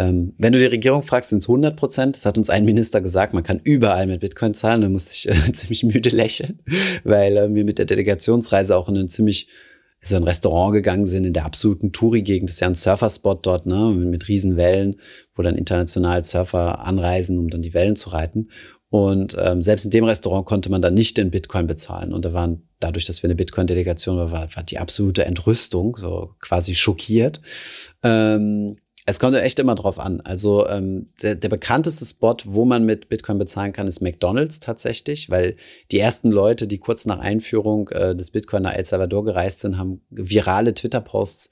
Ähm, 0.00 0.32
wenn 0.38 0.52
du 0.52 0.58
die 0.58 0.64
Regierung 0.64 1.02
fragst, 1.02 1.28
sind 1.28 1.38
es 1.38 1.48
100 1.48 1.76
Prozent. 1.76 2.16
Das 2.16 2.24
hat 2.24 2.38
uns 2.38 2.48
ein 2.48 2.64
Minister 2.64 3.02
gesagt, 3.02 3.34
man 3.34 3.42
kann 3.42 3.60
überall 3.62 4.06
mit 4.06 4.20
Bitcoin 4.20 4.54
zahlen. 4.54 4.80
Da 4.80 4.88
musste 4.88 5.12
ich 5.12 5.28
äh, 5.28 5.52
ziemlich 5.52 5.82
müde 5.82 6.08
lächeln, 6.08 6.60
weil 7.04 7.36
äh, 7.36 7.54
wir 7.54 7.64
mit 7.64 7.78
der 7.78 7.86
Delegationsreise 7.86 8.76
auch 8.76 8.88
in 8.88 8.96
ein 8.96 9.08
ziemlich 9.08 9.48
so 10.02 10.16
ein 10.16 10.22
Restaurant 10.22 10.72
gegangen 10.72 11.04
sind 11.04 11.26
in 11.26 11.34
der 11.34 11.44
absoluten 11.44 11.92
Touri-Gegend. 11.92 12.48
Das 12.48 12.54
ist 12.54 12.60
ja 12.60 12.68
ein 12.68 12.74
Surferspot 12.74 13.44
dort, 13.44 13.66
ne, 13.66 13.92
mit, 13.94 14.08
mit 14.08 14.28
Riesenwellen, 14.28 14.96
wo 15.34 15.42
dann 15.42 15.56
international 15.56 16.24
Surfer 16.24 16.80
anreisen, 16.80 17.38
um 17.38 17.50
dann 17.50 17.60
die 17.60 17.74
Wellen 17.74 17.96
zu 17.96 18.08
reiten. 18.08 18.48
Und 18.88 19.36
ähm, 19.38 19.60
selbst 19.60 19.84
in 19.84 19.90
dem 19.90 20.04
Restaurant 20.04 20.46
konnte 20.46 20.70
man 20.70 20.80
dann 20.80 20.94
nicht 20.94 21.18
in 21.18 21.30
Bitcoin 21.30 21.66
bezahlen. 21.66 22.14
Und 22.14 22.24
da 22.24 22.32
waren, 22.32 22.66
dadurch, 22.80 23.04
dass 23.04 23.22
wir 23.22 23.28
eine 23.28 23.36
Bitcoin-Delegation 23.36 24.16
waren, 24.16 24.32
war, 24.32 24.56
war 24.56 24.62
die 24.62 24.78
absolute 24.78 25.26
Entrüstung, 25.26 25.98
so 25.98 26.34
quasi 26.40 26.74
schockiert. 26.74 27.42
Ähm, 28.02 28.78
es 29.06 29.18
kommt 29.18 29.34
echt 29.36 29.58
immer 29.58 29.74
drauf 29.74 29.98
an. 29.98 30.20
Also 30.20 30.66
ähm, 30.68 31.08
der, 31.22 31.34
der 31.34 31.48
bekannteste 31.48 32.04
Spot, 32.04 32.36
wo 32.44 32.64
man 32.64 32.84
mit 32.84 33.08
Bitcoin 33.08 33.38
bezahlen 33.38 33.72
kann, 33.72 33.86
ist 33.86 34.00
McDonald's 34.00 34.60
tatsächlich, 34.60 35.30
weil 35.30 35.56
die 35.90 35.98
ersten 35.98 36.30
Leute, 36.30 36.66
die 36.66 36.78
kurz 36.78 37.06
nach 37.06 37.18
Einführung 37.18 37.88
äh, 37.88 38.14
des 38.14 38.30
Bitcoin 38.30 38.62
nach 38.62 38.74
El 38.74 38.84
Salvador 38.84 39.24
gereist 39.24 39.60
sind, 39.60 39.78
haben 39.78 40.02
virale 40.10 40.74
Twitter-Posts 40.74 41.50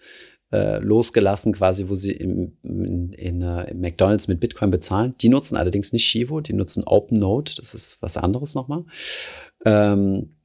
äh, 0.53 0.79
losgelassen, 0.79 1.53
quasi, 1.53 1.89
wo 1.89 1.95
sie 1.95 2.13
im, 2.13 2.57
in, 2.63 3.13
in, 3.13 3.43
uh, 3.43 3.61
in, 3.61 3.81
McDonalds 3.81 4.29
mit 4.29 4.41
Bitcoin 4.41 4.71
bezahlen. 4.71 5.15
Die 5.21 5.29
nutzen 5.29 5.57
allerdings 5.57 5.93
nicht 5.93 6.07
Shivo, 6.07 6.41
die 6.41 6.55
nutzen 6.55 6.85
OpenNote, 6.85 7.55
das 7.57 7.75
ist 7.75 8.01
was 8.03 8.17
anderes 8.17 8.55
nochmal. 8.55 8.85
Ähm, 9.65 10.37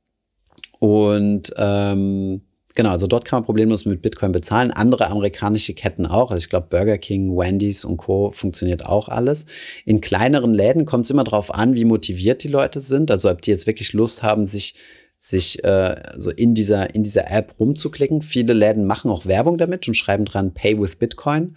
und 0.79 1.53
ähm, 1.55 2.41
genau, 2.73 2.91
also 2.91 3.07
dort 3.07 3.25
kann 3.25 3.37
man 3.37 3.45
problemlos 3.45 3.85
mit 3.85 4.01
Bitcoin 4.01 4.31
bezahlen. 4.31 4.71
Andere 4.71 5.07
amerikanische 5.07 5.73
Ketten 5.73 6.05
auch. 6.05 6.31
Also 6.31 6.43
ich 6.43 6.49
glaube, 6.49 6.67
Burger 6.69 6.97
King, 6.97 7.35
Wendy's 7.35 7.85
und 7.85 7.97
Co. 7.97 8.31
funktioniert 8.31 8.85
auch 8.85 9.09
alles. 9.09 9.45
In 9.85 10.01
kleineren 10.01 10.53
Läden 10.53 10.85
kommt 10.85 11.05
es 11.05 11.11
immer 11.11 11.23
darauf 11.23 11.53
an, 11.53 11.75
wie 11.75 11.85
motiviert 11.85 12.43
die 12.43 12.49
Leute 12.49 12.79
sind. 12.79 13.11
Also 13.11 13.29
ob 13.29 13.41
die 13.41 13.51
jetzt 13.51 13.67
wirklich 13.67 13.93
Lust 13.93 14.23
haben, 14.23 14.45
sich 14.45 14.75
sich 15.15 15.63
äh, 15.63 16.01
so 16.17 16.31
in 16.31 16.53
dieser, 16.53 16.93
in 16.93 17.03
dieser 17.03 17.31
App 17.31 17.55
rumzuklicken. 17.57 18.21
Viele 18.21 18.51
Läden 18.51 18.85
machen 18.85 19.09
auch 19.09 19.25
Werbung 19.25 19.57
damit 19.57 19.87
und 19.87 19.93
schreiben 19.93 20.25
dran 20.25 20.53
Pay 20.53 20.81
with 20.81 20.97
Bitcoin. 20.97 21.55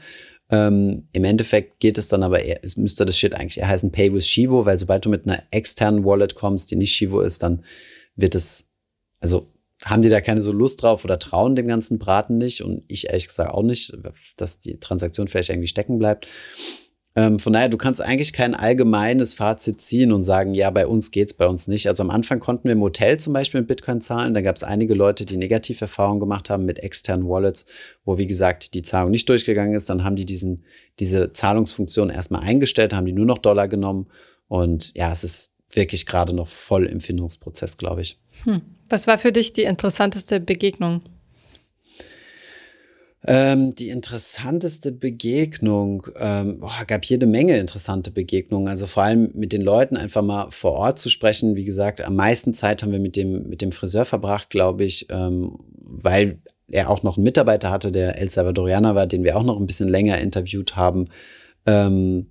Ähm, 0.51 1.09
Im 1.12 1.25
Endeffekt 1.25 1.81
geht 1.81 1.99
es 1.99 2.07
dann 2.07 2.23
aber 2.23 2.43
eher, 2.43 2.61
es 2.62 2.77
müsste 2.77 3.05
das 3.05 3.19
Shit 3.19 3.35
eigentlich 3.35 3.59
eher 3.59 3.69
heißen 3.69 3.91
Pay 3.91 4.14
with 4.14 4.29
Shivo, 4.29 4.64
weil 4.64 4.79
sobald 4.79 5.05
du 5.05 5.09
mit 5.09 5.27
einer 5.27 5.43
externen 5.51 6.05
Wallet 6.05 6.37
kommst, 6.37 6.71
die 6.71 6.77
nicht 6.77 6.95
Shivo 6.95 7.21
ist, 7.21 7.43
dann 7.43 7.64
wird 8.14 8.37
es, 8.37 8.71
also 9.19 9.49
haben 9.87 10.03
die 10.03 10.09
da 10.09 10.20
keine 10.20 10.43
so 10.43 10.53
Lust 10.53 10.82
drauf 10.82 11.05
oder 11.05 11.18
trauen 11.18 11.55
dem 11.55 11.68
ganzen 11.68 11.99
Braten 11.99 12.39
nicht 12.39 12.62
und 12.62 12.82
ich 12.89 13.09
ehrlich 13.09 13.28
gesagt 13.28 13.53
auch 13.53 13.62
nicht, 13.62 13.97
dass 14.37 14.59
die 14.59 14.78
Transaktion 14.78 15.28
vielleicht 15.28 15.51
irgendwie 15.51 15.68
stecken 15.68 15.99
bleibt. 15.99 16.26
Ähm, 17.14 17.39
von 17.39 17.55
daher, 17.55 17.70
du 17.70 17.78
kannst 17.78 18.03
eigentlich 18.03 18.34
kein 18.34 18.55
allgemeines 18.55 19.32
Fazit 19.32 19.80
ziehen 19.80 20.12
und 20.12 20.22
sagen, 20.22 20.53
ja, 20.53 20.68
bei 20.70 20.87
uns 20.87 21.11
geht's, 21.11 21.32
bei 21.32 21.47
uns 21.47 21.66
nicht. 21.66 21.89
Also 21.89 22.03
am 22.03 22.11
Anfang 22.11 22.41
konnten 22.41 22.64
wir 22.64 22.72
im 22.72 22.82
Hotel 22.82 23.18
zum 23.18 23.32
Beispiel 23.32 23.61
mit 23.61 23.68
Bitcoin 23.68 24.03
zahlen. 24.03 24.34
Da 24.34 24.43
gab 24.43 24.57
es 24.57 24.62
einige 24.62 24.93
Leute, 24.93 25.24
die 25.24 25.39
Negativerfahrungen 25.39 26.20
gemacht 26.20 26.51
haben 26.51 26.66
mit 26.66 26.80
externen 26.80 27.26
Wallets, 27.26 27.64
wo, 28.05 28.18
wie 28.18 28.26
gesagt, 28.26 28.74
die 28.74 28.82
Zahlung 28.82 29.12
nicht 29.12 29.28
durchgegangen 29.30 29.74
ist. 29.74 29.89
Dann 29.89 30.05
haben 30.05 30.16
die 30.16 30.26
diesen, 30.26 30.64
diese 30.99 31.32
Zahlungsfunktion 31.32 32.11
erstmal 32.11 32.43
eingestellt, 32.43 32.93
haben 32.93 33.07
die 33.07 33.12
nur 33.12 33.26
noch 33.26 33.39
Dollar 33.39 33.66
genommen. 33.66 34.09
Und 34.49 34.93
ja, 34.95 35.11
es 35.11 35.24
ist 35.24 35.55
wirklich 35.70 36.05
gerade 36.05 36.34
noch 36.34 36.49
voll 36.49 36.84
im 36.84 37.01
Findungsprozess, 37.01 37.78
glaube 37.78 38.03
ich. 38.03 38.20
Hm. 38.45 38.61
Was 38.89 39.07
war 39.07 39.18
für 39.18 39.32
dich 39.32 39.53
die 39.53 39.64
interessanteste 39.64 40.41
Begegnung? 40.41 41.03
Ähm, 43.28 43.74
die 43.74 43.89
interessanteste 43.89 44.93
Begegnung, 44.93 46.07
ähm, 46.16 46.61
boah, 46.61 46.84
gab 46.87 47.05
jede 47.05 47.26
Menge 47.26 47.59
interessante 47.59 48.12
Begegnungen. 48.12 48.68
Also 48.68 48.87
vor 48.87 49.03
allem 49.03 49.30
mit 49.34 49.53
den 49.53 49.62
Leuten 49.62 49.97
einfach 49.97 50.22
mal 50.22 50.51
vor 50.53 50.74
Ort 50.74 51.01
zu 51.01 51.09
sprechen. 51.11 51.57
Wie 51.57 51.64
gesagt, 51.64 52.01
am 52.01 52.14
meisten 52.14 52.55
Zeit 52.55 52.82
haben 52.82 52.93
wir 52.93 53.01
mit 53.01 53.16
dem, 53.16 53.49
mit 53.49 53.62
dem 53.62 53.72
Friseur 53.72 54.05
verbracht, 54.05 54.51
glaube 54.51 54.84
ich, 54.84 55.09
ähm, 55.11 55.59
weil 55.80 56.39
er 56.68 56.89
auch 56.89 57.03
noch 57.03 57.16
einen 57.16 57.24
Mitarbeiter 57.24 57.70
hatte, 57.70 57.91
der 57.91 58.16
El 58.16 58.30
Salvadorianer 58.30 58.95
war, 58.95 59.09
den 59.09 59.24
wir 59.24 59.37
auch 59.37 59.45
noch 59.45 59.59
ein 59.59 59.66
bisschen 59.66 59.89
länger 59.89 60.18
interviewt 60.18 60.76
haben. 60.76 61.09
Ähm, 61.66 62.26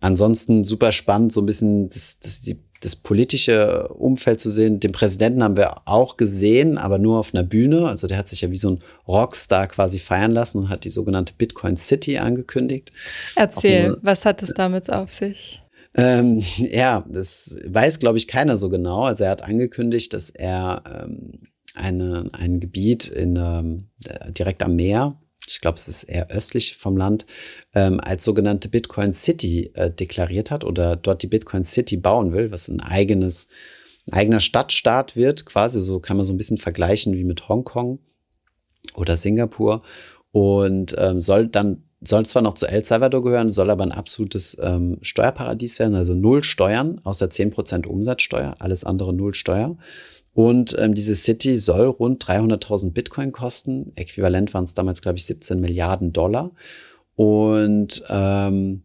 ansonsten 0.00 0.64
super 0.64 0.92
spannend, 0.92 1.32
so 1.32 1.42
ein 1.42 1.46
bisschen 1.46 1.90
das, 1.90 2.20
das, 2.20 2.40
die 2.40 2.58
das 2.80 2.94
politische 2.94 3.88
Umfeld 3.88 4.40
zu 4.40 4.50
sehen. 4.50 4.80
Den 4.80 4.92
Präsidenten 4.92 5.42
haben 5.42 5.56
wir 5.56 5.88
auch 5.88 6.16
gesehen, 6.16 6.78
aber 6.78 6.98
nur 6.98 7.18
auf 7.18 7.34
einer 7.34 7.42
Bühne. 7.42 7.88
Also 7.88 8.06
der 8.06 8.18
hat 8.18 8.28
sich 8.28 8.42
ja 8.42 8.50
wie 8.50 8.56
so 8.56 8.70
ein 8.70 8.80
Rockstar 9.06 9.66
quasi 9.66 9.98
feiern 9.98 10.32
lassen 10.32 10.58
und 10.58 10.68
hat 10.68 10.84
die 10.84 10.90
sogenannte 10.90 11.32
Bitcoin 11.36 11.76
City 11.76 12.18
angekündigt. 12.18 12.92
Erzähl, 13.34 13.88
nur, 13.88 13.98
was 14.02 14.24
hat 14.24 14.42
es 14.42 14.54
damit 14.54 14.92
auf 14.92 15.12
sich? 15.12 15.62
Ähm, 15.94 16.44
ja, 16.58 17.04
das 17.08 17.58
weiß, 17.66 17.98
glaube 17.98 18.18
ich, 18.18 18.28
keiner 18.28 18.56
so 18.56 18.68
genau. 18.68 19.04
Also 19.04 19.24
er 19.24 19.30
hat 19.30 19.42
angekündigt, 19.42 20.12
dass 20.12 20.30
er 20.30 20.82
ähm, 20.86 21.48
eine, 21.74 22.30
ein 22.32 22.60
Gebiet 22.60 23.06
in, 23.06 23.36
ähm, 23.36 23.88
direkt 24.32 24.62
am 24.62 24.76
Meer 24.76 25.18
ich 25.48 25.60
glaube, 25.60 25.76
es 25.76 25.88
ist 25.88 26.04
eher 26.04 26.30
östlich 26.30 26.76
vom 26.76 26.96
Land, 26.96 27.26
ähm, 27.74 28.00
als 28.00 28.24
sogenannte 28.24 28.68
Bitcoin 28.68 29.12
City 29.12 29.70
äh, 29.74 29.90
deklariert 29.90 30.50
hat 30.50 30.64
oder 30.64 30.96
dort 30.96 31.22
die 31.22 31.26
Bitcoin 31.26 31.64
City 31.64 31.96
bauen 31.96 32.32
will, 32.32 32.50
was 32.50 32.68
ein 32.68 32.80
eigenes, 32.80 33.48
ein 34.10 34.14
eigener 34.14 34.40
Stadtstaat 34.40 35.16
wird, 35.16 35.46
quasi. 35.46 35.80
So 35.82 36.00
kann 36.00 36.16
man 36.16 36.24
so 36.24 36.32
ein 36.32 36.38
bisschen 36.38 36.58
vergleichen 36.58 37.14
wie 37.14 37.24
mit 37.24 37.48
Hongkong 37.48 37.98
oder 38.94 39.16
Singapur. 39.16 39.82
Und 40.30 40.94
ähm, 40.98 41.20
soll 41.20 41.48
dann 41.48 41.84
soll 42.00 42.26
zwar 42.26 42.42
noch 42.42 42.54
zu 42.54 42.66
El 42.66 42.84
Salvador 42.84 43.24
gehören, 43.24 43.50
soll 43.50 43.70
aber 43.70 43.82
ein 43.82 43.92
absolutes 43.92 44.56
ähm, 44.62 44.98
Steuerparadies 45.02 45.78
werden, 45.78 45.94
also 45.94 46.14
null 46.14 46.44
Steuern, 46.44 47.00
außer 47.02 47.26
10% 47.26 47.86
Umsatzsteuer, 47.86 48.56
alles 48.60 48.84
andere 48.84 49.12
null 49.12 49.34
Steuer. 49.34 49.76
Und 50.38 50.76
ähm, 50.78 50.94
diese 50.94 51.16
City 51.16 51.58
soll 51.58 51.86
rund 51.86 52.24
300.000 52.24 52.92
Bitcoin 52.92 53.32
kosten. 53.32 53.90
Äquivalent 53.96 54.54
waren 54.54 54.62
es 54.62 54.72
damals, 54.72 55.02
glaube 55.02 55.18
ich, 55.18 55.24
17 55.24 55.60
Milliarden 55.60 56.12
Dollar. 56.12 56.52
Und 57.16 58.04
ähm, 58.08 58.84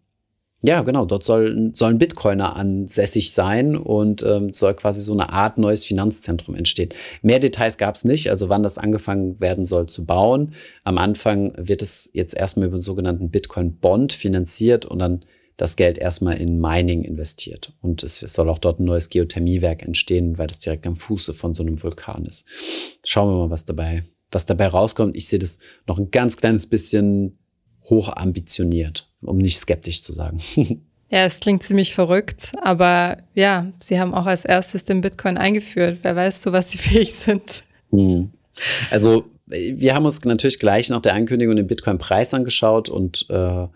ja, 0.64 0.82
genau, 0.82 1.06
dort 1.06 1.24
soll, 1.24 1.70
sollen 1.74 2.00
Bitcoiner 2.00 2.56
ansässig 2.56 3.34
sein 3.34 3.76
und 3.76 4.24
ähm, 4.24 4.52
soll 4.52 4.74
quasi 4.74 5.04
so 5.04 5.14
eine 5.14 5.30
Art 5.30 5.60
neues 5.60 5.86
Finanzzentrum 5.86 6.56
entstehen. 6.56 6.90
Mehr 7.22 7.38
Details 7.38 7.78
gab 7.78 7.94
es 7.94 8.04
nicht, 8.04 8.32
also 8.32 8.50
wann 8.50 8.64
das 8.64 8.80
angefangen 8.80 9.40
werden 9.40 9.66
soll 9.66 9.86
zu 9.86 10.06
bauen. 10.06 10.56
Am 10.84 10.98
Anfang 10.98 11.54
wird 11.56 11.84
es 11.84 12.10
jetzt 12.14 12.36
erstmal 12.36 12.66
über 12.66 12.78
einen 12.78 12.82
sogenannten 12.82 13.30
Bitcoin-Bond 13.30 14.12
finanziert 14.14 14.88
und 14.88 14.98
dann 14.98 15.24
das 15.58 15.76
Geld 15.76 15.98
erstmal 15.98 16.38
in 16.38 16.60
Mining 16.60 17.04
investiert. 17.04 17.74
Und 17.82 18.04
es 18.04 18.20
soll 18.20 18.50
auch 18.50 18.58
dort 18.58 18.80
ein 18.80 18.86
neues 18.86 19.10
Geothermiewerk 19.10 19.84
entstehen, 19.84 20.38
weil 20.38 20.48
das 20.48 20.60
direkt 20.60 20.88
am 20.88 20.96
Fuße 20.96 21.34
von 21.34 21.54
so 21.54 21.64
einem 21.64 21.82
Vulkan 21.82 22.26
ist. 22.26 22.46
Schauen 23.06 23.30
wir 23.30 23.38
mal, 23.38 23.50
was 23.52 23.66
dabei, 23.66 24.04
was 24.32 24.46
dabei 24.46 24.68
rauskommt. 24.68 25.16
Ich 25.16 25.28
sehe 25.28 25.40
das 25.40 25.60
noch 25.86 26.00
ein 26.00 26.12
ganz 26.12 26.38
kleines 26.38 26.68
bisschen 26.68 27.38
hoch 27.86 28.16
ambitioniert, 28.16 29.12
um 29.22 29.38
nicht 29.38 29.58
skeptisch 29.58 30.04
zu 30.04 30.14
sagen. 30.14 30.42
Ja, 31.10 31.26
es 31.26 31.40
klingt 31.40 31.62
ziemlich 31.62 31.94
verrückt, 31.94 32.54
aber 32.60 33.18
ja, 33.36 33.72
sie 33.78 34.00
haben 34.00 34.16
auch 34.16 34.26
als 34.26 34.46
erstes 34.46 34.84
den 34.84 35.02
Bitcoin 35.02 35.38
eingeführt. 35.38 36.00
Wer 36.02 36.16
weiß, 36.16 36.42
zu 36.42 36.54
was 36.54 36.72
sie 36.72 36.78
fähig 36.80 37.14
sind. 37.14 37.64
Hm. 37.92 38.32
Also, 38.90 39.26
wir 39.46 39.94
haben 39.94 40.06
uns 40.06 40.26
natürlich 40.26 40.58
gleich 40.58 40.90
nach 40.90 41.02
der 41.04 41.14
Ankündigung 41.14 41.56
den 41.56 41.68
Bitcoin-Preis 41.68 42.34
angeschaut 42.34 42.90
und 42.90 43.28
äh, 43.30 43.68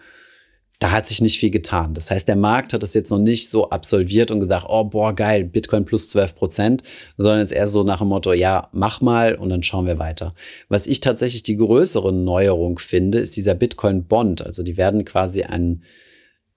da 0.79 0.91
hat 0.91 1.07
sich 1.07 1.21
nicht 1.21 1.39
viel 1.39 1.49
getan. 1.49 1.95
Das 1.95 2.11
heißt, 2.11 2.27
der 2.27 2.35
Markt 2.35 2.71
hat 2.71 2.83
das 2.83 2.93
jetzt 2.93 3.09
noch 3.09 3.17
nicht 3.17 3.49
so 3.49 3.69
absolviert 3.71 4.29
und 4.29 4.39
gesagt, 4.39 4.65
oh, 4.69 4.83
boah, 4.83 5.13
geil, 5.13 5.43
Bitcoin 5.43 5.85
plus 5.85 6.09
12 6.09 6.35
Prozent, 6.35 6.83
sondern 7.17 7.39
jetzt 7.39 7.53
eher 7.53 7.67
so 7.67 7.81
nach 7.81 7.99
dem 7.99 8.09
Motto, 8.09 8.31
ja, 8.33 8.69
mach 8.73 9.01
mal 9.01 9.35
und 9.35 9.49
dann 9.49 9.63
schauen 9.63 9.87
wir 9.87 9.97
weiter. 9.97 10.35
Was 10.69 10.85
ich 10.85 10.99
tatsächlich 10.99 11.41
die 11.41 11.57
größere 11.57 12.13
Neuerung 12.13 12.77
finde, 12.77 13.17
ist 13.17 13.35
dieser 13.35 13.55
Bitcoin-Bond. 13.55 14.45
Also 14.45 14.61
die 14.61 14.77
werden 14.77 15.03
quasi 15.03 15.43
ein, 15.43 15.81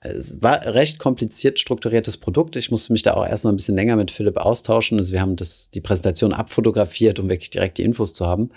es 0.00 0.42
war 0.42 0.66
recht 0.66 0.98
kompliziert 0.98 1.58
strukturiertes 1.58 2.18
Produkt. 2.18 2.56
Ich 2.56 2.70
musste 2.70 2.92
mich 2.92 3.02
da 3.02 3.14
auch 3.14 3.26
erstmal 3.26 3.54
ein 3.54 3.56
bisschen 3.56 3.76
länger 3.76 3.96
mit 3.96 4.10
Philipp 4.10 4.36
austauschen. 4.36 4.98
Also 4.98 5.12
wir 5.12 5.22
haben 5.22 5.36
das, 5.36 5.70
die 5.70 5.80
Präsentation 5.80 6.34
abfotografiert, 6.34 7.18
um 7.18 7.30
wirklich 7.30 7.50
direkt 7.50 7.78
die 7.78 7.84
Infos 7.84 8.12
zu 8.12 8.26
haben. 8.26 8.50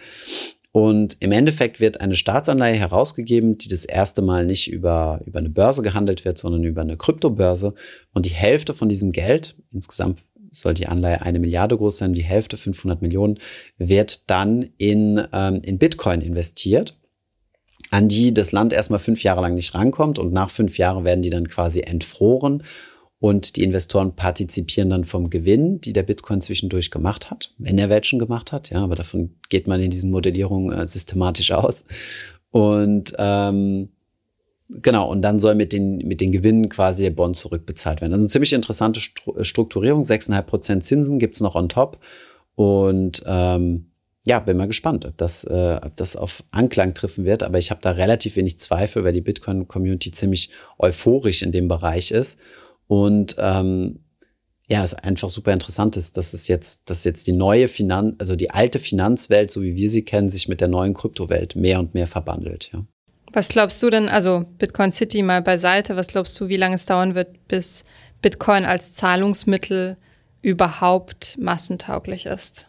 Und 0.73 1.17
im 1.19 1.31
Endeffekt 1.31 1.79
wird 1.79 2.01
eine 2.01 2.15
Staatsanleihe 2.15 2.75
herausgegeben, 2.75 3.59
die 3.59 3.69
das 3.69 3.85
erste 3.85 4.23
Mal 4.23 4.47
nicht 4.47 4.71
über, 4.71 5.21
über 5.23 5.37
eine 5.37 5.51
Börse 5.51 5.83
gehandelt 5.83 6.25
wird, 6.25 6.39
sondern 6.39 6.63
über 6.63 6.81
eine 6.81 6.97
Kryptobörse. 6.97 7.75
Und 8.11 8.25
die 8.25 8.31
Hälfte 8.31 8.73
von 8.73 8.89
diesem 8.89 9.11
Geld, 9.11 9.55
insgesamt 9.71 10.21
soll 10.49 10.73
die 10.73 10.87
Anleihe 10.87 11.21
eine 11.21 11.37
Milliarde 11.37 11.77
groß 11.77 11.99
sein, 11.99 12.15
die 12.15 12.23
Hälfte 12.23 12.57
500 12.57 13.03
Millionen, 13.03 13.37
wird 13.77 14.31
dann 14.31 14.71
in, 14.79 15.23
ähm, 15.31 15.61
in 15.61 15.77
Bitcoin 15.77 16.21
investiert, 16.21 16.97
an 17.91 18.07
die 18.07 18.33
das 18.33 18.51
Land 18.51 18.73
erstmal 18.73 18.99
fünf 18.99 19.21
Jahre 19.21 19.41
lang 19.41 19.53
nicht 19.53 19.75
rankommt. 19.75 20.17
Und 20.17 20.33
nach 20.33 20.49
fünf 20.49 20.79
Jahren 20.79 21.05
werden 21.05 21.21
die 21.21 21.29
dann 21.29 21.49
quasi 21.49 21.81
entfroren 21.81 22.63
und 23.23 23.55
die 23.55 23.63
Investoren 23.63 24.17
partizipieren 24.17 24.89
dann 24.89 25.05
vom 25.05 25.29
Gewinn, 25.29 25.79
die 25.79 25.93
der 25.93 26.03
Bitcoin 26.03 26.41
zwischendurch 26.41 26.91
gemacht 26.91 27.31
hat, 27.31 27.53
wenn 27.57 27.77
er 27.77 27.89
welchen 27.89 28.19
gemacht 28.19 28.51
hat. 28.51 28.69
Ja, 28.69 28.83
aber 28.83 28.95
davon 28.95 29.35
geht 29.47 29.65
man 29.65 29.81
in 29.81 29.91
diesen 29.91 30.11
Modellierungen 30.11 30.77
äh, 30.77 30.85
systematisch 30.89 31.53
aus. 31.53 31.85
Und 32.51 33.13
ähm, 33.17 33.93
genau, 34.67 35.09
und 35.09 35.21
dann 35.21 35.39
soll 35.39 35.55
mit 35.55 35.71
den, 35.71 35.99
mit 35.99 36.19
den 36.19 36.33
Gewinnen 36.33 36.67
quasi 36.67 37.03
der 37.03 37.11
Bond 37.11 37.37
zurückbezahlt 37.37 38.01
werden. 38.01 38.11
Also 38.11 38.23
eine 38.23 38.29
ziemlich 38.29 38.51
interessante 38.51 38.99
äh, 38.99 39.43
Strukturierung. 39.45 40.01
6,5 40.01 40.41
Prozent 40.41 40.83
Zinsen 40.83 41.17
gibt's 41.17 41.39
noch 41.39 41.55
on 41.55 41.69
top. 41.69 41.99
Und 42.55 43.23
ähm, 43.25 43.85
ja, 44.25 44.41
bin 44.41 44.57
mal 44.57 44.67
gespannt, 44.67 45.05
ob 45.05 45.15
das, 45.15 45.45
äh, 45.45 45.79
ob 45.81 45.95
das 45.95 46.17
auf 46.17 46.43
Anklang 46.51 46.93
treffen 46.93 47.23
wird. 47.23 47.43
Aber 47.43 47.57
ich 47.57 47.71
habe 47.71 47.79
da 47.81 47.91
relativ 47.91 48.35
wenig 48.35 48.59
Zweifel, 48.59 49.05
weil 49.05 49.13
die 49.13 49.21
Bitcoin-Community 49.21 50.11
ziemlich 50.11 50.49
euphorisch 50.77 51.41
in 51.41 51.53
dem 51.53 51.69
Bereich 51.69 52.11
ist. 52.11 52.37
Und 52.87 53.35
ähm, 53.37 53.99
ja, 54.67 54.83
es 54.83 54.93
einfach 54.93 55.29
super 55.29 55.51
interessant 55.51 55.97
ist, 55.97 56.17
dass 56.17 56.33
es 56.33 56.47
jetzt, 56.47 56.89
dass 56.89 57.03
jetzt 57.03 57.27
die 57.27 57.33
neue 57.33 57.67
Finanz, 57.67 58.15
also 58.19 58.35
die 58.35 58.51
alte 58.51 58.79
Finanzwelt, 58.79 59.51
so 59.51 59.61
wie 59.61 59.75
wir 59.75 59.89
sie 59.89 60.03
kennen, 60.03 60.29
sich 60.29 60.47
mit 60.47 60.61
der 60.61 60.67
neuen 60.67 60.93
Kryptowelt 60.93 61.55
mehr 61.55 61.79
und 61.79 61.93
mehr 61.93 62.07
verbandelt. 62.07 62.69
Ja. 62.73 62.85
Was 63.33 63.49
glaubst 63.49 63.81
du 63.83 63.89
denn, 63.89 64.09
also 64.09 64.45
Bitcoin 64.57 64.91
City 64.91 65.21
mal 65.21 65.41
beiseite, 65.41 65.95
was 65.95 66.07
glaubst 66.09 66.39
du, 66.39 66.47
wie 66.47 66.57
lange 66.57 66.75
es 66.75 66.85
dauern 66.85 67.15
wird, 67.15 67.47
bis 67.47 67.83
Bitcoin 68.21 68.63
als 68.63 68.93
Zahlungsmittel 68.93 69.97
überhaupt 70.41 71.37
massentauglich 71.39 72.25
ist? 72.25 72.67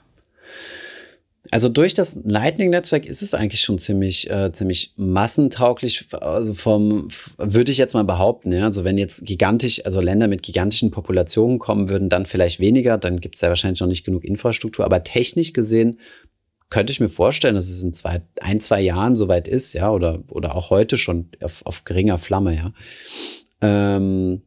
Also 1.51 1.69
durch 1.69 1.93
das 1.93 2.19
Lightning-Netzwerk 2.25 3.05
ist 3.05 3.21
es 3.21 3.35
eigentlich 3.35 3.61
schon 3.61 3.79
ziemlich, 3.79 4.31
äh, 4.31 4.51
ziemlich 4.53 4.95
massentauglich. 4.97 6.07
Also 6.13 6.55
vom, 6.55 7.09
würde 7.37 7.71
ich 7.71 7.79
jetzt 7.79 7.93
mal 7.93 8.05
behaupten, 8.05 8.51
ja. 8.51 8.65
Also 8.65 8.85
wenn 8.85 8.97
jetzt 8.97 9.27
gigantisch, 9.27 9.85
also 9.85 10.01
Länder 10.01 10.27
mit 10.27 10.43
gigantischen 10.43 10.91
Populationen 10.91 11.59
kommen 11.59 11.91
würden, 11.91 12.09
dann 12.09 12.25
vielleicht 12.25 12.61
weniger, 12.61 12.97
dann 12.97 13.21
gibt 13.21 13.35
es 13.35 13.43
ja 13.43 13.51
wahrscheinlich 13.51 13.81
noch 13.81 13.89
nicht 13.89 14.05
genug 14.05 14.25
Infrastruktur. 14.25 14.85
Aber 14.87 15.05
technisch 15.05 15.53
gesehen 15.53 15.99
könnte 16.71 16.93
ich 16.93 17.01
mir 17.01 17.11
vorstellen, 17.11 17.55
dass 17.55 17.69
es 17.69 17.83
in 17.83 17.93
zwei, 17.93 18.23
ein, 18.41 18.59
zwei 18.59 18.81
Jahren 18.81 19.15
soweit 19.15 19.47
ist, 19.47 19.75
ja, 19.75 19.91
oder, 19.91 20.25
oder 20.31 20.57
auch 20.57 20.71
heute 20.71 20.97
schon 20.97 21.29
auf, 21.41 21.65
auf 21.67 21.85
geringer 21.85 22.19
Flamme, 22.19 22.57
ja. 22.57 22.73
Ähm, 23.61 24.43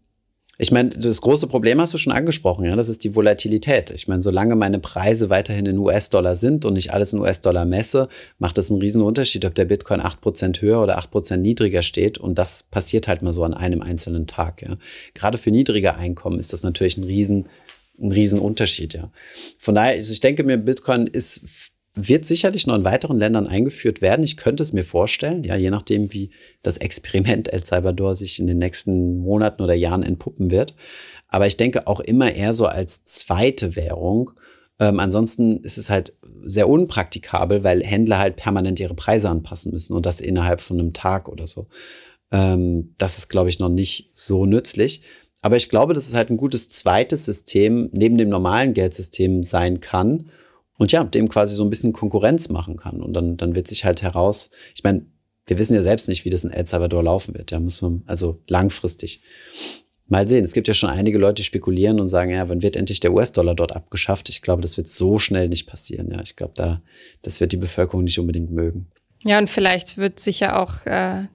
ich 0.59 0.71
meine, 0.71 0.89
das 0.89 1.21
große 1.21 1.47
Problem 1.47 1.79
hast 1.79 1.93
du 1.93 1.99
schon 1.99 2.13
angesprochen, 2.13 2.65
ja, 2.65 2.75
das 2.75 2.89
ist 2.89 3.03
die 3.03 3.15
Volatilität. 3.15 3.91
Ich 3.91 4.07
meine, 4.07 4.23
solange 4.23 4.55
meine 4.55 4.79
Preise 4.79 5.29
weiterhin 5.29 5.67
in 5.67 5.77
US-Dollar 5.77 6.35
sind 6.35 6.65
und 6.65 6.75
ich 6.75 6.91
alles 6.91 7.13
in 7.13 7.19
US-Dollar 7.19 7.65
messe, 7.65 8.09
macht 8.39 8.57
das 8.57 8.71
einen 8.71 8.81
riesen 8.81 9.03
Unterschied, 9.03 9.45
ob 9.45 9.53
der 9.53 9.65
Bitcoin 9.65 10.01
8% 10.01 10.61
höher 10.61 10.81
oder 10.81 10.97
8% 10.97 11.37
niedriger 11.37 11.83
steht. 11.83 12.17
Und 12.17 12.39
das 12.39 12.63
passiert 12.63 13.07
halt 13.07 13.21
mal 13.21 13.33
so 13.33 13.43
an 13.43 13.53
einem 13.53 13.83
einzelnen 13.83 14.25
Tag. 14.25 14.63
Ja. 14.63 14.77
Gerade 15.13 15.37
für 15.37 15.51
niedrige 15.51 15.95
Einkommen 15.95 16.39
ist 16.39 16.53
das 16.53 16.63
natürlich 16.63 16.97
ein 16.97 17.03
riesen, 17.03 17.47
ein 17.99 18.11
riesen 18.11 18.39
Unterschied, 18.39 18.95
ja. 18.95 19.11
Von 19.59 19.75
daher, 19.75 19.93
also 19.93 20.11
ich 20.11 20.21
denke 20.21 20.43
mir, 20.43 20.57
Bitcoin 20.57 21.05
ist 21.05 21.71
wird 21.97 22.25
sicherlich 22.25 22.67
noch 22.67 22.75
in 22.75 22.83
weiteren 22.83 23.17
Ländern 23.17 23.47
eingeführt 23.47 24.01
werden. 24.01 24.23
Ich 24.23 24.37
könnte 24.37 24.63
es 24.63 24.71
mir 24.71 24.83
vorstellen, 24.83 25.43
ja, 25.43 25.55
je 25.55 25.71
nachdem, 25.71 26.13
wie 26.13 26.29
das 26.61 26.77
Experiment 26.77 27.51
El 27.51 27.65
Salvador 27.65 28.15
sich 28.15 28.39
in 28.39 28.47
den 28.47 28.59
nächsten 28.59 29.17
Monaten 29.17 29.63
oder 29.63 29.73
Jahren 29.73 30.03
entpuppen 30.03 30.51
wird. 30.51 30.75
Aber 31.27 31.47
ich 31.47 31.57
denke 31.57 31.87
auch 31.87 31.99
immer 31.99 32.31
eher 32.31 32.53
so 32.53 32.67
als 32.67 33.03
zweite 33.05 33.75
Währung. 33.75 34.31
Ähm, 34.79 34.99
ansonsten 34.99 35.57
ist 35.61 35.77
es 35.77 35.89
halt 35.89 36.13
sehr 36.45 36.69
unpraktikabel, 36.69 37.63
weil 37.63 37.83
Händler 37.83 38.19
halt 38.19 38.35
permanent 38.35 38.79
ihre 38.79 38.93
Preise 38.93 39.29
anpassen 39.29 39.71
müssen 39.71 39.93
und 39.93 40.05
das 40.05 40.21
innerhalb 40.21 40.61
von 40.61 40.79
einem 40.79 40.93
Tag 40.93 41.27
oder 41.27 41.47
so. 41.47 41.67
Ähm, 42.31 42.93
das 42.97 43.17
ist, 43.17 43.27
glaube 43.29 43.49
ich, 43.49 43.59
noch 43.59 43.69
nicht 43.69 44.11
so 44.13 44.45
nützlich. 44.45 45.01
Aber 45.41 45.55
ich 45.55 45.69
glaube, 45.69 45.93
dass 45.93 46.07
es 46.07 46.15
halt 46.15 46.29
ein 46.29 46.37
gutes 46.37 46.69
zweites 46.69 47.25
System 47.25 47.89
neben 47.91 48.17
dem 48.17 48.29
normalen 48.29 48.73
Geldsystem 48.73 49.43
sein 49.43 49.79
kann 49.79 50.29
und 50.77 50.91
ja, 50.91 51.03
dem 51.03 51.27
quasi 51.29 51.55
so 51.55 51.63
ein 51.63 51.69
bisschen 51.69 51.93
Konkurrenz 51.93 52.49
machen 52.49 52.77
kann. 52.77 53.01
Und 53.01 53.13
dann, 53.13 53.37
dann 53.37 53.55
wird 53.55 53.67
sich 53.67 53.85
halt 53.85 54.01
heraus, 54.01 54.51
ich 54.75 54.83
meine, 54.83 55.05
wir 55.47 55.57
wissen 55.57 55.73
ja 55.73 55.81
selbst 55.81 56.07
nicht, 56.07 56.25
wie 56.25 56.29
das 56.29 56.43
in 56.43 56.51
El 56.51 56.67
Salvador 56.67 57.03
laufen 57.03 57.33
wird. 57.33 57.51
Ja, 57.51 57.59
muss 57.59 57.81
man, 57.81 58.03
also 58.05 58.41
langfristig. 58.47 59.21
Mal 60.09 60.29
sehen. 60.29 60.45
Es 60.45 60.53
gibt 60.53 60.69
ja 60.69 60.73
schon 60.73 60.89
einige 60.89 61.17
Leute, 61.17 61.35
die 61.35 61.43
spekulieren 61.43 61.99
und 61.99 62.07
sagen, 62.07 62.31
ja, 62.31 62.47
wann 62.47 62.61
wird 62.61 62.77
endlich 62.77 63.01
der 63.01 63.11
US-Dollar 63.11 63.55
dort 63.55 63.75
abgeschafft? 63.75 64.29
Ich 64.29 64.41
glaube, 64.41 64.61
das 64.61 64.77
wird 64.77 64.87
so 64.87 65.19
schnell 65.19 65.49
nicht 65.49 65.67
passieren. 65.67 66.11
Ja, 66.11 66.21
ich 66.21 66.35
glaube, 66.37 66.53
da, 66.55 66.81
das 67.23 67.41
wird 67.41 67.51
die 67.51 67.57
Bevölkerung 67.57 68.05
nicht 68.05 68.19
unbedingt 68.19 68.51
mögen. 68.51 68.87
Ja, 69.23 69.37
und 69.37 69.49
vielleicht 69.49 69.97
wird 69.97 70.19
sich 70.19 70.39
ja 70.39 70.61
auch 70.61 70.85
äh, 70.85 71.25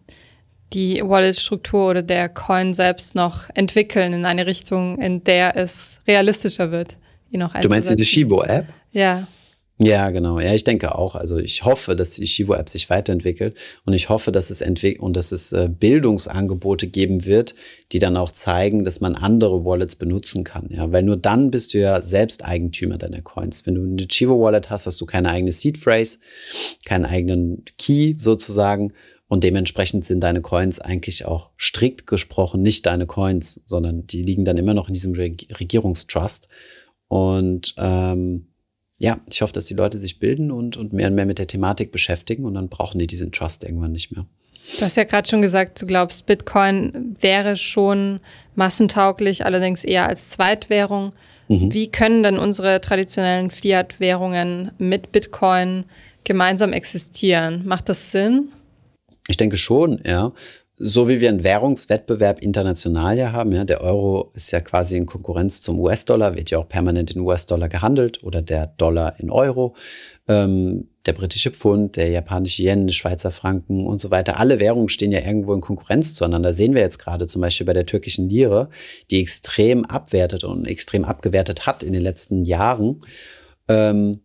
die 0.73 1.03
Wallet-Struktur 1.03 1.91
oder 1.91 2.03
der 2.03 2.29
Coin 2.29 2.73
selbst 2.73 3.15
noch 3.15 3.51
entwickeln 3.55 4.15
in 4.15 4.25
eine 4.25 4.47
Richtung, 4.47 4.99
in 5.01 5.23
der 5.25 5.57
es 5.57 6.01
realistischer 6.07 6.71
wird, 6.71 6.97
ihn 7.31 7.41
noch 7.41 7.55
Du 7.55 7.69
meinst 7.69 7.91
die 7.99 8.05
Shibo-App? 8.05 8.67
Ja. 8.93 9.27
Ja, 9.79 10.11
genau. 10.11 10.39
Ja, 10.39 10.55
ich 10.55 10.63
denke 10.63 10.95
auch. 10.95 11.17
Also 11.17 11.39
ich 11.39 11.65
hoffe, 11.65 11.97
dass 11.97 12.15
die 12.15 12.27
Shivo-App 12.27 12.69
sich 12.69 12.89
weiterentwickelt 12.89 13.57
und 13.85 13.95
ich 13.95 14.11
hoffe, 14.11 14.31
dass 14.31 14.51
es 14.51 14.61
entwickelt 14.61 15.03
und 15.03 15.17
dass 15.17 15.33
es 15.33 15.53
äh, 15.53 15.69
Bildungsangebote 15.69 16.87
geben 16.87 17.25
wird, 17.25 17.57
die 17.91 17.99
dann 17.99 18.17
auch 18.17 18.31
zeigen, 18.31 18.85
dass 18.85 19.01
man 19.01 19.17
andere 19.17 19.65
Wallets 19.65 19.97
benutzen 19.97 20.45
kann. 20.45 20.69
Ja, 20.71 20.93
weil 20.93 21.03
nur 21.03 21.17
dann 21.17 21.51
bist 21.51 21.75
du 21.75 21.79
ja 21.79 22.01
selbst 22.01 22.45
Eigentümer 22.45 22.97
deiner 22.97 23.23
Coins. 23.23 23.67
Wenn 23.67 23.75
du 23.75 23.83
eine 23.83 24.07
Chivo 24.07 24.41
Wallet 24.41 24.71
hast, 24.71 24.87
hast 24.87 25.01
du 25.01 25.07
keine 25.07 25.31
eigene 25.31 25.51
Seed 25.51 25.79
Phrase, 25.79 26.19
keinen 26.85 27.07
eigenen 27.07 27.65
Key 27.77 28.15
sozusagen 28.19 28.93
und 29.27 29.43
dementsprechend 29.43 30.05
sind 30.05 30.21
deine 30.21 30.43
Coins 30.43 30.79
eigentlich 30.79 31.25
auch 31.25 31.51
strikt 31.59 32.07
gesprochen 32.07 32.63
nicht 32.63 32.87
deine 32.87 33.07
Coins, 33.07 33.63
sondern 33.65 34.07
die 34.07 34.23
liegen 34.23 34.45
dann 34.45 34.59
immer 34.59 34.75
noch 34.75 34.87
in 34.87 34.95
diesem 34.95 35.15
Regierungstrust 35.15 36.49
und 37.09 37.75
ähm, 37.79 38.52
ja, 39.03 39.19
ich 39.29 39.43
hoffe, 39.43 39.53
dass 39.53 39.65
die 39.65 39.75
Leute 39.75 39.99
sich 39.99 40.21
bilden 40.21 40.53
und, 40.53 40.77
und 40.77 40.93
mehr 40.93 41.09
und 41.09 41.17
mehr 41.17 41.27
mit 41.27 41.41
der 41.41 41.49
Thematik 41.49 41.91
beschäftigen 41.91 42.45
und 42.45 42.55
dann 42.55 42.69
brauchen 42.69 43.01
die 43.01 43.09
diesen 43.09 43.33
Trust 43.33 43.65
irgendwann 43.65 43.91
nicht 43.91 44.13
mehr. 44.13 44.27
Du 44.79 44.85
hast 44.85 44.97
ja 44.97 45.03
gerade 45.03 45.29
schon 45.29 45.43
gesagt, 45.43 45.83
du 45.83 45.87
glaubst, 45.87 46.25
Bitcoin 46.27 47.17
wäre 47.21 47.57
schon 47.57 48.21
massentauglich, 48.55 49.45
allerdings 49.45 49.83
eher 49.83 50.07
als 50.07 50.31
Zweitwährung. 50.31 51.15
Mhm. 51.49 51.75
Wie 51.75 51.91
können 51.91 52.23
denn 52.23 52.39
unsere 52.39 52.81
traditionellen 52.81 53.51
Fiat-Währungen 53.51 54.71
mit 54.79 55.11
Bitcoin 55.11 55.85
gemeinsam 56.23 56.73
existieren? 56.73 57.67
Macht 57.67 57.89
das 57.89 58.13
Sinn? 58.13 58.53
Ich 59.27 59.37
denke 59.37 59.57
schon, 59.57 60.01
ja 60.07 60.33
so 60.85 61.09
wie 61.09 61.21
wir 61.21 61.29
einen 61.29 61.45
Währungswettbewerb 61.45 62.43
international 62.43 63.17
ja 63.17 63.31
haben, 63.31 63.53
ja, 63.53 63.65
der 63.65 63.83
Euro 63.83 64.33
ist 64.35 64.51
ja 64.51 64.61
quasi 64.61 64.97
in 64.97 65.07
Konkurrenz 65.07 65.63
zum 65.63 65.79
US-Dollar, 65.79 66.35
wird 66.35 66.51
ja 66.51 66.59
auch 66.59 66.69
permanent 66.69 67.13
in 67.13 67.21
US-Dollar 67.21 67.69
gehandelt 67.69 68.25
oder 68.25 68.43
der 68.43 68.67
Dollar 68.67 69.15
in 69.21 69.31
Euro, 69.31 69.77
ähm, 70.27 70.89
der 71.07 71.13
britische 71.13 71.53
Pfund, 71.53 71.95
der 71.95 72.09
japanische 72.11 72.65
Yen, 72.65 72.89
der 72.89 72.95
Schweizer 72.95 73.31
Franken 73.31 73.87
und 73.87 74.01
so 74.01 74.11
weiter. 74.11 74.41
Alle 74.41 74.59
Währungen 74.59 74.89
stehen 74.89 75.13
ja 75.13 75.21
irgendwo 75.21 75.55
in 75.55 75.61
Konkurrenz 75.61 76.15
zueinander. 76.15 76.53
Sehen 76.53 76.75
wir 76.75 76.83
jetzt 76.83 76.99
gerade 76.99 77.27
zum 77.27 77.43
Beispiel 77.43 77.67
bei 77.67 77.75
der 77.75 77.87
türkischen 77.87 78.29
Lire, 78.29 78.69
die 79.13 79.21
extrem 79.21 79.85
abwertet 79.85 80.43
und 80.43 80.67
extrem 80.67 81.05
abgewertet 81.05 81.65
hat 81.65 81.85
in 81.85 81.93
den 81.93 82.03
letzten 82.03 82.43
Jahren. 82.43 83.03
Ähm, 83.69 84.23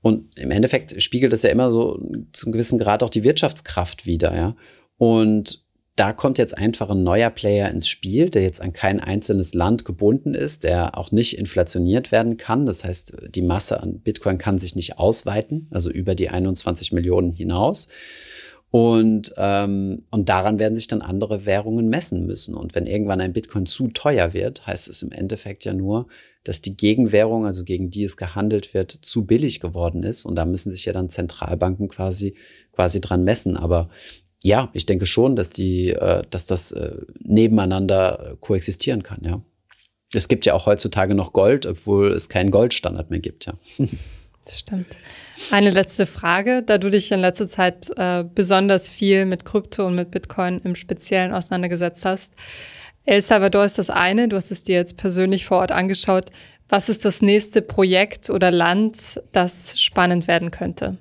und 0.00 0.38
im 0.38 0.50
Endeffekt 0.52 1.02
spiegelt 1.02 1.34
das 1.34 1.42
ja 1.42 1.50
immer 1.50 1.70
so 1.70 2.00
zum 2.32 2.50
gewissen 2.52 2.78
Grad 2.78 3.02
auch 3.02 3.10
die 3.10 3.24
Wirtschaftskraft 3.24 4.06
wieder, 4.06 4.34
ja. 4.34 4.56
Und 4.98 5.65
da 5.96 6.12
kommt 6.12 6.36
jetzt 6.36 6.56
einfach 6.56 6.90
ein 6.90 7.02
neuer 7.02 7.30
Player 7.30 7.70
ins 7.70 7.88
Spiel, 7.88 8.28
der 8.28 8.42
jetzt 8.42 8.60
an 8.60 8.74
kein 8.74 9.00
einzelnes 9.00 9.54
Land 9.54 9.86
gebunden 9.86 10.34
ist, 10.34 10.62
der 10.62 10.98
auch 10.98 11.10
nicht 11.10 11.38
inflationiert 11.38 12.12
werden 12.12 12.36
kann. 12.36 12.66
Das 12.66 12.84
heißt, 12.84 13.16
die 13.34 13.40
Masse 13.40 13.80
an 13.80 14.00
Bitcoin 14.00 14.36
kann 14.36 14.58
sich 14.58 14.76
nicht 14.76 14.98
ausweiten, 14.98 15.68
also 15.70 15.90
über 15.90 16.14
die 16.14 16.28
21 16.28 16.92
Millionen 16.92 17.32
hinaus. 17.32 17.88
Und, 18.70 19.32
ähm, 19.38 20.02
und 20.10 20.28
daran 20.28 20.58
werden 20.58 20.74
sich 20.74 20.86
dann 20.86 21.00
andere 21.00 21.46
Währungen 21.46 21.88
messen 21.88 22.26
müssen. 22.26 22.54
Und 22.54 22.74
wenn 22.74 22.86
irgendwann 22.86 23.22
ein 23.22 23.32
Bitcoin 23.32 23.64
zu 23.64 23.88
teuer 23.88 24.34
wird, 24.34 24.66
heißt 24.66 24.88
es 24.88 25.02
im 25.02 25.12
Endeffekt 25.12 25.64
ja 25.64 25.72
nur, 25.72 26.08
dass 26.44 26.60
die 26.60 26.76
Gegenwährung, 26.76 27.46
also 27.46 27.64
gegen 27.64 27.88
die 27.88 28.04
es 28.04 28.18
gehandelt 28.18 28.74
wird, 28.74 28.90
zu 28.90 29.24
billig 29.24 29.60
geworden 29.60 30.02
ist. 30.02 30.26
Und 30.26 30.34
da 30.34 30.44
müssen 30.44 30.70
sich 30.70 30.84
ja 30.84 30.92
dann 30.92 31.08
Zentralbanken 31.08 31.88
quasi, 31.88 32.34
quasi 32.72 33.00
dran 33.00 33.24
messen. 33.24 33.56
Aber 33.56 33.88
ja, 34.46 34.70
ich 34.74 34.86
denke 34.86 35.06
schon, 35.06 35.34
dass 35.34 35.50
die, 35.50 35.90
äh, 35.90 36.22
dass 36.30 36.46
das 36.46 36.70
äh, 36.70 36.92
nebeneinander 37.18 38.32
äh, 38.32 38.36
koexistieren 38.40 39.02
kann, 39.02 39.20
ja. 39.22 39.42
Es 40.14 40.28
gibt 40.28 40.46
ja 40.46 40.54
auch 40.54 40.66
heutzutage 40.66 41.16
noch 41.16 41.32
Gold, 41.32 41.66
obwohl 41.66 42.12
es 42.12 42.28
keinen 42.28 42.52
Goldstandard 42.52 43.10
mehr 43.10 43.18
gibt, 43.18 43.46
ja. 43.46 43.54
Stimmt. 44.48 45.00
Eine 45.50 45.70
letzte 45.70 46.06
Frage, 46.06 46.62
da 46.64 46.78
du 46.78 46.88
dich 46.90 47.10
in 47.10 47.18
letzter 47.18 47.48
Zeit 47.48 47.90
besonders 48.32 48.88
viel 48.88 49.26
mit 49.26 49.44
Krypto 49.44 49.84
und 49.84 49.96
mit 49.96 50.12
Bitcoin 50.12 50.60
im 50.62 50.76
Speziellen 50.76 51.32
auseinandergesetzt 51.32 52.04
hast. 52.04 52.32
El 53.04 53.20
Salvador 53.20 53.64
ist 53.64 53.78
das 53.78 53.90
eine, 53.90 54.28
du 54.28 54.36
hast 54.36 54.52
es 54.52 54.62
dir 54.62 54.76
jetzt 54.76 54.96
persönlich 54.96 55.46
vor 55.46 55.58
Ort 55.58 55.72
angeschaut. 55.72 56.26
Was 56.68 56.88
ist 56.88 57.04
das 57.04 57.20
nächste 57.20 57.60
Projekt 57.60 58.30
oder 58.30 58.52
Land, 58.52 59.20
das 59.32 59.80
spannend 59.80 60.28
werden 60.28 60.52
könnte? 60.52 60.98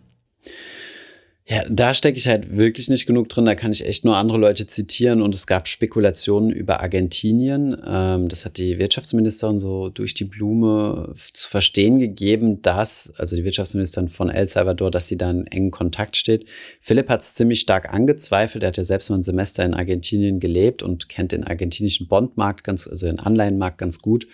Ja, 1.48 1.64
da 1.70 1.94
stecke 1.94 2.18
ich 2.18 2.28
halt 2.28 2.58
wirklich 2.58 2.90
nicht 2.90 3.06
genug 3.06 3.30
drin. 3.30 3.46
Da 3.46 3.54
kann 3.54 3.72
ich 3.72 3.86
echt 3.86 4.04
nur 4.04 4.18
andere 4.18 4.40
Leute 4.40 4.66
zitieren. 4.66 5.22
Und 5.22 5.36
es 5.36 5.46
gab 5.46 5.68
Spekulationen 5.68 6.50
über 6.50 6.80
Argentinien. 6.82 7.78
Ähm, 7.86 8.28
das 8.30 8.46
hat 8.46 8.58
die 8.58 8.80
Wirtschaftsministerin 8.80 9.60
so 9.60 9.90
durch 9.90 10.16
die 10.16 10.24
Blume 10.24 11.14
zu 11.34 11.48
verstehen 11.48 12.00
gegeben, 12.00 12.64
dass, 12.64 13.14
also 13.18 13.36
die 13.36 13.44
Wirtschaftsministerin 13.44 14.10
von 14.10 14.32
El 14.32 14.48
Salvador, 14.48 14.90
dass 14.90 15.08
sie 15.08 15.18
da 15.18 15.30
in 15.30 15.46
engen 15.46 15.70
Kontakt 15.70 16.16
steht. 16.16 16.46
Philipp 16.82 17.10
hat 17.10 17.22
es 17.22 17.36
ziemlich 17.36 17.62
stark 17.62 17.94
angezweifelt. 17.94 18.64
Er 18.64 18.70
hat 18.70 18.78
ja 18.78 18.84
selbst 18.84 19.12
mal 19.12 19.18
ein 19.18 19.22
Semester 19.22 19.64
in 19.64 19.76
Argentinien 19.76 20.40
gelebt 20.40 20.82
und 20.82 21.10
kennt 21.10 21.32
den 21.32 21.44
argentinischen 21.44 22.08
Bondmarkt 22.08 22.64
ganz, 22.64 22.88
also 22.88 23.06
den 23.06 23.20
Anleihenmarkt 23.20 23.78
ganz 23.78 24.00
gut. 24.00 24.26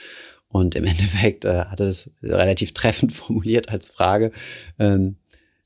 Und 0.48 0.76
im 0.76 0.86
Endeffekt 0.86 1.44
äh, 1.44 1.66
hat 1.66 1.82
er 1.82 1.88
das 1.88 2.10
relativ 2.24 2.72
treffend 2.74 3.12
formuliert 3.12 3.68
als 3.70 3.90
Frage. 3.90 4.32
Ähm, 4.80 5.18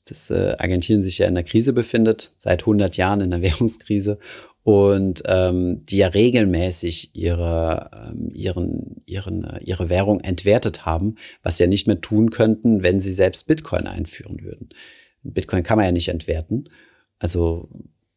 dass 0.06 0.30
äh, 0.30 0.56
Argentinien 0.58 1.01
sich 1.01 1.18
ja 1.18 1.28
in 1.28 1.36
der 1.36 1.43
Krise 1.43 1.74
befindet, 1.74 2.34
seit 2.38 2.62
100 2.62 2.97
Jahren 2.97 3.22
in 3.22 3.32
der 3.32 3.41
Währungskrise 3.43 4.20
und 4.64 5.22
ähm, 5.28 5.86
die 5.86 5.97
ja 5.97 6.08
regelmäßig 6.08 7.12
ihre, 7.14 7.91
ähm, 7.93 8.32
ihren, 8.34 9.03
ihren, 9.06 9.43
äh, 9.43 9.60
ihre 9.64 9.89
Währung 9.89 10.22
entwertet 10.22 10.88
haben, 10.88 11.18
was 11.43 11.58
sie 11.58 11.64
ja 11.64 11.70
nicht 11.70 11.86
mehr 11.86 12.01
tun 12.01 12.32
könnten, 12.32 12.82
wenn 12.82 12.99
sie 12.99 13.14
selbst 13.14 13.47
Bitcoin 13.47 13.86
einführen 13.86 14.41
würden. 14.41 14.70
Bitcoin 15.22 15.62
kann 15.62 15.78
man 15.78 15.86
ja 15.86 15.91
nicht 15.91 16.10
entwerten, 16.10 16.70
also 17.20 17.70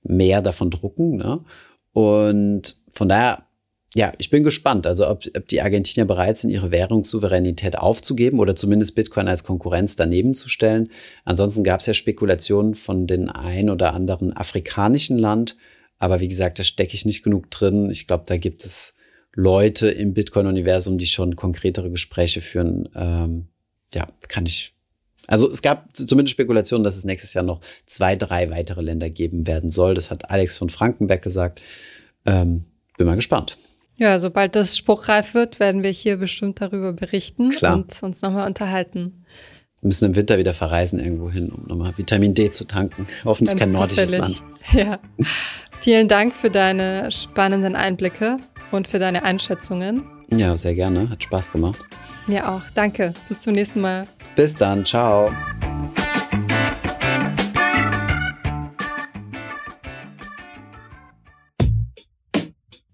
mehr 0.02 0.40
davon 0.40 0.70
drucken. 0.70 1.16
Ne? 1.16 1.44
Und 1.92 2.76
von 2.92 3.08
daher 3.10 3.47
ja, 3.94 4.12
ich 4.18 4.28
bin 4.28 4.42
gespannt, 4.42 4.86
also 4.86 5.08
ob, 5.08 5.24
ob 5.34 5.48
die 5.48 5.62
Argentinier 5.62 6.04
bereit 6.04 6.36
sind, 6.36 6.50
ihre 6.50 6.70
Währungssouveränität 6.70 7.78
aufzugeben 7.78 8.38
oder 8.38 8.54
zumindest 8.54 8.94
Bitcoin 8.94 9.28
als 9.28 9.44
Konkurrenz 9.44 9.96
daneben 9.96 10.34
zu 10.34 10.48
stellen. 10.50 10.90
Ansonsten 11.24 11.64
gab 11.64 11.80
es 11.80 11.86
ja 11.86 11.94
Spekulationen 11.94 12.74
von 12.74 13.06
den 13.06 13.30
ein 13.30 13.70
oder 13.70 13.94
anderen 13.94 14.36
afrikanischen 14.36 15.18
Land, 15.18 15.56
aber 15.98 16.20
wie 16.20 16.28
gesagt, 16.28 16.58
da 16.58 16.64
stecke 16.64 16.94
ich 16.94 17.06
nicht 17.06 17.22
genug 17.22 17.50
drin. 17.50 17.90
Ich 17.90 18.06
glaube, 18.06 18.24
da 18.26 18.36
gibt 18.36 18.62
es 18.62 18.94
Leute 19.34 19.88
im 19.88 20.12
Bitcoin-Universum, 20.12 20.98
die 20.98 21.06
schon 21.06 21.34
konkretere 21.34 21.90
Gespräche 21.90 22.42
führen. 22.42 22.90
Ähm, 22.94 23.48
ja, 23.94 24.06
kann 24.28 24.44
ich. 24.44 24.74
Also 25.26 25.50
es 25.50 25.62
gab 25.62 25.96
zumindest 25.96 26.32
Spekulationen, 26.32 26.84
dass 26.84 26.96
es 26.96 27.04
nächstes 27.04 27.34
Jahr 27.34 27.44
noch 27.44 27.60
zwei, 27.86 28.16
drei 28.16 28.50
weitere 28.50 28.82
Länder 28.82 29.08
geben 29.08 29.46
werden 29.46 29.70
soll. 29.70 29.94
Das 29.94 30.10
hat 30.10 30.30
Alex 30.30 30.58
von 30.58 30.68
Frankenberg 30.68 31.22
gesagt. 31.22 31.62
Ähm, 32.26 32.64
bin 32.96 33.06
mal 33.06 33.16
gespannt. 33.16 33.58
Ja, 33.98 34.18
sobald 34.20 34.54
das 34.54 34.76
spruchreif 34.76 35.34
wird, 35.34 35.58
werden 35.60 35.82
wir 35.82 35.90
hier 35.90 36.16
bestimmt 36.16 36.60
darüber 36.60 36.92
berichten 36.92 37.50
Klar. 37.50 37.74
und 37.74 38.02
uns 38.02 38.22
nochmal 38.22 38.46
unterhalten. 38.46 39.24
Wir 39.80 39.88
müssen 39.88 40.06
im 40.06 40.16
Winter 40.16 40.38
wieder 40.38 40.54
verreisen 40.54 40.98
irgendwo 40.98 41.30
hin, 41.30 41.50
um 41.50 41.64
nochmal 41.66 41.92
Vitamin 41.96 42.34
D 42.34 42.50
zu 42.50 42.64
tanken. 42.64 43.06
Hoffentlich 43.24 43.58
Ganz 43.58 43.72
kein 43.72 43.78
nordisches 43.78 44.10
zufällig. 44.10 44.20
Land. 44.20 44.42
Ja. 44.72 44.98
Vielen 45.80 46.08
Dank 46.08 46.34
für 46.34 46.50
deine 46.50 47.10
spannenden 47.10 47.74
Einblicke 47.74 48.38
und 48.70 48.86
für 48.86 48.98
deine 48.98 49.22
Einschätzungen. 49.22 50.04
Ja, 50.30 50.56
sehr 50.56 50.74
gerne. 50.74 51.08
Hat 51.08 51.22
Spaß 51.22 51.52
gemacht. 51.52 51.78
Mir 52.26 52.48
auch. 52.48 52.62
Danke. 52.74 53.14
Bis 53.28 53.40
zum 53.40 53.54
nächsten 53.54 53.80
Mal. 53.80 54.04
Bis 54.36 54.54
dann. 54.54 54.84
Ciao. 54.84 55.32